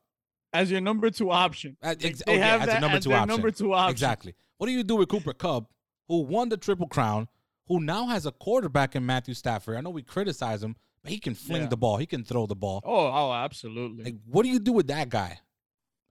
As 0.52 0.70
your 0.70 0.80
number 0.80 1.10
two 1.10 1.30
option. 1.30 1.76
Like, 1.82 2.04
ex- 2.04 2.22
they 2.24 2.32
oh, 2.32 2.36
yeah, 2.36 2.44
have 2.44 2.60
as 2.62 2.66
that 2.68 2.80
number 2.80 2.98
as 2.98 3.04
two 3.04 3.12
option. 3.12 3.28
number 3.28 3.50
two 3.50 3.72
option. 3.72 3.90
Exactly. 3.90 4.34
What 4.58 4.66
do 4.66 4.72
you 4.72 4.84
do 4.84 4.96
with 4.96 5.08
Cooper 5.08 5.32
Kupp, 5.32 5.70
who 6.08 6.20
won 6.22 6.50
the 6.50 6.56
Triple 6.56 6.86
Crown, 6.86 7.28
who 7.66 7.80
now 7.80 8.06
has 8.06 8.26
a 8.26 8.32
quarterback 8.32 8.94
in 8.94 9.04
Matthew 9.04 9.34
Stafford? 9.34 9.76
I 9.76 9.80
know 9.80 9.90
we 9.90 10.02
criticize 10.02 10.62
him, 10.62 10.76
but 11.02 11.12
he 11.12 11.18
can 11.18 11.34
fling 11.34 11.62
Yeah. 11.62 11.68
the 11.68 11.76
ball. 11.76 11.96
He 11.96 12.06
can 12.06 12.24
throw 12.24 12.46
the 12.46 12.54
ball. 12.56 12.80
Oh, 12.84 13.06
oh, 13.06 13.32
absolutely. 13.32 14.04
Like, 14.04 14.16
what 14.26 14.42
do 14.44 14.48
you 14.48 14.58
do 14.58 14.72
with 14.72 14.86
that 14.88 15.08
guy? 15.08 15.38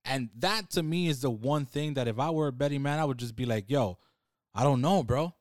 And 0.04 0.30
that 0.40 0.72
to 0.72 0.84
me 0.84 1.08
is 1.08 1.22
the 1.22 1.30
one 1.30 1.66
thing 1.66 1.94
that 1.94 2.08
if 2.08 2.18
I 2.20 2.30
were 2.32 2.48
a 2.48 2.52
betting 2.52 2.82
man, 2.82 3.00
I 3.00 3.06
would 3.06 3.18
just 3.20 3.36
be 3.36 3.46
like, 3.46 3.70
yo, 3.70 4.00
I 4.54 4.64
don't 4.64 4.82
know, 4.82 5.04
bro. 5.04 5.34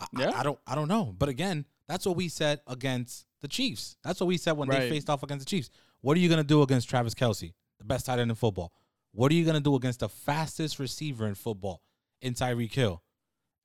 I, 0.00 0.04
I- 0.16 0.20
Yeah. 0.20 0.32
I, 0.34 0.42
don't 0.42 0.58
I 0.66 0.74
don't 0.74 0.88
know. 0.88 1.14
But 1.16 1.28
again, 1.28 1.64
that's 1.86 2.04
what 2.06 2.16
we 2.16 2.28
said 2.28 2.60
against 2.66 3.26
the 3.40 3.48
Chiefs. 3.48 3.96
That's 4.04 4.20
what 4.20 4.26
we 4.26 4.36
said 4.36 4.52
when 4.52 4.68
they 4.68 4.88
faced 4.90 5.08
off 5.08 5.22
against 5.22 5.46
the 5.46 5.50
Chiefs. 5.50 5.70
What 6.02 6.16
are 6.16 6.20
you 6.20 6.28
gonna 6.28 6.44
do 6.44 6.62
against 6.62 6.88
Travis 6.88 7.14
Kelce, 7.14 7.52
the 7.78 7.84
best 7.84 8.06
tight 8.06 8.18
end 8.18 8.30
in 8.30 8.34
football? 8.36 8.72
What 9.12 9.30
are 9.32 9.34
you 9.34 9.44
gonna 9.44 9.60
do 9.60 9.74
against 9.76 10.00
the 10.00 10.08
fastest 10.08 10.78
receiver 10.78 11.26
in 11.26 11.34
football, 11.34 11.82
in 12.20 12.34
Tyreek 12.34 12.72
Hill? 12.72 13.02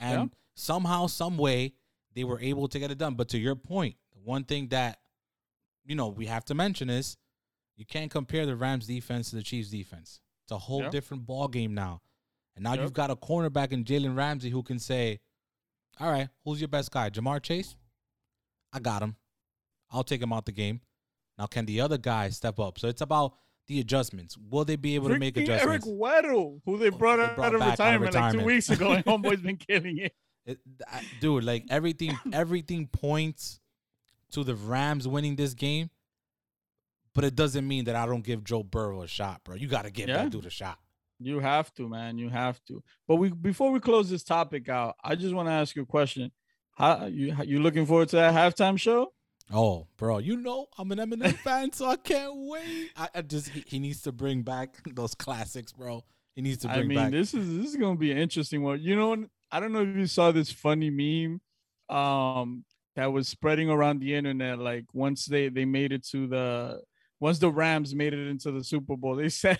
And 0.00 0.20
Yeah. 0.22 0.26
somehow, 0.54 1.06
some 1.08 1.36
way, 1.38 1.74
they 2.14 2.24
were 2.24 2.40
able 2.40 2.68
to 2.68 2.78
get 2.78 2.90
it 2.90 2.98
done. 2.98 3.14
But 3.14 3.28
to 3.30 3.38
your 3.38 3.54
point, 3.54 3.96
the 4.12 4.18
one 4.20 4.44
thing 4.44 4.68
that 4.68 4.98
you 5.86 5.94
know 5.94 6.08
we 6.08 6.26
have 6.26 6.44
to 6.46 6.54
mention 6.54 6.90
is 6.90 7.16
you 7.76 7.84
can't 7.84 8.10
compare 8.10 8.46
the 8.46 8.56
Rams 8.56 8.86
defense 8.86 9.30
to 9.30 9.36
the 9.36 9.42
Chiefs 9.42 9.70
defense. 9.70 10.20
It's 10.44 10.52
a 10.52 10.58
whole 10.58 10.88
different 10.90 11.26
ball 11.26 11.48
game 11.48 11.74
now. 11.74 12.00
And 12.54 12.62
now 12.64 12.72
Yep. 12.74 12.82
you've 12.82 12.92
got 12.92 13.10
a 13.10 13.16
cornerback 13.16 13.72
in 13.72 13.84
Jalen 13.84 14.16
Ramsey 14.16 14.48
who 14.50 14.62
can 14.62 14.78
say, 14.78 15.20
All 16.00 16.10
right, 16.10 16.28
who's 16.44 16.60
your 16.60 16.68
best 16.68 16.90
guy? 16.90 17.10
Ja'Marr 17.10 17.42
Chase? 17.42 17.76
I 18.72 18.78
got 18.80 19.02
him. 19.02 19.16
I'll 19.90 20.04
take 20.04 20.22
him 20.22 20.32
out 20.32 20.46
the 20.46 20.52
game. 20.52 20.80
Now 21.38 21.46
can 21.46 21.66
the 21.66 21.80
other 21.82 21.98
guy 21.98 22.30
step 22.30 22.58
up? 22.58 22.78
So 22.78 22.88
it's 22.88 23.02
about 23.02 23.34
the 23.66 23.80
adjustments. 23.80 24.36
Will 24.38 24.64
they 24.64 24.76
be 24.76 24.94
able 24.94 25.08
to 25.10 25.18
make 25.18 25.36
adjustments? 25.36 25.86
Eric? 25.86 25.98
Weddle, 25.98 26.60
who 26.64 26.78
they 26.78 26.88
Oh, 26.88 26.92
brought, 26.92 27.16
they 27.16 27.42
out, 27.42 27.54
of 27.54 27.60
back 27.60 27.78
out 27.80 27.94
of 27.94 28.00
retirement, 28.00 28.14
like 28.14 28.32
two 28.32 28.44
weeks 28.44 28.70
ago, 28.70 28.92
and 28.92 29.04
Homeboy's 29.06 29.40
been 29.42 29.56
killing 29.56 29.98
it. 29.98 30.14
It, 30.46 30.58
I- 30.86 31.02
dude, 31.18 31.44
like 31.44 31.64
everything, 31.68 32.16
everything 32.32 32.86
points 32.86 33.60
to 34.32 34.44
the 34.44 34.54
Rams 34.54 35.06
winning 35.08 35.36
this 35.36 35.54
game, 35.54 35.90
but 37.14 37.24
it 37.24 37.34
doesn't 37.34 37.66
mean 37.66 37.84
that 37.84 37.96
I 37.96 38.06
don't 38.06 38.24
give 38.24 38.44
Joe 38.44 38.62
Burrow 38.62 39.02
a 39.02 39.08
shot, 39.08 39.42
bro. 39.44 39.54
You 39.56 39.68
got 39.68 39.84
to 39.84 39.90
give 39.90 40.08
Yeah. 40.08 40.18
that 40.24 40.30
dude 40.30 40.46
a 40.46 40.50
shot. 40.50 40.78
You 41.18 41.40
have 41.40 41.72
to, 41.74 41.88
man. 41.88 42.18
You 42.18 42.28
have 42.28 42.62
to. 42.66 42.82
But 43.08 43.16
we 43.16 43.30
before 43.30 43.70
we 43.70 43.80
close 43.80 44.10
this 44.10 44.22
topic 44.22 44.68
out, 44.68 44.96
I 45.02 45.14
just 45.14 45.34
want 45.34 45.48
to 45.48 45.52
ask 45.52 45.74
you 45.74 45.82
a 45.82 45.86
question. 45.86 46.30
How 46.74 47.06
you 47.06 47.34
you 47.44 47.60
looking 47.60 47.86
forward 47.86 48.10
to 48.10 48.16
that 48.16 48.34
halftime 48.34 48.78
show? 48.78 49.12
Oh, 49.50 49.86
bro, 49.96 50.18
you 50.18 50.36
know 50.36 50.66
I'm 50.76 50.90
an 50.92 50.98
Eminem 50.98 51.34
fan, 51.38 51.72
so 51.72 51.86
I 51.86 51.96
can't 51.96 52.32
wait. 52.36 52.90
I, 52.96 53.08
I 53.14 53.22
just 53.22 53.48
he, 53.48 53.64
he 53.66 53.78
needs 53.78 54.02
to 54.02 54.12
bring 54.12 54.42
back 54.42 54.76
those 54.94 55.14
classics, 55.14 55.72
bro. 55.72 56.04
He 56.34 56.42
needs 56.42 56.58
to 56.58 56.70
I 56.70 56.74
bring 56.78 56.88
mean, 56.88 56.98
back. 56.98 57.12
this 57.12 57.32
is 57.32 57.56
this 57.56 57.70
is 57.70 57.76
gonna 57.76 57.96
be 57.96 58.10
an 58.12 58.18
interesting 58.18 58.62
one. 58.62 58.82
You 58.82 58.94
know, 58.96 59.26
I 59.50 59.58
don't 59.60 59.72
know 59.72 59.80
if 59.82 59.96
you 59.96 60.06
saw 60.06 60.32
this 60.32 60.50
funny 60.52 60.90
meme, 60.90 61.40
um, 61.96 62.64
that 62.96 63.12
was 63.12 63.28
spreading 63.28 63.70
around 63.70 64.00
the 64.00 64.14
internet. 64.14 64.58
Like 64.58 64.86
once 64.92 65.26
they 65.26 65.48
they 65.48 65.64
made 65.64 65.92
it 65.92 66.04
to 66.08 66.26
the 66.26 66.80
once 67.18 67.38
the 67.38 67.50
Rams 67.50 67.94
made 67.94 68.12
it 68.12 68.28
into 68.28 68.50
the 68.50 68.62
Super 68.62 68.96
Bowl, 68.96 69.16
they 69.16 69.28
said 69.30 69.58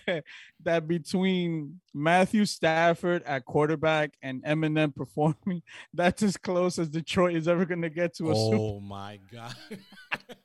that 0.62 0.86
between 0.88 1.80
Matthew 1.94 2.44
Stafford 2.44 3.22
at 3.24 3.44
quarterback 3.44 4.14
and 4.22 4.42
Eminem 4.44 4.94
performing, 4.94 5.62
that's 5.94 6.22
as 6.22 6.36
close 6.36 6.78
as 6.78 6.88
Detroit 6.88 7.36
is 7.36 7.48
ever 7.48 7.64
gonna 7.64 7.90
get 7.90 8.14
to 8.16 8.30
a 8.30 8.34
Super. 8.34 8.56
Oh 8.56 8.58
Bowl. 8.58 8.80
Oh 8.82 8.86
my 8.86 9.20
god. 9.32 9.54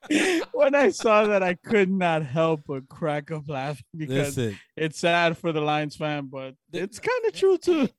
when 0.54 0.76
I 0.76 0.90
saw 0.90 1.26
that, 1.26 1.44
I 1.44 1.56
could 1.56 1.90
not 1.90 2.24
help 2.24 2.62
but 2.68 2.88
crack 2.88 3.32
up 3.32 3.48
laughing 3.48 3.86
because 3.96 4.38
Listen, 4.38 4.60
it's 4.76 5.00
sad 5.00 5.38
for 5.38 5.52
the 5.52 5.62
Lions 5.62 5.96
fan, 5.96 6.28
but 6.28 6.56
it's 6.72 7.00
kind 7.00 7.26
of 7.26 7.34
true 7.34 7.58
too. 7.58 7.90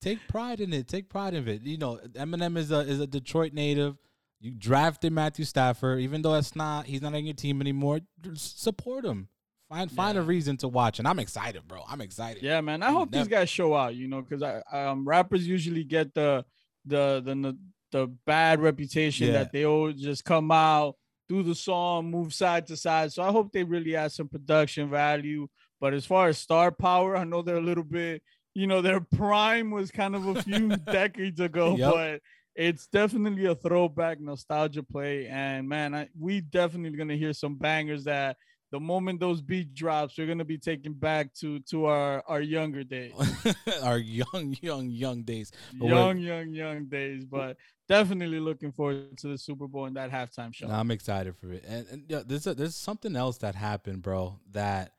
take 0.00 0.26
pride 0.28 0.60
in 0.60 0.72
it. 0.72 0.88
Take 0.88 1.08
pride 1.08 1.34
in 1.34 1.48
it. 1.48 1.62
You 1.62 1.78
know, 1.78 2.00
Eminem 2.12 2.56
is 2.56 2.70
a 2.70 2.80
is 2.80 3.00
a 3.00 3.06
Detroit 3.06 3.52
native. 3.52 3.96
You 4.40 4.50
drafted 4.52 5.12
Matthew 5.12 5.44
Stafford, 5.44 6.00
even 6.00 6.22
though 6.22 6.34
it's 6.34 6.54
not 6.54 6.86
he's 6.86 7.00
not 7.02 7.14
on 7.14 7.24
your 7.24 7.34
team 7.34 7.60
anymore. 7.60 8.00
Support 8.34 9.04
him. 9.04 9.28
Find 9.68 9.90
find 9.90 10.16
a 10.16 10.22
reason 10.22 10.56
to 10.58 10.68
watch, 10.68 10.98
and 10.98 11.08
I'm 11.08 11.18
excited, 11.18 11.66
bro. 11.66 11.82
I'm 11.88 12.00
excited. 12.00 12.42
Yeah, 12.42 12.60
man. 12.60 12.82
I 12.82 12.90
hope 12.92 13.10
these 13.10 13.26
guys 13.28 13.48
show 13.48 13.74
out, 13.74 13.94
you 13.96 14.06
know, 14.08 14.22
because 14.22 14.42
I 14.42 14.60
um 14.70 15.06
rappers 15.08 15.46
usually 15.46 15.84
get 15.84 16.14
the 16.14 16.44
the 16.84 17.20
the 17.24 17.58
the 17.92 18.06
bad 18.26 18.60
reputation 18.60 19.28
Yeah. 19.28 19.32
that 19.34 19.52
they 19.52 19.64
all 19.64 19.90
just 19.92 20.24
come 20.24 20.50
out, 20.52 20.96
do 21.28 21.42
the 21.42 21.54
song, 21.54 22.10
move 22.10 22.32
side 22.34 22.66
to 22.66 22.76
side. 22.76 23.12
So 23.12 23.22
I 23.22 23.32
hope 23.32 23.52
they 23.52 23.64
really 23.64 23.96
add 23.96 24.12
some 24.12 24.28
production 24.28 24.90
value. 24.90 25.48
But 25.80 25.94
as 25.94 26.04
far 26.06 26.28
as 26.28 26.38
star 26.38 26.70
power, 26.70 27.16
I 27.16 27.24
know 27.24 27.42
they're 27.42 27.56
a 27.56 27.60
little 27.60 27.84
bit, 27.84 28.22
you 28.54 28.66
know, 28.66 28.82
their 28.82 29.00
prime 29.00 29.70
was 29.70 29.90
kind 29.90 30.14
of 30.14 30.26
a 30.26 30.42
few 30.42 30.68
decades 30.90 31.40
ago, 31.40 31.76
Yep. 31.76 31.92
but 31.92 32.20
it's 32.56 32.86
definitely 32.86 33.44
a 33.46 33.54
throwback 33.54 34.20
nostalgia 34.20 34.82
play. 34.82 35.26
And 35.28 35.68
man, 35.68 35.94
I, 35.94 36.08
we 36.18 36.40
definitely 36.40 36.96
gonna 36.96 37.16
hear 37.16 37.32
some 37.32 37.56
bangers 37.56 38.04
that 38.04 38.36
the 38.72 38.80
moment 38.80 39.20
those 39.20 39.40
beat 39.40 39.74
drops, 39.74 40.18
we're 40.18 40.26
gonna 40.26 40.44
be 40.44 40.58
taken 40.58 40.92
back 40.92 41.32
to 41.34 41.60
to 41.70 41.84
our 41.84 42.24
our 42.26 42.40
younger 42.40 42.82
days, 42.82 43.12
Our 43.82 43.98
young, 43.98 44.56
young, 44.60 44.90
young 44.90 45.22
days. 45.22 45.52
Young, 45.74 46.18
young, 46.18 46.52
young 46.52 46.86
days. 46.86 47.24
But 47.24 47.58
definitely 47.88 48.40
looking 48.40 48.72
forward 48.72 49.18
to 49.18 49.28
the 49.28 49.38
Super 49.38 49.68
Bowl 49.68 49.84
and 49.84 49.96
that 49.96 50.10
halftime 50.10 50.54
show. 50.54 50.66
Nah, 50.66 50.80
I'm 50.80 50.90
excited 50.90 51.36
for 51.36 51.52
it. 51.52 51.64
And, 51.66 51.86
and 51.88 52.04
yeah, 52.08 52.22
there's 52.26 52.46
a, 52.46 52.54
there's 52.54 52.74
something 52.74 53.14
else 53.14 53.38
that 53.38 53.54
happened, 53.54 54.02
bro. 54.02 54.40
That 54.52 54.92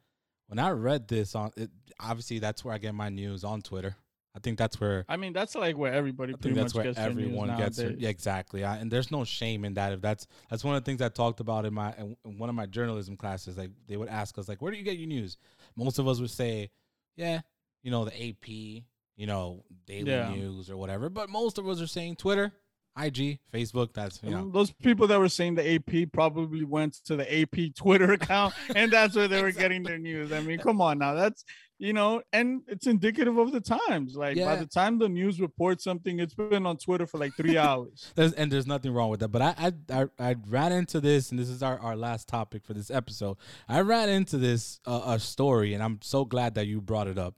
when 0.47 0.59
I 0.59 0.69
read 0.69 1.07
this 1.07 1.35
on, 1.35 1.51
it, 1.57 1.71
obviously 1.99 2.39
that's 2.39 2.63
where 2.63 2.73
I 2.73 2.77
get 2.77 2.93
my 2.93 3.09
news 3.09 3.43
on 3.43 3.61
Twitter. 3.61 3.95
I 4.37 4.39
think 4.39 4.59
that's 4.59 4.79
where 4.79 5.03
I 5.09 5.17
mean, 5.17 5.33
that's 5.33 5.55
like 5.55 5.75
where 5.75 5.91
everybody 5.91 6.33
I 6.33 6.33
think 6.33 6.41
pretty 6.41 6.55
that's 6.59 6.75
much 6.75 6.85
where 6.85 6.93
gets 6.93 6.99
everyone 6.99 7.57
gets 7.57 7.77
their, 7.77 7.89
yeah, 7.91 8.09
exactly. 8.09 8.63
I, 8.63 8.77
and 8.77 8.91
there's 8.91 9.09
no 9.09 9.23
shame 9.23 9.65
in 9.65 9.73
that. 9.73 9.93
If 9.93 10.01
that's 10.01 10.27
that's 10.47 10.63
one 10.63 10.75
of 10.75 10.83
the 10.83 10.85
things 10.85 11.01
I 11.01 11.09
talked 11.09 11.39
about 11.39 11.65
in 11.65 11.73
my 11.73 11.91
in 11.97 12.15
in 12.23 12.37
one 12.37 12.47
of 12.47 12.55
my 12.55 12.67
journalism 12.67 13.17
classes. 13.17 13.57
Like 13.57 13.71
they 13.87 13.97
would 13.97 14.09
ask 14.09 14.37
us, 14.37 14.47
like, 14.47 14.61
where 14.61 14.71
do 14.71 14.77
you 14.77 14.83
get 14.83 14.99
your 14.99 15.07
news? 15.07 15.37
Most 15.75 15.97
of 15.97 16.07
us 16.07 16.19
would 16.19 16.29
say, 16.29 16.69
yeah, 17.15 17.41
you 17.81 17.89
know, 17.89 18.05
the 18.05 18.29
AP, 18.29 18.47
you 18.47 19.25
know, 19.25 19.63
Daily 19.87 20.11
Yeah. 20.11 20.29
News 20.29 20.69
or 20.69 20.77
whatever. 20.77 21.09
But 21.09 21.31
most 21.31 21.57
of 21.57 21.67
us 21.67 21.81
are 21.81 21.87
saying 21.87 22.17
Twitter, 22.17 22.51
IG, 22.97 23.39
Facebook. 23.53 23.93
That's 23.93 24.21
you 24.23 24.31
know, 24.31 24.39
Um, 24.39 24.51
Those 24.51 24.71
people 24.71 25.07
that 25.07 25.19
were 25.19 25.29
saying 25.29 25.55
the 25.55 25.75
AP 25.75 26.11
probably 26.11 26.63
went 26.63 26.95
to 27.05 27.15
the 27.15 27.41
AP 27.41 27.75
Twitter 27.75 28.11
account, 28.19 28.53
and 28.75 28.91
that's 28.91 29.15
where 29.15 29.27
they 29.27 29.41
were 29.41 29.51
getting 29.51 29.83
their 29.83 29.97
news. 29.97 30.31
I 30.31 30.41
mean, 30.41 30.59
come 30.59 30.81
on 30.81 30.99
now, 30.99 31.13
that's 31.13 31.43
you 31.79 31.93
know, 31.93 32.23
and 32.33 32.63
it's 32.67 32.87
indicative 32.87 33.37
of 33.37 33.51
the 33.51 33.61
times. 33.61 34.15
Like 34.15 34.35
by 34.37 34.55
the 34.55 34.65
time 34.65 34.97
the 34.97 35.09
news 35.09 35.39
reports 35.39 35.83
something, 35.83 36.19
it's 36.19 36.33
been 36.33 36.65
on 36.65 36.77
Twitter 36.77 37.05
for 37.05 37.19
like 37.19 37.35
three 37.35 37.55
hours. 37.57 38.11
There's, 38.15 38.33
and 38.33 38.51
there's 38.51 38.65
nothing 38.65 38.91
wrong 38.93 39.11
with 39.11 39.19
that. 39.19 39.27
But 39.27 39.41
I, 39.43 39.53
I 39.57 39.73
I 40.01 40.05
I 40.17 40.35
ran 40.47 40.71
into 40.71 40.99
this, 40.99 41.29
and 41.29 41.39
this 41.39 41.49
is 41.49 41.61
our, 41.61 41.79
our 41.79 41.95
last 41.95 42.27
topic 42.27 42.65
for 42.65 42.73
this 42.73 42.89
episode. 42.89 43.37
I 43.69 43.81
ran 43.81 44.09
into 44.09 44.37
this 44.37 44.79
uh, 44.87 45.03
a 45.05 45.19
story, 45.19 45.75
and 45.75 45.83
I'm 45.83 45.99
so 46.01 46.25
glad 46.25 46.55
that 46.55 46.65
you 46.65 46.81
brought 46.81 47.07
it 47.07 47.19
up 47.19 47.35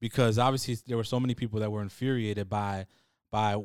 because 0.00 0.38
obviously 0.38 0.76
there 0.86 0.96
were 0.98 1.04
so 1.04 1.18
many 1.18 1.34
people 1.34 1.60
that 1.60 1.72
were 1.72 1.80
infuriated 1.82 2.48
by 2.50 2.86
by 3.32 3.56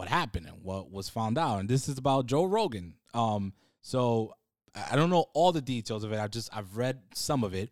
what 0.00 0.08
happened 0.08 0.46
and 0.46 0.56
what 0.62 0.90
was 0.90 1.10
found 1.10 1.36
out. 1.36 1.60
And 1.60 1.68
this 1.68 1.86
is 1.86 1.98
about 1.98 2.24
Joe 2.24 2.44
Rogan. 2.44 2.94
Um, 3.12 3.52
so 3.82 4.32
I 4.74 4.96
don't 4.96 5.10
know 5.10 5.26
all 5.34 5.52
the 5.52 5.60
details 5.60 6.04
of 6.04 6.12
it. 6.14 6.18
I 6.18 6.26
just 6.26 6.48
I've 6.56 6.78
read 6.78 7.02
some 7.12 7.44
of 7.44 7.52
it. 7.52 7.68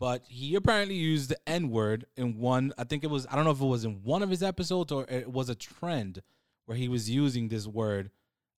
But 0.00 0.24
he 0.26 0.56
apparently 0.56 0.96
used 0.96 1.30
the 1.30 1.38
N 1.46 1.70
word 1.70 2.04
in 2.16 2.36
one. 2.36 2.72
I 2.78 2.82
think 2.82 3.04
it 3.04 3.10
was. 3.10 3.28
I 3.30 3.36
don't 3.36 3.44
know 3.44 3.52
if 3.52 3.60
it 3.60 3.64
was 3.64 3.84
in 3.84 4.02
one 4.02 4.24
of 4.24 4.30
his 4.30 4.42
episodes 4.42 4.90
or 4.90 5.06
it 5.08 5.30
was 5.30 5.50
a 5.50 5.54
trend 5.54 6.20
where 6.66 6.76
he 6.76 6.88
was 6.88 7.08
using 7.08 7.46
this 7.48 7.68
word 7.68 8.10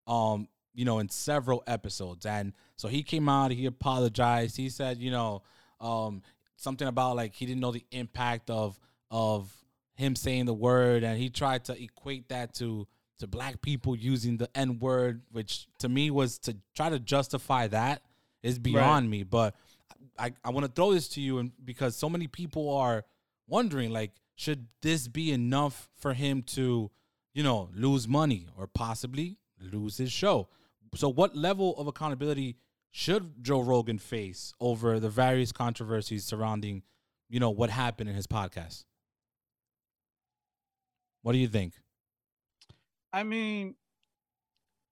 um 0.07 0.47
you 0.73 0.83
know 0.83 0.97
in 0.97 1.07
several 1.07 1.63
episodes 1.67 2.25
and 2.25 2.53
so 2.75 2.87
he 2.87 3.03
came 3.03 3.29
out 3.29 3.51
he 3.51 3.67
apologized 3.67 4.57
he 4.57 4.67
said 4.67 4.97
you 4.97 5.11
know 5.11 5.43
um 5.79 6.23
something 6.55 6.87
about 6.87 7.15
like 7.15 7.35
he 7.35 7.45
didn't 7.45 7.61
know 7.61 7.71
the 7.71 7.85
impact 7.91 8.49
of 8.49 8.79
of 9.11 9.53
him 9.93 10.15
saying 10.15 10.45
the 10.45 10.53
word 10.53 11.03
and 11.03 11.19
he 11.19 11.29
tried 11.29 11.63
to 11.63 11.81
equate 11.81 12.27
that 12.29 12.55
to 12.55 12.87
to 13.21 13.27
black 13.27 13.61
people 13.61 13.95
using 13.95 14.37
the 14.37 14.49
n 14.55 14.77
word 14.79 15.21
which 15.31 15.67
to 15.79 15.89
me 15.89 16.11
was 16.11 16.37
to 16.37 16.55
try 16.75 16.89
to 16.89 16.99
justify 16.99 17.67
that 17.67 18.01
is 18.43 18.59
beyond 18.59 19.09
me 19.09 19.23
but 19.23 19.55
i 20.19 20.31
i 20.43 20.49
want 20.49 20.65
to 20.65 20.71
throw 20.71 20.93
this 20.93 21.07
to 21.07 21.21
you 21.21 21.39
and 21.39 21.51
because 21.63 21.95
so 21.95 22.09
many 22.09 22.27
people 22.27 22.75
are 22.75 23.05
wondering 23.47 23.91
like 23.91 24.11
should 24.35 24.67
this 24.81 25.07
be 25.07 25.31
enough 25.31 25.89
for 25.97 26.13
him 26.13 26.41
to 26.41 26.91
you 27.33 27.43
know, 27.43 27.69
lose 27.73 28.07
money 28.07 28.47
or 28.57 28.67
possibly 28.67 29.37
lose 29.59 29.97
his 29.97 30.11
show. 30.11 30.47
So, 30.95 31.09
what 31.09 31.35
level 31.35 31.75
of 31.77 31.87
accountability 31.87 32.57
should 32.91 33.43
Joe 33.43 33.61
Rogan 33.61 33.97
face 33.97 34.53
over 34.59 34.99
the 34.99 35.09
various 35.09 35.51
controversies 35.51 36.25
surrounding, 36.25 36.83
you 37.29 37.39
know, 37.39 37.49
what 37.49 37.69
happened 37.69 38.09
in 38.09 38.15
his 38.15 38.27
podcast? 38.27 38.83
What 41.21 41.31
do 41.31 41.37
you 41.37 41.47
think? 41.47 41.73
I 43.13 43.23
mean, 43.23 43.75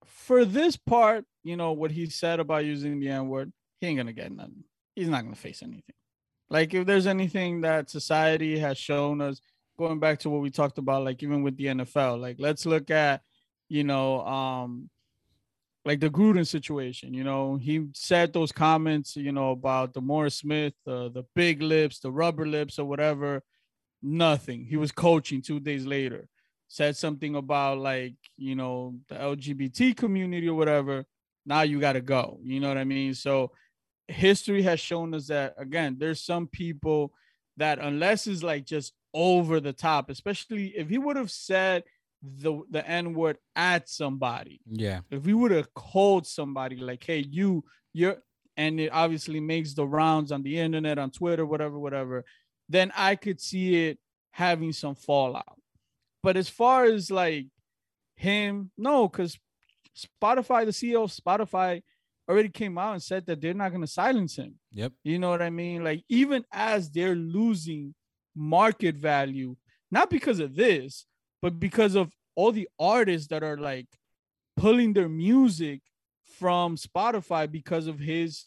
for 0.05 0.45
this 0.45 0.75
part, 0.75 1.25
you 1.43 1.55
know, 1.55 1.71
what 1.71 1.91
he 1.91 2.07
said 2.09 2.39
about 2.39 2.65
using 2.65 2.99
the 2.99 3.09
N 3.09 3.29
word, 3.29 3.51
he 3.79 3.87
ain't 3.87 3.97
gonna 3.97 4.13
get 4.13 4.31
nothing. 4.31 4.63
He's 4.95 5.09
not 5.09 5.23
gonna 5.23 5.35
face 5.35 5.63
anything. 5.63 5.95
Like 6.49 6.73
if 6.73 6.85
there's 6.85 7.07
anything 7.07 7.61
that 7.61 7.89
society 7.89 8.57
has 8.59 8.77
shown 8.77 9.21
us, 9.21 9.39
going 9.77 9.99
back 9.99 10.19
to 10.19 10.29
what 10.29 10.41
we 10.41 10.49
talked 10.49 10.77
about, 10.77 11.05
like 11.05 11.23
even 11.23 11.43
with 11.43 11.55
the 11.57 11.67
NFL, 11.67 12.19
like 12.19 12.35
let's 12.39 12.65
look 12.65 12.91
at, 12.91 13.21
you 13.69 13.83
know, 13.83 14.21
um, 14.25 14.89
like 15.85 15.99
the 15.99 16.09
Gruden 16.09 16.45
situation. 16.45 17.13
You 17.13 17.23
know, 17.23 17.55
he 17.55 17.87
said 17.93 18.33
those 18.33 18.51
comments, 18.51 19.15
you 19.15 19.31
know, 19.31 19.51
about 19.51 19.93
DeMaurice 19.93 20.39
Smith, 20.39 20.73
uh, 20.85 21.09
the 21.09 21.23
big 21.35 21.61
lips, 21.61 21.99
the 21.99 22.11
rubber 22.11 22.45
lips, 22.45 22.77
or 22.77 22.85
whatever. 22.85 23.41
Nothing. 24.01 24.65
He 24.65 24.77
was 24.77 24.91
coaching 24.91 25.41
two 25.41 25.59
days 25.59 25.85
later. 25.85 26.27
Said 26.69 26.95
something 26.95 27.35
about 27.35 27.79
like, 27.79 28.13
you 28.37 28.55
know, 28.55 28.95
the 29.09 29.15
LGBT 29.15 29.97
community 29.97 30.47
or 30.47 30.55
whatever. 30.55 31.03
Now 31.45 31.63
you 31.63 31.79
got 31.79 31.93
to 31.93 32.01
go. 32.01 32.39
You 32.43 32.59
know 32.59 32.67
what 32.67 32.77
I 32.77 32.83
mean? 32.83 33.13
So 33.13 33.51
history 34.07 34.61
has 34.61 34.79
shown 34.79 35.13
us 35.13 35.27
that 35.27 35.55
again, 35.57 35.97
there's 35.99 36.21
some 36.21 36.47
people 36.47 37.11
that 37.57 37.79
unless 37.79 38.27
it's 38.27 38.43
like 38.43 38.65
just 38.65 38.93
over 39.13 39.59
the 39.59 39.73
top, 39.73 40.09
especially 40.09 40.67
if 40.77 40.89
he 40.89 40.97
would 40.97 41.17
have 41.17 41.31
said 41.31 41.83
the 42.21 42.61
the 42.69 42.87
N 42.87 43.13
word 43.13 43.37
at 43.55 43.89
somebody. 43.89 44.61
Yeah. 44.69 45.01
If 45.09 45.23
we 45.23 45.33
would 45.33 45.51
have 45.51 45.73
called 45.73 46.27
somebody 46.27 46.77
like, 46.77 47.03
hey, 47.03 47.25
you, 47.29 47.63
you're, 47.93 48.17
and 48.57 48.79
it 48.79 48.89
obviously 48.91 49.39
makes 49.39 49.73
the 49.73 49.87
rounds 49.87 50.31
on 50.31 50.43
the 50.43 50.59
internet, 50.59 50.97
on 50.97 51.11
Twitter, 51.11 51.45
whatever, 51.45 51.79
whatever, 51.79 52.25
then 52.67 52.91
I 52.95 53.15
could 53.15 53.39
see 53.39 53.87
it 53.87 53.99
having 54.31 54.73
some 54.73 54.95
fallout. 54.95 55.58
But 56.21 56.37
as 56.37 56.49
far 56.49 56.85
as 56.85 57.09
like 57.09 57.47
him, 58.15 58.71
no, 58.77 59.07
because 59.07 59.37
Spotify, 59.97 60.65
the 60.65 60.71
CEO 60.71 61.03
of 61.03 61.11
Spotify 61.11 61.81
already 62.29 62.49
came 62.49 62.77
out 62.77 62.93
and 62.93 63.03
said 63.03 63.25
that 63.25 63.41
they're 63.41 63.53
not 63.53 63.69
going 63.69 63.81
to 63.81 63.87
silence 63.87 64.35
him. 64.35 64.55
Yep. 64.71 64.93
You 65.03 65.19
know 65.19 65.29
what 65.29 65.41
I 65.41 65.49
mean? 65.49 65.83
Like, 65.83 66.03
even 66.09 66.45
as 66.51 66.91
they're 66.91 67.15
losing 67.15 67.95
market 68.35 68.95
value, 68.95 69.55
not 69.91 70.09
because 70.09 70.39
of 70.39 70.55
this, 70.55 71.05
but 71.41 71.59
because 71.59 71.95
of 71.95 72.11
all 72.35 72.51
the 72.51 72.69
artists 72.79 73.27
that 73.29 73.43
are 73.43 73.57
like 73.57 73.87
pulling 74.55 74.93
their 74.93 75.09
music 75.09 75.81
from 76.37 76.75
Spotify 76.75 77.49
because 77.51 77.87
of 77.87 77.99
his 77.99 78.45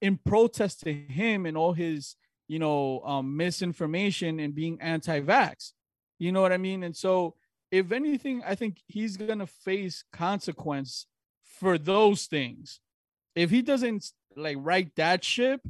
in 0.00 0.16
protest 0.16 0.80
to 0.80 0.92
him 0.92 1.46
and 1.46 1.56
all 1.56 1.72
his 1.72 2.16
you 2.46 2.58
know 2.58 3.00
um, 3.04 3.36
misinformation 3.36 4.40
and 4.40 4.54
being 4.54 4.80
anti-vax 4.80 5.72
you 6.18 6.32
know 6.32 6.42
what 6.42 6.52
i 6.52 6.56
mean? 6.56 6.82
And 6.82 6.96
so 6.96 7.34
if 7.70 7.92
anything 7.92 8.42
i 8.46 8.54
think 8.54 8.80
he's 8.86 9.16
gonna 9.16 9.46
face 9.46 10.04
consequence 10.12 11.06
for 11.60 11.78
those 11.78 12.26
things. 12.26 12.80
If 13.34 13.50
he 13.50 13.62
doesn't 13.62 14.12
like 14.36 14.56
right 14.60 14.90
that 14.96 15.24
ship 15.24 15.60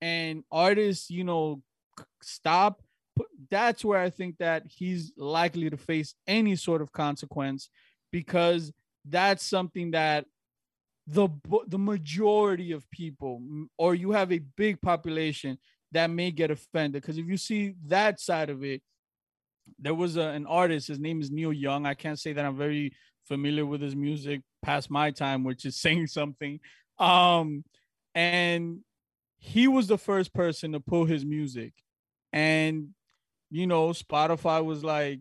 and 0.00 0.44
artists 0.50 1.10
you 1.10 1.24
know 1.24 1.62
stop 2.22 2.82
that's 3.50 3.84
where 3.84 4.00
I 4.00 4.10
think 4.10 4.38
that 4.38 4.64
he's 4.66 5.12
likely 5.16 5.68
to 5.70 5.76
face 5.76 6.14
any 6.26 6.56
sort 6.56 6.82
of 6.82 6.92
consequence 6.92 7.68
because 8.10 8.72
that's 9.04 9.44
something 9.44 9.90
that 9.92 10.26
the 11.06 11.28
the 11.66 11.78
majority 11.78 12.72
of 12.72 12.88
people 12.90 13.42
or 13.76 13.94
you 13.94 14.12
have 14.12 14.32
a 14.32 14.40
big 14.56 14.80
population 14.80 15.58
that 15.90 16.08
may 16.10 16.30
get 16.30 16.50
offended. 16.50 17.02
Because 17.02 17.18
if 17.18 17.26
you 17.26 17.36
see 17.36 17.74
that 17.86 18.20
side 18.20 18.50
of 18.50 18.62
it 18.64 18.82
there 19.78 19.94
was 19.94 20.16
a, 20.16 20.22
an 20.22 20.46
artist 20.46 20.88
his 20.88 20.98
name 21.00 21.20
is 21.20 21.30
neil 21.30 21.52
young. 21.52 21.86
I 21.86 21.94
can't 21.94 22.18
say 22.18 22.32
that 22.32 22.44
i'm 22.44 22.56
very 22.56 22.92
familiar 23.26 23.64
with 23.64 23.80
his 23.80 23.94
music 23.94 24.42
past 24.62 24.90
my 24.90 25.10
time 25.10 25.44
which 25.44 25.64
is 25.64 25.76
saying 25.80 26.06
something. 26.08 26.60
Um 26.98 27.64
and 28.14 28.80
he 29.38 29.66
was 29.66 29.88
the 29.88 29.98
first 29.98 30.32
person 30.32 30.72
to 30.72 30.80
pull 30.80 31.04
his 31.04 31.24
music. 31.24 31.72
And 32.32 32.90
you 33.50 33.66
know, 33.66 33.88
Spotify 33.88 34.64
was 34.64 34.82
like, 34.82 35.20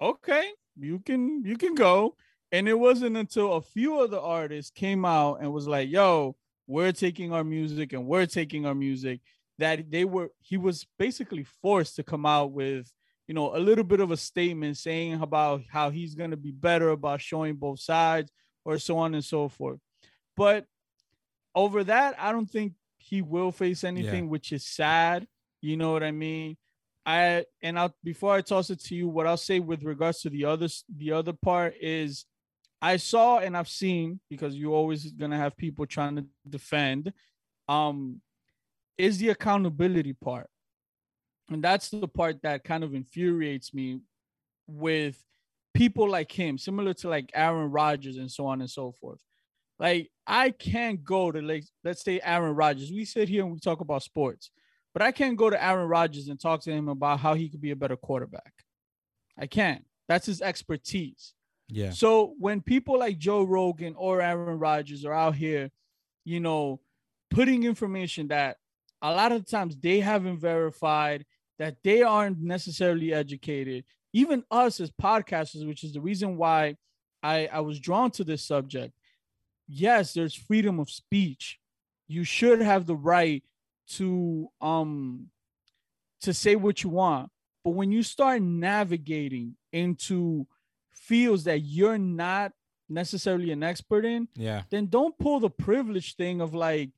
okay, 0.00 0.50
you 0.76 0.98
can 1.00 1.44
you 1.44 1.56
can 1.56 1.74
go. 1.74 2.16
And 2.50 2.66
it 2.68 2.78
wasn't 2.78 3.16
until 3.16 3.54
a 3.54 3.62
few 3.62 4.00
of 4.00 4.10
the 4.10 4.20
artists 4.20 4.70
came 4.70 5.04
out 5.04 5.40
and 5.40 5.52
was 5.52 5.68
like, 5.68 5.90
yo, 5.90 6.34
we're 6.66 6.92
taking 6.92 7.32
our 7.32 7.44
music 7.44 7.92
and 7.92 8.06
we're 8.06 8.26
taking 8.26 8.64
our 8.64 8.74
music 8.74 9.20
that 9.58 9.90
they 9.90 10.04
were 10.04 10.30
he 10.40 10.56
was 10.56 10.86
basically 10.98 11.44
forced 11.62 11.96
to 11.96 12.02
come 12.02 12.24
out 12.24 12.52
with 12.52 12.90
you 13.28 13.34
know 13.34 13.54
a 13.54 13.58
little 13.58 13.84
bit 13.84 14.00
of 14.00 14.10
a 14.10 14.16
statement 14.16 14.76
saying 14.76 15.20
about 15.20 15.62
how 15.70 15.90
he's 15.90 16.14
going 16.14 16.30
to 16.30 16.36
be 16.36 16.50
better 16.50 16.88
about 16.90 17.20
showing 17.20 17.54
both 17.54 17.78
sides 17.78 18.32
or 18.64 18.78
so 18.78 18.98
on 18.98 19.14
and 19.14 19.24
so 19.24 19.48
forth 19.48 19.78
but 20.36 20.64
over 21.54 21.84
that 21.84 22.16
i 22.18 22.32
don't 22.32 22.50
think 22.50 22.72
he 22.96 23.22
will 23.22 23.52
face 23.52 23.84
anything 23.84 24.24
yeah. 24.24 24.30
which 24.30 24.50
is 24.50 24.66
sad 24.66 25.26
you 25.60 25.76
know 25.76 25.92
what 25.92 26.02
i 26.02 26.10
mean 26.10 26.56
I 27.08 27.46
and 27.62 27.78
I'll 27.78 27.94
before 28.04 28.34
I 28.34 28.42
toss 28.42 28.68
it 28.68 28.80
to 28.84 28.94
you, 28.94 29.08
what 29.08 29.26
I'll 29.26 29.38
say 29.38 29.60
with 29.60 29.82
regards 29.82 30.20
to 30.20 30.28
the 30.28 30.44
other 30.44 30.68
the 30.94 31.12
other 31.12 31.32
part 31.32 31.74
is 31.80 32.26
I 32.82 32.98
saw 32.98 33.38
and 33.38 33.56
I've 33.56 33.68
seen 33.68 34.20
because 34.28 34.54
you're 34.54 34.74
always 34.74 35.10
gonna 35.12 35.38
have 35.38 35.56
people 35.56 35.86
trying 35.86 36.16
to 36.16 36.26
defend, 36.46 37.14
um, 37.66 38.20
is 38.98 39.16
the 39.16 39.30
accountability 39.30 40.12
part. 40.12 40.50
And 41.50 41.62
that's 41.62 41.88
the 41.88 42.08
part 42.08 42.42
that 42.42 42.64
kind 42.64 42.84
of 42.84 42.94
infuriates 42.94 43.72
me 43.72 44.00
with 44.66 45.22
people 45.74 46.08
like 46.08 46.30
him, 46.30 46.58
similar 46.58 46.92
to 46.94 47.08
like 47.08 47.30
Aaron 47.34 47.70
Rodgers 47.70 48.16
and 48.16 48.30
so 48.30 48.46
on 48.46 48.60
and 48.60 48.70
so 48.70 48.92
forth. 49.00 49.20
Like 49.78 50.10
I 50.26 50.50
can't 50.50 51.02
go 51.04 51.30
to 51.30 51.40
like 51.40 51.64
let's 51.84 52.02
say 52.02 52.20
Aaron 52.22 52.54
Rodgers. 52.54 52.90
We 52.90 53.04
sit 53.04 53.28
here 53.28 53.44
and 53.44 53.52
we 53.52 53.60
talk 53.60 53.80
about 53.80 54.02
sports. 54.02 54.50
But 54.92 55.02
I 55.02 55.12
can't 55.12 55.36
go 55.36 55.48
to 55.50 55.62
Aaron 55.62 55.88
Rodgers 55.88 56.28
and 56.28 56.40
talk 56.40 56.62
to 56.62 56.72
him 56.72 56.88
about 56.88 57.20
how 57.20 57.34
he 57.34 57.48
could 57.48 57.60
be 57.60 57.70
a 57.70 57.76
better 57.76 57.96
quarterback. 57.96 58.52
I 59.38 59.46
can't. 59.46 59.84
That's 60.08 60.26
his 60.26 60.42
expertise. 60.42 61.34
Yeah. 61.68 61.90
So 61.90 62.34
when 62.38 62.62
people 62.62 62.98
like 62.98 63.18
Joe 63.18 63.44
Rogan 63.44 63.94
or 63.96 64.20
Aaron 64.20 64.58
Rodgers 64.58 65.04
are 65.04 65.12
out 65.12 65.36
here, 65.36 65.70
you 66.24 66.40
know, 66.40 66.80
putting 67.30 67.64
information 67.64 68.28
that 68.28 68.56
a 69.02 69.12
lot 69.12 69.32
of 69.32 69.48
times 69.48 69.76
they 69.76 70.00
haven't 70.00 70.38
verified, 70.38 71.24
that 71.58 71.76
they 71.82 72.02
aren't 72.02 72.40
necessarily 72.40 73.12
educated, 73.12 73.84
even 74.12 74.44
us 74.50 74.80
as 74.80 74.90
podcasters, 74.90 75.66
which 75.66 75.84
is 75.84 75.92
the 75.92 76.00
reason 76.00 76.36
why 76.36 76.76
I, 77.22 77.48
I 77.52 77.60
was 77.60 77.80
drawn 77.80 78.10
to 78.12 78.24
this 78.24 78.44
subject. 78.44 78.94
Yes, 79.66 80.14
there's 80.14 80.34
freedom 80.34 80.78
of 80.78 80.88
speech. 80.88 81.58
You 82.06 82.24
should 82.24 82.60
have 82.60 82.86
the 82.86 82.96
right 82.96 83.42
to 83.88 84.50
um 84.60 85.28
to 86.20 86.34
say 86.34 86.56
what 86.56 86.82
you 86.82 86.90
want 86.90 87.30
but 87.64 87.70
when 87.70 87.90
you 87.90 88.02
start 88.02 88.42
navigating 88.42 89.56
into 89.72 90.46
fields 90.92 91.44
that 91.44 91.60
you're 91.60 91.98
not 91.98 92.52
necessarily 92.88 93.50
an 93.50 93.62
expert 93.62 94.04
in 94.04 94.28
yeah 94.34 94.62
then 94.70 94.86
don't 94.86 95.18
pull 95.18 95.40
the 95.40 95.50
privilege 95.50 96.16
thing 96.16 96.40
of 96.40 96.54
like 96.54 96.90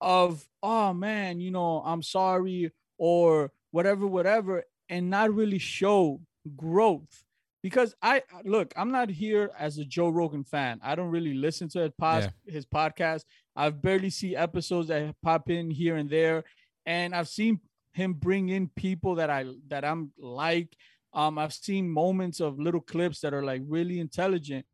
of 0.00 0.44
oh 0.62 0.92
man 0.92 1.40
you 1.40 1.50
know 1.50 1.82
i'm 1.84 2.02
sorry 2.02 2.72
or 2.98 3.52
whatever 3.72 4.06
whatever 4.06 4.62
and 4.88 5.10
not 5.10 5.34
really 5.34 5.58
show 5.58 6.20
growth 6.56 7.24
because 7.62 7.94
I 8.02 8.22
look, 8.44 8.72
I'm 8.76 8.90
not 8.90 9.08
here 9.08 9.50
as 9.58 9.78
a 9.78 9.84
Joe 9.84 10.08
Rogan 10.08 10.44
fan. 10.44 10.80
I 10.82 10.94
don't 10.94 11.10
really 11.10 11.34
listen 11.34 11.68
to 11.70 11.80
his, 11.80 11.92
pod, 11.96 12.32
yeah. 12.44 12.52
his 12.52 12.66
podcast. 12.66 13.24
I've 13.54 13.80
barely 13.80 14.10
see 14.10 14.34
episodes 14.34 14.88
that 14.88 15.14
pop 15.22 15.48
in 15.48 15.70
here 15.70 15.96
and 15.96 16.10
there, 16.10 16.44
and 16.86 17.14
I've 17.14 17.28
seen 17.28 17.60
him 17.92 18.14
bring 18.14 18.48
in 18.48 18.68
people 18.74 19.14
that 19.16 19.30
I 19.30 19.46
that 19.68 19.84
I'm 19.84 20.12
like. 20.18 20.76
Um, 21.14 21.38
I've 21.38 21.52
seen 21.52 21.90
moments 21.90 22.40
of 22.40 22.58
little 22.58 22.80
clips 22.80 23.20
that 23.20 23.34
are 23.34 23.44
like 23.44 23.60
really 23.66 24.00
intelligent, 24.00 24.64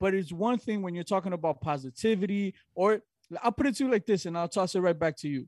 but 0.00 0.14
it's 0.14 0.32
one 0.32 0.58
thing 0.58 0.80
when 0.82 0.94
you're 0.94 1.04
talking 1.04 1.34
about 1.34 1.60
positivity, 1.60 2.54
or 2.74 3.02
I'll 3.42 3.52
put 3.52 3.66
it 3.66 3.76
to 3.76 3.84
you 3.84 3.90
like 3.90 4.06
this, 4.06 4.26
and 4.26 4.36
I'll 4.36 4.48
toss 4.48 4.74
it 4.74 4.80
right 4.80 4.98
back 4.98 5.16
to 5.18 5.28
you. 5.28 5.46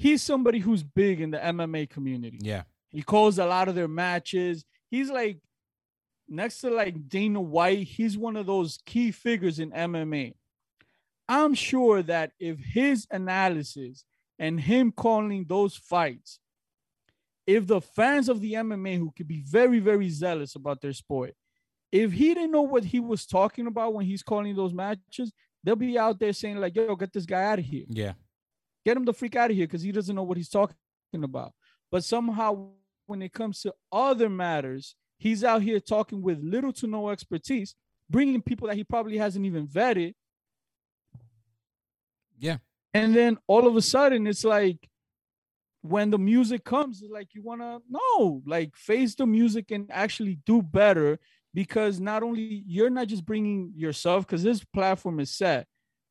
He's 0.00 0.22
somebody 0.22 0.60
who's 0.60 0.82
big 0.82 1.20
in 1.20 1.30
the 1.30 1.36
MMA 1.38 1.90
community. 1.90 2.38
Yeah, 2.40 2.62
he 2.88 3.02
calls 3.02 3.38
a 3.38 3.44
lot 3.44 3.68
of 3.68 3.74
their 3.74 3.86
matches. 3.86 4.64
He's 4.90 5.10
like 5.10 5.40
next 6.26 6.60
to 6.60 6.70
like 6.70 7.08
Dana 7.08 7.40
White, 7.40 7.86
he's 7.86 8.16
one 8.16 8.36
of 8.36 8.46
those 8.46 8.78
key 8.86 9.10
figures 9.10 9.58
in 9.58 9.72
MMA. 9.72 10.32
I'm 11.28 11.52
sure 11.54 12.02
that 12.04 12.32
if 12.40 12.58
his 12.58 13.06
analysis 13.10 14.04
and 14.38 14.58
him 14.58 14.90
calling 14.90 15.44
those 15.46 15.76
fights, 15.76 16.38
if 17.46 17.66
the 17.66 17.82
fans 17.82 18.30
of 18.30 18.40
the 18.40 18.54
MMA 18.54 18.96
who 18.96 19.12
could 19.14 19.28
be 19.28 19.42
very, 19.46 19.80
very 19.80 20.08
zealous 20.08 20.54
about 20.54 20.80
their 20.80 20.94
sport, 20.94 21.34
if 21.92 22.12
he 22.12 22.32
didn't 22.32 22.52
know 22.52 22.62
what 22.62 22.84
he 22.84 23.00
was 23.00 23.26
talking 23.26 23.66
about 23.66 23.92
when 23.92 24.06
he's 24.06 24.22
calling 24.22 24.56
those 24.56 24.72
matches, 24.72 25.30
they'll 25.62 25.76
be 25.76 25.98
out 25.98 26.18
there 26.18 26.32
saying 26.32 26.56
like, 26.56 26.74
"Yo, 26.74 26.96
get 26.96 27.12
this 27.12 27.26
guy 27.26 27.44
out 27.44 27.58
of 27.58 27.64
here. 27.64 27.84
Yeah. 27.88 28.12
Get 28.84 28.96
him 28.96 29.04
the 29.04 29.12
freak 29.12 29.36
out 29.36 29.50
of 29.50 29.56
here 29.56 29.66
because 29.66 29.82
he 29.82 29.92
doesn't 29.92 30.14
know 30.14 30.22
what 30.22 30.36
he's 30.36 30.48
talking 30.48 30.74
about." 31.14 31.52
But 31.90 32.04
somehow, 32.04 32.68
when 33.06 33.22
it 33.22 33.32
comes 33.32 33.60
to 33.62 33.74
other 33.90 34.28
matters, 34.28 34.94
he's 35.18 35.44
out 35.44 35.62
here 35.62 35.80
talking 35.80 36.22
with 36.22 36.42
little 36.42 36.72
to 36.74 36.86
no 36.86 37.10
expertise, 37.10 37.74
bringing 38.08 38.42
people 38.42 38.68
that 38.68 38.76
he 38.76 38.84
probably 38.84 39.18
hasn't 39.18 39.44
even 39.44 39.66
vetted. 39.66 40.14
Yeah. 42.38 42.58
And 42.94 43.14
then 43.14 43.38
all 43.46 43.66
of 43.66 43.76
a 43.76 43.82
sudden, 43.82 44.26
it's 44.26 44.44
like 44.44 44.88
when 45.82 46.10
the 46.10 46.18
music 46.18 46.64
comes, 46.64 47.02
it's 47.02 47.12
like 47.12 47.34
you 47.34 47.42
want 47.42 47.60
to 47.60 47.80
know, 47.88 48.42
like 48.46 48.76
face 48.76 49.14
the 49.14 49.26
music 49.26 49.70
and 49.70 49.90
actually 49.90 50.38
do 50.44 50.62
better 50.62 51.18
because 51.54 52.00
not 52.00 52.22
only 52.22 52.62
you're 52.66 52.90
not 52.90 53.08
just 53.08 53.24
bringing 53.24 53.72
yourself 53.76 54.26
because 54.26 54.42
this 54.42 54.64
platform 54.64 55.20
is 55.20 55.30
set, 55.30 55.66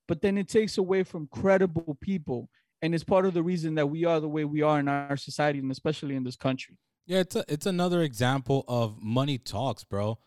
but 0.07 0.21
then 0.21 0.37
it 0.37 0.47
takes 0.47 0.77
away 0.77 1.03
from 1.03 1.27
credible 1.27 1.97
people. 2.01 2.49
And 2.81 2.95
it's 2.95 3.03
part 3.03 3.25
of 3.25 3.33
the 3.33 3.43
reason 3.43 3.75
that 3.75 3.87
we 3.87 4.05
are 4.05 4.19
the 4.19 4.29
way 4.29 4.45
we 4.45 4.61
are 4.61 4.79
in 4.79 4.87
our 4.87 5.17
society 5.17 5.59
and 5.59 5.71
especially 5.71 6.15
in 6.15 6.23
this 6.23 6.35
country. 6.37 6.77
Yeah, 7.05 7.19
it's 7.19 7.35
a, 7.35 7.43
it's 7.47 7.65
another 7.65 8.01
example 8.03 8.63
of 8.67 9.01
money 9.01 9.37
talks, 9.37 9.83
bro. 9.83 10.19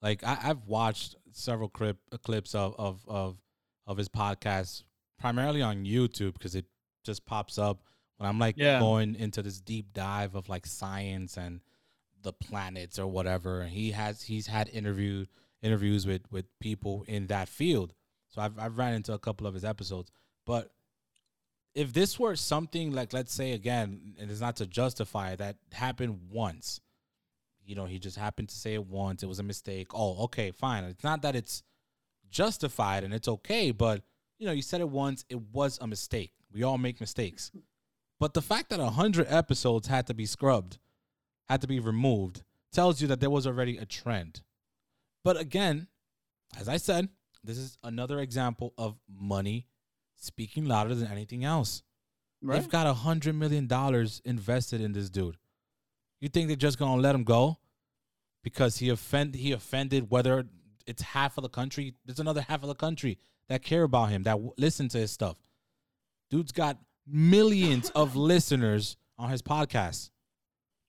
Like 0.00 0.22
I, 0.24 0.34
have 0.36 0.66
watched 0.66 1.16
several 1.32 1.68
clip 1.68 1.98
uh, 2.12 2.16
clips 2.18 2.54
of 2.54 2.74
of 2.78 3.04
of 3.08 3.36
of 3.86 3.96
his 3.98 4.08
podcast, 4.08 4.84
primarily 5.18 5.60
on 5.62 5.84
YouTube 5.84 6.34
because 6.34 6.54
it 6.54 6.66
just 7.04 7.26
pops 7.26 7.58
up 7.58 7.82
when 8.16 8.28
I'm 8.28 8.38
like 8.38 8.56
Yeah. 8.56 8.78
going 8.78 9.16
into 9.16 9.42
this 9.42 9.60
deep 9.60 9.92
dive 9.92 10.34
of 10.34 10.48
like 10.48 10.66
science 10.66 11.36
and 11.36 11.60
the 12.22 12.32
planets 12.32 12.98
or 12.98 13.06
whatever. 13.08 13.60
And 13.60 13.70
he 13.70 13.90
has 13.90 14.22
he's 14.22 14.46
had 14.46 14.68
interview 14.68 15.26
interviews 15.60 16.06
with 16.06 16.22
with 16.30 16.46
people 16.60 17.04
in 17.08 17.26
that 17.26 17.48
field. 17.48 17.92
So 18.28 18.40
I've 18.40 18.58
I've 18.58 18.78
ran 18.78 18.94
into 18.94 19.12
a 19.12 19.18
couple 19.18 19.46
of 19.46 19.54
his 19.54 19.64
episodes. 19.64 20.10
But 20.46 20.70
if 21.78 21.92
this 21.92 22.18
were 22.18 22.34
something 22.34 22.92
like 22.92 23.12
let's 23.12 23.32
say 23.32 23.52
again, 23.52 24.14
and 24.18 24.30
it's 24.32 24.40
not 24.40 24.56
to 24.56 24.66
justify 24.66 25.36
that 25.36 25.56
happened 25.72 26.18
once. 26.28 26.80
You 27.64 27.76
know, 27.76 27.84
he 27.84 28.00
just 28.00 28.16
happened 28.16 28.48
to 28.48 28.56
say 28.56 28.74
it 28.74 28.84
once. 28.84 29.22
It 29.22 29.28
was 29.28 29.38
a 29.38 29.44
mistake. 29.44 29.88
Oh, 29.94 30.24
okay, 30.24 30.50
fine. 30.50 30.82
It's 30.84 31.04
not 31.04 31.22
that 31.22 31.36
it's 31.36 31.62
justified 32.30 33.04
and 33.04 33.14
it's 33.14 33.28
okay, 33.28 33.70
but 33.70 34.02
you 34.38 34.46
know, 34.46 34.52
you 34.52 34.62
said 34.62 34.80
it 34.80 34.88
once, 34.88 35.24
it 35.28 35.40
was 35.52 35.78
a 35.80 35.86
mistake. 35.86 36.32
We 36.52 36.64
all 36.64 36.78
make 36.78 36.98
mistakes. 36.98 37.52
But 38.18 38.34
the 38.34 38.42
fact 38.42 38.70
that 38.70 38.80
100 38.80 39.26
episodes 39.28 39.86
had 39.86 40.08
to 40.08 40.14
be 40.14 40.26
scrubbed, 40.26 40.78
had 41.48 41.60
to 41.60 41.68
be 41.68 41.78
removed, 41.78 42.42
tells 42.72 43.00
you 43.00 43.06
that 43.06 43.20
there 43.20 43.30
was 43.30 43.46
already 43.46 43.76
a 43.76 43.86
trend. 43.86 44.42
But 45.22 45.36
again, 45.36 45.86
as 46.58 46.68
I 46.68 46.78
said, 46.78 47.08
this 47.44 47.58
is 47.58 47.78
another 47.84 48.18
example 48.18 48.74
of 48.76 48.96
money 49.08 49.68
speaking 50.18 50.64
louder 50.66 50.94
than 50.94 51.10
anything 51.10 51.44
else. 51.44 51.82
Right. 52.42 52.60
They've 52.60 52.68
got 52.70 52.86
a 52.86 52.94
hundred 52.94 53.34
million 53.34 53.66
dollars 53.66 54.20
invested 54.24 54.80
in 54.80 54.92
this 54.92 55.10
dude. 55.10 55.36
You 56.20 56.28
think 56.28 56.48
they're 56.48 56.56
just 56.56 56.78
gonna 56.78 57.00
let 57.00 57.14
him 57.14 57.24
go 57.24 57.58
because 58.44 58.78
he 58.78 58.88
offend 58.90 59.34
he 59.34 59.52
offended 59.52 60.10
whether 60.10 60.46
it's 60.86 61.02
half 61.02 61.36
of 61.38 61.42
the 61.42 61.48
country? 61.48 61.94
There's 62.04 62.20
another 62.20 62.40
half 62.42 62.62
of 62.62 62.68
the 62.68 62.74
country 62.74 63.18
that 63.48 63.62
care 63.62 63.82
about 63.82 64.06
him 64.10 64.22
that 64.24 64.32
w- 64.32 64.52
listen 64.56 64.88
to 64.90 64.98
his 64.98 65.10
stuff. 65.10 65.36
Dude's 66.30 66.52
got 66.52 66.78
millions 67.06 67.90
of 67.94 68.16
listeners 68.16 68.96
on 69.18 69.30
his 69.30 69.42
podcast. 69.42 70.10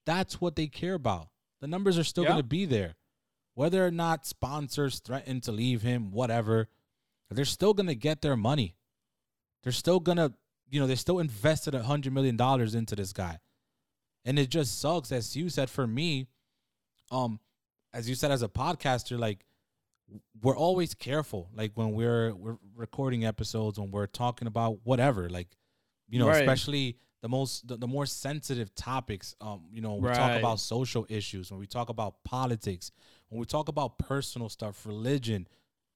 That's 0.06 0.40
what 0.40 0.56
they 0.56 0.66
care 0.68 0.94
about. 0.94 1.28
The 1.60 1.66
numbers 1.66 1.98
are 1.98 2.04
still 2.04 2.24
Yeah. 2.24 2.30
gonna 2.30 2.42
be 2.42 2.64
there, 2.64 2.94
whether 3.54 3.84
or 3.84 3.90
not 3.90 4.26
sponsors 4.26 5.00
threaten 5.00 5.40
to 5.42 5.52
leave 5.52 5.82
him, 5.82 6.10
whatever. 6.12 6.68
They're 7.30 7.44
still 7.44 7.74
gonna 7.74 7.94
get 7.94 8.22
their 8.22 8.36
money. 8.36 8.76
They're 9.62 9.72
still 9.72 10.00
gonna, 10.00 10.32
you 10.68 10.80
know, 10.80 10.86
they 10.86 10.94
still 10.96 11.18
invested 11.18 11.74
a 11.74 11.82
hundred 11.82 12.12
million 12.12 12.36
dollars 12.36 12.74
into 12.74 12.96
this 12.96 13.12
guy, 13.12 13.38
and 14.24 14.38
it 14.38 14.48
just 14.50 14.80
sucks. 14.80 15.12
As 15.12 15.36
you 15.36 15.48
said, 15.48 15.68
for 15.70 15.86
me, 15.86 16.26
um, 17.10 17.40
as 17.92 18.08
you 18.08 18.14
said, 18.14 18.30
as 18.30 18.42
a 18.42 18.48
podcaster, 18.48 19.18
like 19.18 19.44
we're 20.42 20.56
always 20.56 20.94
careful, 20.94 21.48
like 21.54 21.72
when 21.74 21.92
we're 21.92 22.34
we're 22.34 22.56
recording 22.74 23.24
episodes, 23.24 23.78
when 23.78 23.90
we're 23.90 24.06
talking 24.06 24.48
about 24.48 24.78
whatever, 24.84 25.28
like 25.28 25.48
you 26.08 26.18
know, 26.18 26.28
Right. 26.28 26.40
especially 26.40 26.96
the 27.22 27.28
most 27.28 27.68
the, 27.68 27.76
the 27.76 27.86
more 27.86 28.06
sensitive 28.06 28.74
topics. 28.74 29.34
Um, 29.40 29.66
you 29.70 29.80
know, 29.82 29.94
we 29.96 30.08
talk 30.08 30.36
about 30.38 30.58
social 30.60 31.06
issues, 31.08 31.50
when 31.50 31.60
we 31.60 31.66
talk 31.66 31.88
about 31.90 32.24
politics, 32.24 32.90
when 33.28 33.38
we 33.38 33.46
talk 33.46 33.68
about 33.68 33.98
personal 33.98 34.48
stuff, 34.48 34.86
religion. 34.86 35.46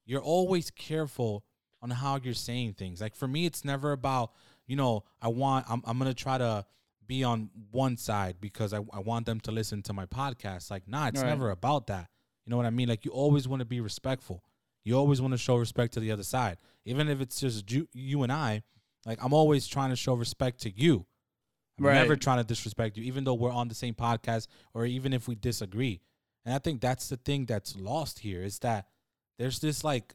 You're 0.07 0.21
always 0.21 0.71
careful 0.71 1.45
on 1.85 1.91
how 1.91 2.19
you're 2.23 2.35
saying 2.35 2.73
things. 2.73 3.01
Like 3.01 3.15
for 3.15 3.29
me, 3.29 3.45
it's 3.45 3.65
never 3.65 3.93
about, 3.93 4.33
you 4.67 4.75
know, 4.75 5.05
I 5.21 5.29
want, 5.29 5.67
I'm, 5.69 5.83
I'm 5.85 5.99
going 5.99 6.11
to 6.11 6.15
try 6.15 6.39
to 6.39 6.65
be 7.07 7.23
on 7.23 7.51
one 7.71 7.99
side 7.99 8.37
because 8.41 8.73
I, 8.73 8.79
I 8.93 9.01
want 9.01 9.27
them 9.27 9.39
to 9.41 9.53
listen 9.53 9.83
to 9.83 9.93
my 9.93 10.07
podcast. 10.07 10.71
Like, 10.71 10.89
nah, 10.89 11.09
it's 11.09 11.21
Right. 11.21 11.29
never 11.29 11.51
about 11.51 11.87
that. 11.89 12.09
You 12.47 12.51
know 12.51 12.57
what 12.57 12.65
I 12.67 12.71
mean? 12.71 12.89
Like 12.89 13.05
you 13.05 13.11
always 13.11 13.47
want 13.47 13.61
to 13.61 13.67
be 13.67 13.81
respectful. 13.83 14.43
You 14.83 14.97
always 14.97 15.21
want 15.21 15.33
to 15.33 15.39
show 15.39 15.57
respect 15.57 15.93
to 15.95 16.01
the 16.01 16.11
other 16.11 16.23
side. 16.23 16.57
Even 16.87 17.09
if 17.09 17.21
it's 17.21 17.39
just 17.41 17.71
you, 17.71 17.87
you 17.93 18.23
and 18.23 18.33
I, 18.33 18.63
like 19.05 19.23
I'm 19.23 19.35
always 19.35 19.67
trying 19.67 19.91
to 19.91 19.97
show 19.97 20.15
respect 20.15 20.63
to 20.63 20.71
you. 20.71 21.05
I'm 21.79 21.87
Right. 21.87 21.95
never 21.95 22.17
trying 22.17 22.39
to 22.39 22.45
disrespect 22.45 22.97
you, 22.97 23.05
even 23.05 23.25
though 23.25 23.35
we're 23.35 23.53
on 23.53 23.69
the 23.69 23.75
same 23.75 23.95
podcast 23.95 24.47
or 24.73 24.87
even 24.87 25.13
if 25.13 25.29
we 25.29 25.35
disagree. 25.35 26.01
And 26.47 26.55
I 26.55 26.59
think 26.59 26.81
that's 26.81 27.09
the 27.09 27.17
thing 27.19 27.45
that's 27.47 27.77
lost 27.77 28.21
here 28.21 28.43
is 28.43 28.61
that 28.61 28.87
there's 29.39 29.59
this 29.59 29.85
like 29.85 30.15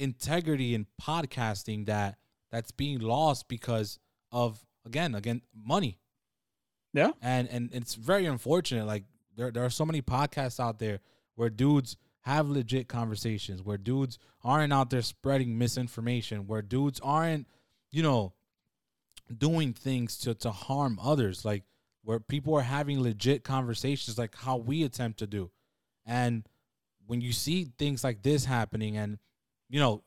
integrity 0.00 0.74
in 0.74 0.86
podcasting 1.00 1.86
that 1.86 2.16
that's 2.50 2.72
being 2.72 2.98
lost 2.98 3.48
because 3.48 3.98
of 4.32 4.64
again 4.84 5.14
again 5.14 5.42
money. 5.54 5.98
Yeah. 6.92 7.12
and 7.22 7.48
and 7.48 7.70
it's 7.72 7.94
very 7.94 8.26
unfortunate. 8.26 8.86
Like 8.86 9.04
there, 9.36 9.50
there 9.50 9.64
are 9.64 9.70
so 9.70 9.84
many 9.84 10.02
podcasts 10.02 10.58
out 10.58 10.78
there 10.78 11.00
where 11.36 11.50
dudes 11.50 11.96
have 12.22 12.50
legit 12.50 12.88
conversations 12.88 13.62
where 13.62 13.78
dudes 13.78 14.18
aren't 14.44 14.72
out 14.72 14.90
there 14.90 15.00
spreading 15.00 15.56
misinformation 15.56 16.46
where 16.46 16.60
dudes 16.60 17.00
aren't 17.02 17.46
you 17.90 18.02
know 18.02 18.34
doing 19.34 19.72
things 19.72 20.18
to 20.18 20.34
to 20.34 20.50
harm 20.50 20.98
others. 21.02 21.44
Like 21.44 21.64
where 22.02 22.18
people 22.18 22.54
are 22.54 22.62
having 22.62 23.00
legit 23.00 23.44
conversations 23.44 24.18
like 24.18 24.34
how 24.34 24.56
we 24.56 24.82
attempt 24.82 25.18
to 25.20 25.26
do. 25.26 25.50
And 26.06 26.46
when 27.06 27.20
you 27.20 27.32
see 27.32 27.68
things 27.78 28.02
like 28.02 28.22
this 28.22 28.44
happening 28.44 28.96
and 28.96 29.18
you 29.70 29.80
know 29.80 30.02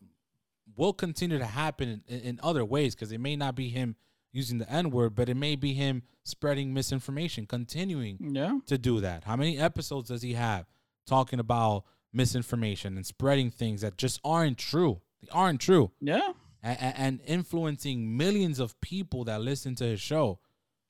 will 0.76 0.94
continue 0.94 1.38
to 1.40 1.46
happen 1.46 2.04
in, 2.08 2.20
in 2.20 2.40
other 2.44 2.64
ways 2.66 2.94
because 2.96 3.12
it 3.12 3.20
may 3.20 3.36
not 3.36 3.56
be 3.56 3.70
him 3.70 3.96
using 4.32 4.58
the 4.60 4.70
n 4.72 4.90
word 4.92 5.16
but 5.16 5.30
it 5.30 5.36
may 5.36 5.56
be 5.56 5.74
him 5.74 6.04
spreading 6.24 6.74
misinformation 6.74 7.46
continuing 7.46 8.18
Yeah. 8.20 8.60
to 8.68 8.78
do 8.78 9.00
that 9.02 9.24
how 9.24 9.36
many 9.36 9.58
episodes 9.60 10.10
does 10.10 10.22
he 10.22 10.34
have 10.34 10.66
talking 11.08 11.40
about 11.40 11.86
misinformation 12.12 12.96
and 12.96 13.06
spreading 13.06 13.50
things 13.52 13.82
that 13.82 13.98
just 13.98 14.20
aren't 14.24 14.58
true 14.58 15.02
they 15.22 15.28
aren't 15.32 15.60
true 15.62 15.92
Yeah. 16.02 16.34
and, 16.62 16.94
and 16.98 17.22
influencing 17.26 18.16
millions 18.18 18.60
of 18.60 18.80
people 18.82 19.26
that 19.26 19.42
listen 19.42 19.76
to 19.76 19.84
his 19.86 20.00
show. 20.02 20.40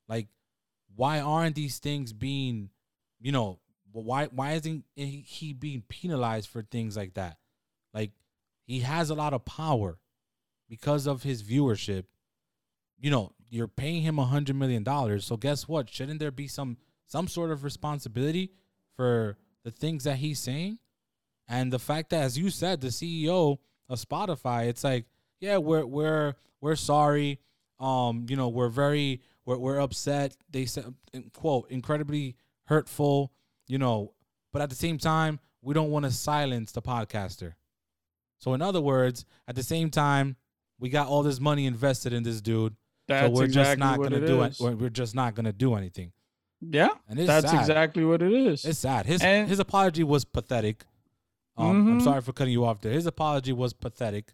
Like, 0.08 0.28
why 0.96 1.20
aren't 1.20 1.56
these 1.56 1.80
things 1.80 2.14
being, 2.14 2.70
you 3.20 3.32
know, 3.32 3.60
why 3.92 4.26
why 4.28 4.54
isn't 4.54 4.86
he 4.96 5.24
he 5.26 5.54
being 5.54 5.82
penalized 5.88 6.50
for 6.50 6.62
things 6.62 6.96
like 6.98 7.14
that? 7.16 7.38
Like, 7.94 8.12
he 8.66 8.80
has 8.80 9.10
a 9.10 9.16
lot 9.16 9.34
of 9.34 9.46
power 9.46 10.00
because 10.70 11.08
of 11.08 11.24
his 11.24 11.44
viewership. 11.44 12.06
You 13.00 13.12
know, 13.12 13.34
you're 13.50 13.68
paying 13.68 14.02
him 14.02 14.18
a 14.18 14.26
hundred 14.26 14.56
million 14.56 14.84
dollars, 14.84 15.26
so 15.26 15.38
guess 15.38 15.68
what? 15.68 15.90
Shouldn't 15.90 16.20
there 16.20 16.32
be 16.32 16.48
some 16.48 16.78
some 17.06 17.28
sort 17.28 17.52
of 17.52 17.64
responsibility 17.64 18.52
for 18.96 19.38
the 19.64 19.72
things 19.72 20.06
that 20.06 20.18
he's 20.18 20.40
saying? 20.40 20.80
And 21.48 21.72
the 21.72 21.80
fact 21.80 22.10
that, 22.12 22.24
as 22.24 22.38
you 22.38 22.50
said, 22.50 22.82
the 22.82 22.88
CEO 22.88 23.58
of 23.90 24.00
Spotify, 24.00 24.68
it's 24.68 24.84
like, 24.84 25.06
yeah, 25.40 25.58
we're 25.58 25.86
we're 25.86 26.36
we're 26.62 26.76
sorry. 26.76 27.40
Um, 27.80 28.26
you 28.30 28.38
know, 28.38 28.48
we're 28.50 28.70
very 28.70 29.22
we're 29.46 29.58
we're 29.58 29.80
upset. 29.80 30.36
They 30.50 30.66
said 30.66 30.94
quote 31.34 31.70
incredibly 31.70 32.38
hurtful. 32.66 33.34
You 33.68 33.78
know, 33.78 34.14
but 34.52 34.62
at 34.62 34.70
the 34.70 34.76
same 34.76 34.98
time, 34.98 35.40
we 35.62 35.74
don't 35.74 35.92
want 35.92 36.06
to 36.06 36.12
silence 36.12 36.72
the 36.72 36.82
podcaster. 36.82 37.54
So 38.44 38.54
in 38.54 38.62
other 38.62 38.82
words, 38.82 39.24
at 39.48 39.56
the 39.56 39.64
same 39.64 39.90
time, 39.90 40.36
we 40.78 40.90
got 40.90 41.08
all 41.08 41.24
this 41.24 41.40
money 41.40 41.66
invested 41.66 42.12
in 42.12 42.24
this 42.24 42.42
dude. 42.42 42.76
That's 43.08 43.28
so 43.28 43.32
we're 43.32 43.46
exactly 43.46 43.70
just 43.70 43.80
not 43.80 44.02
gonna 44.04 44.18
it 44.18 44.28
do 44.28 44.42
it. 44.44 44.58
We're, 44.60 44.90
just 44.90 45.16
not 45.16 45.34
gonna 45.34 45.54
do 45.54 45.76
anything. 45.76 46.12
Yeah. 46.60 46.90
And 47.08 47.18
it's 47.20 47.28
That's 47.28 47.50
sad. 47.50 47.62
exactly 47.62 48.04
what 48.04 48.22
it 48.22 48.34
is. 48.34 48.66
It's 48.66 48.80
sad. 48.80 49.06
His 49.06 49.22
And- 49.22 49.48
his 49.48 49.60
apology 49.60 50.04
was 50.04 50.26
pathetic. 50.26 50.84
Um, 51.56 51.88
I'm 51.88 52.00
Mhm. 52.00 52.04
sorry 52.04 52.20
for 52.22 52.34
cutting 52.34 52.52
you 52.52 52.66
off 52.66 52.82
there. 52.82 52.92
His 52.92 53.06
apology 53.06 53.54
was 53.54 53.72
pathetic. 53.72 54.34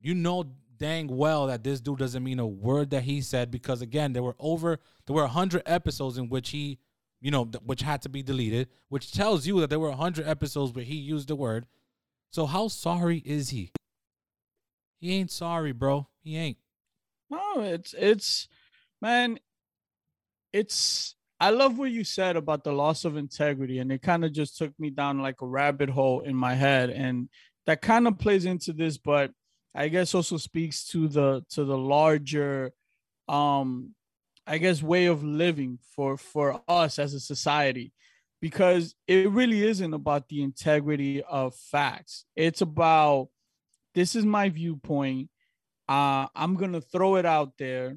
You 0.00 0.14
know 0.14 0.44
dang 0.78 1.08
well 1.08 1.46
that 1.48 1.64
this 1.64 1.80
dude 1.80 1.98
doesn't 1.98 2.22
mean 2.22 2.38
a 2.38 2.46
word 2.46 2.90
that 2.90 3.02
he 3.04 3.20
said 3.20 3.50
because 3.50 3.82
again, 3.82 4.12
there 4.12 4.22
were 4.22 4.36
over 4.38 4.78
there 5.06 5.14
were 5.16 5.26
hundred 5.26 5.62
episodes 5.66 6.16
in 6.16 6.28
which 6.28 6.50
he, 6.50 6.78
you 7.20 7.30
know, 7.32 7.44
which 7.64 7.82
had 7.82 8.02
to 8.02 8.08
be 8.08 8.22
deleted, 8.22 8.68
which 8.88 9.10
tells 9.12 9.46
you 9.48 9.58
that 9.60 9.70
there 9.70 9.80
were 9.80 9.92
hundred 9.92 10.26
episodes 10.28 10.72
where 10.72 10.84
he 10.84 10.94
used 10.96 11.26
the 11.28 11.34
word. 11.36 11.66
So 12.32 12.46
how 12.46 12.68
sorry 12.68 13.18
is 13.18 13.50
he? 13.50 13.72
he 15.02 15.16
ain't 15.16 15.30
sorry, 15.30 15.72
bro. 15.72 16.08
He 16.22 16.36
ain't. 16.36 16.58
No, 17.28 17.60
it's 17.60 17.94
it's 17.98 18.48
man, 19.00 19.38
it's 20.52 21.14
I 21.40 21.50
love 21.50 21.76
what 21.76 21.90
you 21.90 22.04
said 22.04 22.36
about 22.36 22.62
the 22.62 22.72
loss 22.72 23.04
of 23.04 23.16
integrity, 23.16 23.80
and 23.80 23.90
it 23.90 24.00
kind 24.00 24.24
of 24.24 24.32
just 24.32 24.56
took 24.56 24.72
me 24.78 24.90
down 24.90 25.18
like 25.18 25.42
a 25.42 25.46
rabbit 25.46 25.90
hole 25.90 26.20
in 26.20 26.36
my 26.36 26.54
head, 26.54 26.90
and 26.90 27.28
that 27.66 27.82
kind 27.82 28.06
of 28.06 28.18
plays 28.18 28.44
into 28.44 28.72
this, 28.72 28.96
but 28.96 29.32
I 29.74 29.88
guess 29.88 30.14
also 30.14 30.36
speaks 30.36 30.86
to 30.88 31.08
the 31.08 31.44
to 31.50 31.64
the 31.64 31.76
larger, 31.76 32.72
um, 33.28 33.94
I 34.46 34.58
guess 34.58 34.82
way 34.82 35.06
of 35.06 35.24
living 35.24 35.80
for 35.96 36.16
for 36.16 36.62
us 36.68 36.98
as 37.00 37.12
a 37.12 37.20
society, 37.20 37.92
because 38.42 38.94
it 39.06 39.30
really 39.30 39.62
isn't 39.62 39.94
about 39.94 40.28
the 40.28 40.42
integrity 40.42 41.22
of 41.22 41.54
facts. 41.54 42.26
It's 42.36 42.60
about 42.60 43.28
this 43.94 44.14
is 44.14 44.26
my 44.26 44.50
viewpoint. 44.50 45.30
Uh, 45.88 46.26
I'm 46.34 46.56
gonna 46.56 46.82
throw 46.82 47.16
it 47.16 47.24
out 47.24 47.52
there 47.58 47.96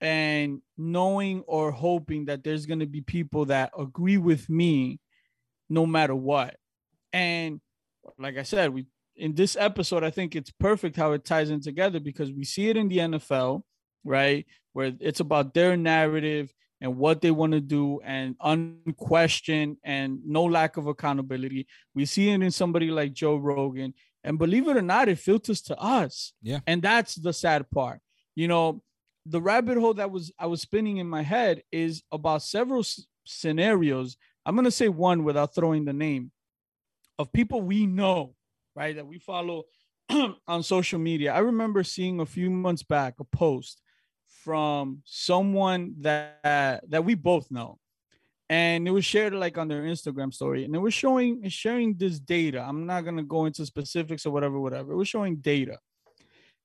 and 0.00 0.60
knowing 0.76 1.42
or 1.46 1.70
hoping 1.70 2.24
that 2.26 2.44
there's 2.44 2.66
going 2.66 2.80
to 2.80 2.86
be 2.86 3.00
people 3.00 3.46
that 3.46 3.72
agree 3.78 4.18
with 4.18 4.48
me 4.50 5.00
no 5.70 5.86
matter 5.86 6.14
what 6.14 6.56
and 7.12 7.60
like 8.18 8.36
i 8.36 8.42
said 8.42 8.72
we 8.72 8.86
in 9.16 9.34
this 9.34 9.56
episode 9.58 10.04
i 10.04 10.10
think 10.10 10.36
it's 10.36 10.50
perfect 10.50 10.96
how 10.96 11.12
it 11.12 11.24
ties 11.24 11.48
in 11.48 11.60
together 11.60 12.00
because 12.00 12.30
we 12.30 12.44
see 12.44 12.68
it 12.68 12.76
in 12.76 12.88
the 12.88 12.98
nfl 12.98 13.62
right 14.04 14.44
where 14.74 14.92
it's 15.00 15.20
about 15.20 15.54
their 15.54 15.76
narrative 15.76 16.52
and 16.80 16.96
what 16.96 17.20
they 17.20 17.30
want 17.30 17.52
to 17.52 17.60
do 17.60 18.00
and 18.04 18.36
unquestioned 18.40 19.76
and 19.84 20.18
no 20.24 20.44
lack 20.44 20.76
of 20.76 20.86
accountability 20.86 21.66
we 21.94 22.04
see 22.04 22.30
it 22.30 22.42
in 22.42 22.50
somebody 22.50 22.90
like 22.90 23.12
joe 23.12 23.36
rogan 23.36 23.94
and 24.22 24.38
believe 24.38 24.68
it 24.68 24.76
or 24.76 24.82
not 24.82 25.08
it 25.08 25.18
filters 25.18 25.60
to 25.62 25.76
us 25.78 26.32
Yeah. 26.42 26.60
and 26.66 26.82
that's 26.82 27.14
the 27.14 27.32
sad 27.32 27.70
part 27.70 28.00
you 28.34 28.48
know 28.48 28.82
the 29.26 29.40
rabbit 29.40 29.78
hole 29.78 29.94
that 29.94 30.10
was 30.10 30.30
I 30.38 30.46
was 30.46 30.60
spinning 30.60 30.98
in 30.98 31.08
my 31.08 31.22
head 31.22 31.62
is 31.72 32.02
about 32.12 32.42
several 32.42 32.80
s- 32.80 33.06
scenarios. 33.24 34.18
I'm 34.44 34.54
gonna 34.54 34.70
say 34.70 34.90
one 34.90 35.24
without 35.24 35.54
throwing 35.54 35.86
the 35.86 35.94
name 35.94 36.30
of 37.18 37.32
people 37.32 37.62
we 37.62 37.86
know, 37.86 38.34
right? 38.76 38.94
That 38.94 39.06
we 39.06 39.18
follow 39.18 39.62
on 40.46 40.62
social 40.62 40.98
media. 40.98 41.32
I 41.32 41.38
remember 41.38 41.82
seeing 41.84 42.20
a 42.20 42.26
few 42.26 42.50
months 42.50 42.82
back 42.82 43.14
a 43.18 43.24
post 43.24 43.80
from 44.44 45.02
someone 45.04 45.94
that 46.00 46.82
that 46.88 47.04
we 47.04 47.14
both 47.14 47.50
know, 47.50 47.78
and 48.48 48.86
it 48.86 48.90
was 48.90 49.04
shared 49.04 49.34
like 49.34 49.58
on 49.58 49.68
their 49.68 49.82
Instagram 49.82 50.32
story, 50.32 50.64
and 50.64 50.74
it 50.74 50.78
was 50.78 50.94
showing 50.94 51.48
sharing 51.48 51.94
this 51.94 52.18
data. 52.20 52.60
I'm 52.60 52.86
not 52.86 53.04
gonna 53.04 53.22
go 53.22 53.46
into 53.46 53.64
specifics 53.66 54.26
or 54.26 54.30
whatever, 54.30 54.60
whatever. 54.60 54.92
It 54.92 54.96
was 54.96 55.08
showing 55.08 55.36
data 55.36 55.78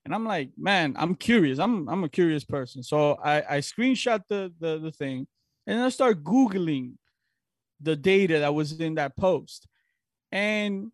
and 0.06 0.16
I'm 0.16 0.26
like, 0.26 0.50
man, 0.58 0.96
I'm 0.98 1.16
curious. 1.16 1.60
I'm 1.60 1.88
I'm 1.90 2.04
a 2.04 2.10
curious 2.10 2.44
person. 2.44 2.84
So 2.84 3.18
I 3.24 3.58
I 3.58 3.58
screenshot 3.60 4.22
the 4.28 4.52
the 4.60 4.80
the 4.80 4.92
thing, 4.92 5.28
and 5.68 5.82
I 5.82 5.90
start 5.90 6.24
googling 6.24 6.94
the 7.82 7.96
data 7.96 8.40
that 8.40 8.54
was 8.54 8.80
in 8.80 8.96
that 8.96 9.16
post. 9.16 9.68
And 10.32 10.92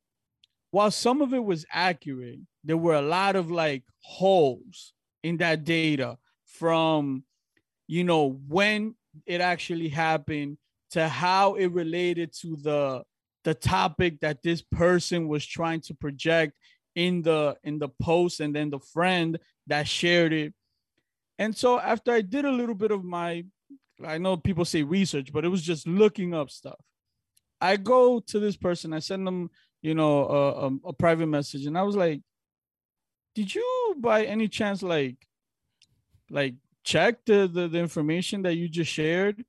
while 0.72 0.92
some 0.92 1.22
of 1.22 1.34
it 1.34 1.44
was 1.44 1.66
accurate, 1.72 2.40
there 2.64 2.78
were 2.78 2.96
a 2.96 3.02
lot 3.02 3.36
of 3.36 3.50
like 3.50 3.84
holes 4.02 4.94
in 5.24 5.38
that 5.38 5.64
data 5.64 6.18
from 6.60 7.24
you 7.88 8.04
know 8.04 8.40
when 8.48 8.96
it 9.26 9.42
actually 9.42 9.90
happened 9.90 10.58
to 10.92 11.08
how 11.08 11.56
it 11.56 11.68
related 11.68 12.34
to 12.42 12.56
the 12.58 13.04
the 13.44 13.54
topic 13.54 14.20
that 14.22 14.42
this 14.42 14.62
person 14.62 15.28
was 15.28 15.46
trying 15.46 15.80
to 15.80 15.94
project 15.94 16.54
in 16.96 17.22
the 17.22 17.56
in 17.64 17.78
the 17.78 17.90
post 18.02 18.40
and 18.40 18.56
then 18.56 18.70
the 18.70 18.80
friend 18.80 19.38
that 19.68 19.88
shared 19.88 20.34
it. 20.34 20.54
And 21.38 21.56
so 21.56 21.80
after 21.80 22.12
i 22.12 22.22
did 22.22 22.46
a 22.46 22.52
little 22.52 22.76
bit 22.76 22.92
of 22.92 23.04
my 23.04 23.46
i 24.06 24.18
know 24.18 24.38
people 24.38 24.66
say 24.66 24.84
research 24.84 25.32
but 25.32 25.46
it 25.46 25.50
was 25.50 25.62
just 25.62 25.88
looking 25.88 26.34
up 26.34 26.50
stuff. 26.50 26.80
I 27.62 27.78
go 27.78 28.20
to 28.20 28.40
this 28.40 28.58
person 28.58 28.94
i 28.94 29.00
send 29.00 29.26
them 29.26 29.50
you 29.82 29.96
know 29.96 30.28
a, 30.28 30.68
a, 30.68 30.90
a 30.90 30.94
private 30.94 31.28
message 31.28 31.66
and 31.66 31.78
i 31.78 31.84
was 31.84 31.96
like 31.96 32.22
did 33.34 33.54
you 33.54 33.96
by 34.00 34.26
any 34.26 34.48
chance 34.48 34.82
like 34.82 35.18
like 36.30 36.56
check 36.84 37.26
the, 37.26 37.48
the 37.52 37.68
the 37.68 37.80
information 37.80 38.44
that 38.44 38.56
you 38.56 38.68
just 38.68 38.92
shared 38.92 39.44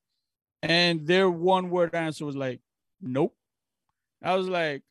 and 0.63 1.07
their 1.07 1.31
one 1.31 1.71
word 1.71 1.95
answer 1.95 2.25
was 2.25 2.37
like 2.37 2.61
nope 3.01 3.35
i 4.23 4.35
was 4.35 4.49
like 4.49 4.83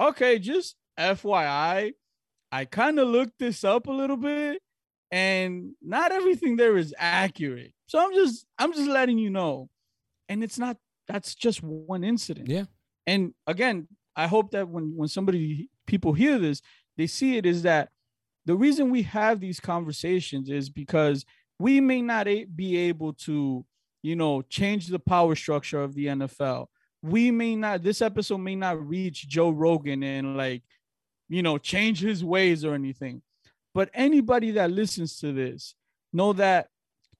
okay 0.00 0.38
just 0.38 0.76
fyi 0.98 1.92
I 2.54 2.66
kind 2.66 3.00
of 3.00 3.08
looked 3.08 3.40
this 3.40 3.64
up 3.64 3.88
a 3.88 3.92
little 3.92 4.16
bit 4.16 4.62
and 5.10 5.72
not 5.82 6.12
everything 6.12 6.54
there 6.54 6.76
is 6.76 6.94
accurate. 6.96 7.72
So 7.88 7.98
I'm 7.98 8.14
just 8.14 8.46
I'm 8.56 8.72
just 8.72 8.88
letting 8.88 9.18
you 9.18 9.28
know. 9.28 9.68
And 10.28 10.44
it's 10.44 10.56
not 10.56 10.76
that's 11.08 11.34
just 11.34 11.64
one 11.64 12.04
incident. 12.04 12.48
Yeah. 12.48 12.66
And 13.08 13.34
again, 13.48 13.88
I 14.14 14.28
hope 14.28 14.52
that 14.52 14.68
when 14.68 14.96
when 14.96 15.08
somebody 15.08 15.68
people 15.84 16.12
hear 16.12 16.38
this, 16.38 16.62
they 16.96 17.08
see 17.08 17.36
it 17.36 17.44
is 17.44 17.62
that 17.62 17.88
the 18.46 18.56
reason 18.56 18.90
we 18.90 19.02
have 19.02 19.40
these 19.40 19.60
conversations 19.60 20.50
is 20.50 20.68
because 20.68 21.24
we 21.58 21.80
may 21.80 22.02
not 22.02 22.26
be 22.54 22.76
able 22.76 23.12
to, 23.12 23.64
you 24.02 24.16
know, 24.16 24.42
change 24.42 24.88
the 24.88 24.98
power 24.98 25.34
structure 25.34 25.82
of 25.82 25.94
the 25.94 26.06
NFL. 26.06 26.66
We 27.02 27.30
may 27.30 27.56
not 27.56 27.82
this 27.82 28.02
episode 28.02 28.38
may 28.38 28.54
not 28.56 28.86
reach 28.86 29.28
Joe 29.28 29.50
Rogan 29.50 30.02
and 30.02 30.36
like 30.36 30.62
you 31.28 31.42
know, 31.42 31.58
change 31.58 32.00
his 32.00 32.24
ways 32.24 32.64
or 32.64 32.74
anything. 32.74 33.22
But 33.72 33.90
anybody 33.94 34.52
that 34.52 34.70
listens 34.70 35.18
to 35.18 35.32
this 35.32 35.74
know 36.12 36.32
that 36.34 36.68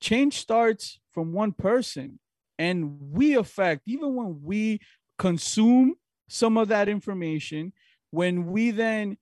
change 0.01 0.39
starts 0.39 1.01
from 1.13 1.33
one 1.33 1.53
person 1.53 2.19
and 2.59 2.99
we 3.11 3.35
affect 3.37 3.83
even 3.87 4.15
when 4.15 4.41
we 4.43 4.81
consume 5.19 5.95
some 6.29 6.57
of 6.57 6.69
that 6.69 6.89
information 6.89 7.73
when 8.11 8.47
we 8.47 8.71
then 8.71 9.17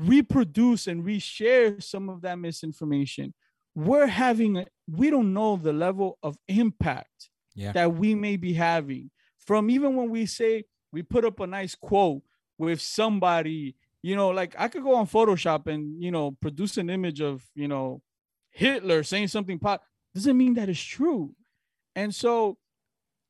reproduce 0.00 0.86
and 0.86 1.04
reshare 1.04 1.82
some 1.82 2.08
of 2.08 2.22
that 2.22 2.38
misinformation. 2.38 3.34
We're 3.74 4.06
having 4.06 4.56
a, 4.58 4.66
we 4.88 5.10
don't 5.10 5.32
know 5.34 5.56
the 5.56 5.72
level 5.72 6.18
of 6.22 6.36
impact 6.48 7.30
Yeah. 7.54 7.72
that 7.72 7.94
we 7.94 8.14
may 8.14 8.36
be 8.36 8.54
having. 8.54 9.10
From 9.46 9.68
even 9.70 9.96
when 9.96 10.10
we 10.10 10.26
say 10.26 10.64
we 10.92 11.02
put 11.02 11.24
up 11.24 11.38
a 11.40 11.46
nice 11.46 11.74
quote 11.74 12.22
with 12.58 12.80
somebody 12.80 13.74
you 14.02 14.16
know 14.16 14.28
like 14.30 14.54
i 14.58 14.66
could 14.68 14.82
go 14.82 14.94
on 14.94 15.06
photoshop 15.06 15.66
and 15.66 16.02
you 16.02 16.10
know 16.10 16.30
produce 16.42 16.76
an 16.78 16.88
image 16.90 17.20
of 17.20 17.42
you 17.54 17.68
know 17.68 18.00
hitler 18.50 19.02
saying 19.02 19.28
something 19.28 19.58
pot 19.58 19.80
doesn't 20.14 20.36
mean 20.36 20.54
that 20.54 20.68
it's 20.68 20.80
true. 20.80 21.34
And 21.94 22.12
so 22.14 22.56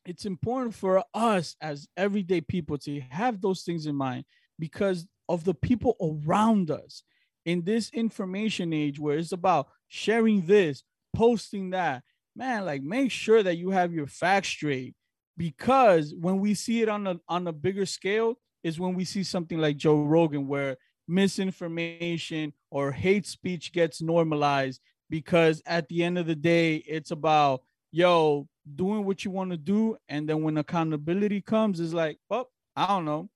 it's 0.06 0.24
important 0.24 0.74
for 0.74 1.04
us 1.12 1.56
as 1.60 1.86
everyday 1.96 2.40
people 2.40 2.78
to 2.78 3.00
have 3.10 3.40
those 3.40 3.62
things 3.62 3.86
in 3.86 3.94
mind 3.96 4.24
because 4.58 5.06
of 5.30 5.44
the 5.44 5.54
people 5.54 5.94
around 6.26 6.72
us 6.72 7.04
in 7.46 7.62
this 7.62 7.88
information 7.90 8.72
age 8.72 8.98
where 8.98 9.16
it's 9.16 9.30
about 9.30 9.68
sharing 9.86 10.44
this 10.44 10.82
posting 11.14 11.70
that. 11.70 12.02
Man 12.34 12.64
like 12.64 12.82
make 12.82 13.12
sure 13.12 13.42
that 13.42 13.56
you 13.56 13.70
have 13.70 13.92
your 13.92 14.08
facts 14.08 14.48
straight 14.48 14.94
because 15.36 16.12
when 16.18 16.40
we 16.40 16.54
see 16.54 16.82
it 16.82 16.88
on 16.88 17.06
a 17.06 17.20
on 17.28 17.46
a 17.46 17.52
bigger 17.52 17.86
scale 17.86 18.34
is 18.64 18.80
when 18.80 18.94
we 18.94 19.04
see 19.04 19.22
something 19.22 19.58
like 19.58 19.76
Joe 19.76 20.02
Rogan 20.02 20.48
where 20.48 20.76
misinformation 21.06 22.52
or 22.70 22.90
hate 22.90 23.26
speech 23.26 23.72
gets 23.72 24.02
normalized 24.02 24.80
because 25.10 25.62
at 25.64 25.88
the 25.88 26.02
end 26.02 26.18
of 26.18 26.26
the 26.26 26.36
day 26.36 26.76
it's 26.76 27.12
about 27.12 27.62
yo 27.92 28.48
doing 28.74 29.04
what 29.04 29.24
you 29.24 29.30
want 29.30 29.50
to 29.52 29.56
do. 29.56 29.96
And 30.08 30.28
then 30.28 30.42
when 30.42 30.56
accountability 30.56 31.40
comes 31.40 31.78
is 31.78 31.94
like 31.94 32.18
well 32.28 32.50
I 32.74 32.88
don't 32.88 33.04
know 33.04 33.28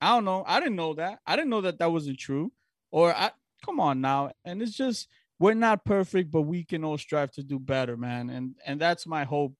I 0.00 0.14
don't 0.14 0.24
know. 0.24 0.44
I 0.46 0.60
didn't 0.60 0.76
know 0.76 0.94
that. 0.94 1.18
I 1.26 1.36
didn't 1.36 1.50
know 1.50 1.62
that 1.62 1.78
that 1.78 1.92
wasn't 1.92 2.18
true. 2.18 2.52
Or 2.90 3.14
I 3.14 3.30
come 3.64 3.80
on 3.80 4.00
now. 4.00 4.30
And 4.44 4.62
it's 4.62 4.76
just 4.76 5.08
we're 5.40 5.54
not 5.54 5.84
perfect 5.84 6.30
but 6.32 6.42
we 6.42 6.64
can 6.64 6.84
all 6.84 6.98
strive 6.98 7.30
to 7.32 7.42
do 7.42 7.58
better 7.58 7.96
man. 7.96 8.30
And 8.30 8.54
and 8.64 8.80
that's 8.80 9.06
my 9.06 9.24
hope 9.24 9.54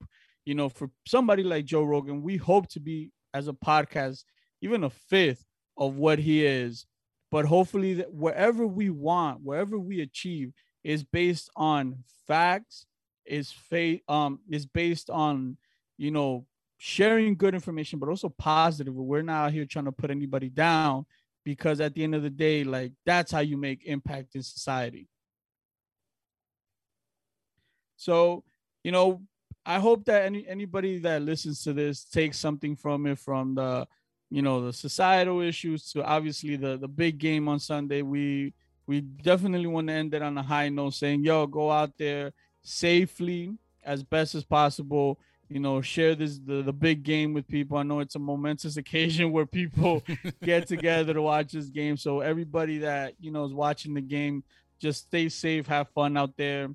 you 0.45 0.55
know 0.55 0.69
for 0.69 0.91
somebody 1.07 1.43
like 1.43 1.65
Joe 1.65 1.83
Rogan 1.83 2.23
we 2.23 2.37
hope 2.37 2.69
to 2.69 2.81
be 2.81 3.11
as 3.35 3.49
a 3.49 3.53
podcast 3.53 4.25
even 4.61 4.85
a 4.85 4.91
fifth 4.91 5.45
of 5.77 5.97
what 5.97 6.19
he 6.19 6.45
is. 6.45 6.87
But 7.31 7.45
hopefully 7.45 7.95
that 7.95 8.13
wherever 8.13 8.67
we 8.67 8.91
want 8.91 9.43
wherever 9.43 9.79
we 9.79 10.01
achieve 10.01 10.53
is 10.85 11.05
based 11.05 11.51
on 11.57 12.05
facts 12.27 12.87
is 13.27 13.53
faith 13.53 14.01
um 14.09 14.41
is 14.49 14.67
based 14.67 15.11
on 15.11 15.59
you 15.99 16.11
know 16.11 16.47
sharing 16.79 17.35
good 17.37 17.55
information 17.55 17.99
but 17.99 18.09
also 18.09 18.29
positive 18.29 18.95
we're 18.95 19.23
not 19.23 19.47
out 19.47 19.53
here 19.53 19.65
trying 19.65 19.85
to 19.85 19.93
put 19.93 20.11
anybody 20.11 20.49
down 20.49 21.05
because 21.45 21.81
at 21.81 21.95
the 21.95 22.03
end 22.03 22.15
of 22.15 22.23
the 22.23 22.31
day 22.31 22.65
like 22.65 22.93
that's 23.05 23.33
how 23.33 23.41
you 23.41 23.57
make 23.57 23.85
impact 23.85 24.35
in 24.35 24.43
society 24.43 25.09
so 27.97 28.43
you 28.85 28.93
know 28.93 29.21
i 29.67 29.79
hope 29.79 30.05
that 30.05 30.25
any 30.25 30.47
anybody 30.47 30.99
that 30.99 31.23
listens 31.23 31.63
to 31.63 31.73
this 31.73 32.05
takes 32.05 32.39
something 32.39 32.77
from 32.77 33.07
it 33.07 33.19
from 33.19 33.55
the 33.55 33.87
you 34.31 34.43
know 34.43 34.65
the 34.65 34.73
societal 34.73 35.41
issues 35.41 35.91
to 35.91 36.05
obviously 36.05 36.57
the 36.57 36.77
the 36.77 36.89
big 36.89 37.19
game 37.19 37.49
on 37.49 37.59
sunday 37.59 38.03
we 38.03 38.53
we 38.89 39.03
definitely 39.03 39.67
want 39.67 39.87
to 39.87 39.93
end 39.93 40.15
it 40.15 40.23
on 40.23 40.37
a 40.39 40.43
high 40.43 40.71
note 40.71 40.95
saying, 40.95 41.23
yo, 41.23 41.47
go 41.47 41.71
out 41.71 41.93
there 41.99 42.33
safely 42.63 43.53
as 43.85 44.03
best 44.03 44.35
as 44.35 44.45
possible. 44.45 45.21
You 45.49 45.61
know, 45.61 45.81
share 45.81 46.15
this 46.15 46.39
the, 46.39 46.63
the 46.63 46.73
big 46.73 47.03
game 47.03 47.33
with 47.33 47.49
people. 47.49 47.79
I 47.79 47.83
know 47.83 48.01
it's 48.01 48.17
a 48.17 48.19
momentous 48.19 48.77
occasion 48.83 49.33
where 49.33 49.47
people 49.47 50.03
get 50.43 50.67
together 50.69 51.15
to 51.15 51.23
watch 51.23 51.53
this 51.53 51.69
game. 51.69 51.97
So 51.97 52.21
everybody 52.21 52.79
that 52.79 53.15
you 53.19 53.31
know 53.31 53.45
is 53.45 53.55
watching 53.55 53.95
the 53.95 54.01
game, 54.01 54.45
just 54.79 55.07
stay 55.07 55.29
safe, 55.29 55.67
have 55.67 55.89
fun 55.91 56.17
out 56.17 56.37
there. 56.37 56.69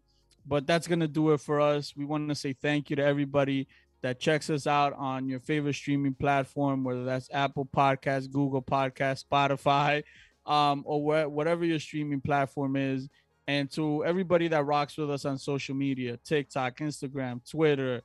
But 0.46 0.68
that's 0.68 0.88
gonna 0.88 1.08
do 1.08 1.32
it 1.32 1.40
for 1.40 1.62
us. 1.62 1.94
We 1.96 2.06
want 2.06 2.30
to 2.30 2.36
say 2.36 2.54
thank 2.54 2.90
you 2.90 2.96
to 2.96 3.04
everybody 3.04 3.68
that 4.04 4.20
checks 4.20 4.50
us 4.50 4.68
out 4.68 4.94
on 4.94 5.28
your 5.30 5.40
favorite 5.40 5.74
streaming 5.74 6.14
platform, 6.14 6.84
whether 6.84 7.06
that's 7.06 7.30
Apple 7.32 7.66
Podcasts, 7.66 8.30
Google 8.30 8.62
Podcasts, 8.62 9.24
Spotify, 9.24 10.04
um, 10.46 10.84
or 10.86 11.00
wh- 11.00 11.32
whatever 11.32 11.64
your 11.64 11.80
streaming 11.80 12.20
platform 12.20 12.76
is. 12.76 13.08
And 13.48 13.72
to 13.72 14.06
everybody 14.06 14.50
that 14.50 14.66
rocks 14.66 14.98
with 14.98 15.10
us 15.10 15.26
on 15.26 15.38
social 15.38 15.74
media 15.74 16.18
TikTok, 16.18 16.78
Instagram, 16.78 17.50
Twitter, 17.50 18.02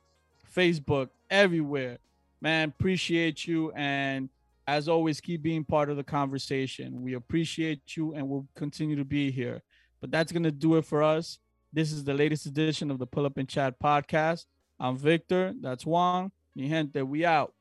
Facebook, 0.53 1.09
everywhere. 1.29 1.99
Man, 2.41 2.69
appreciate 2.69 3.47
you. 3.47 3.71
And 3.73 4.29
as 4.67 4.87
always, 4.87 5.19
keep 5.19 5.41
being 5.41 5.63
part 5.63 5.89
of 5.89 5.97
the 5.97 6.03
conversation. 6.03 7.01
We 7.01 7.13
appreciate 7.13 7.97
you 7.97 8.13
and 8.13 8.27
we'll 8.27 8.47
continue 8.55 8.95
to 8.95 9.05
be 9.05 9.31
here. 9.31 9.61
But 10.01 10.11
that's 10.11 10.31
going 10.31 10.43
to 10.43 10.51
do 10.51 10.75
it 10.77 10.85
for 10.85 11.03
us. 11.03 11.39
This 11.73 11.91
is 11.91 12.03
the 12.03 12.13
latest 12.13 12.45
edition 12.45 12.89
of 12.89 12.99
the 12.99 13.05
Pull 13.05 13.25
Up 13.25 13.37
and 13.37 13.47
Chat 13.47 13.79
podcast. 13.79 14.45
I'm 14.79 14.97
Victor. 14.97 15.53
That's 15.59 15.85
Juan. 15.85 16.31
Mi 16.55 16.67
gente, 16.67 17.01
we 17.01 17.25
out. 17.25 17.53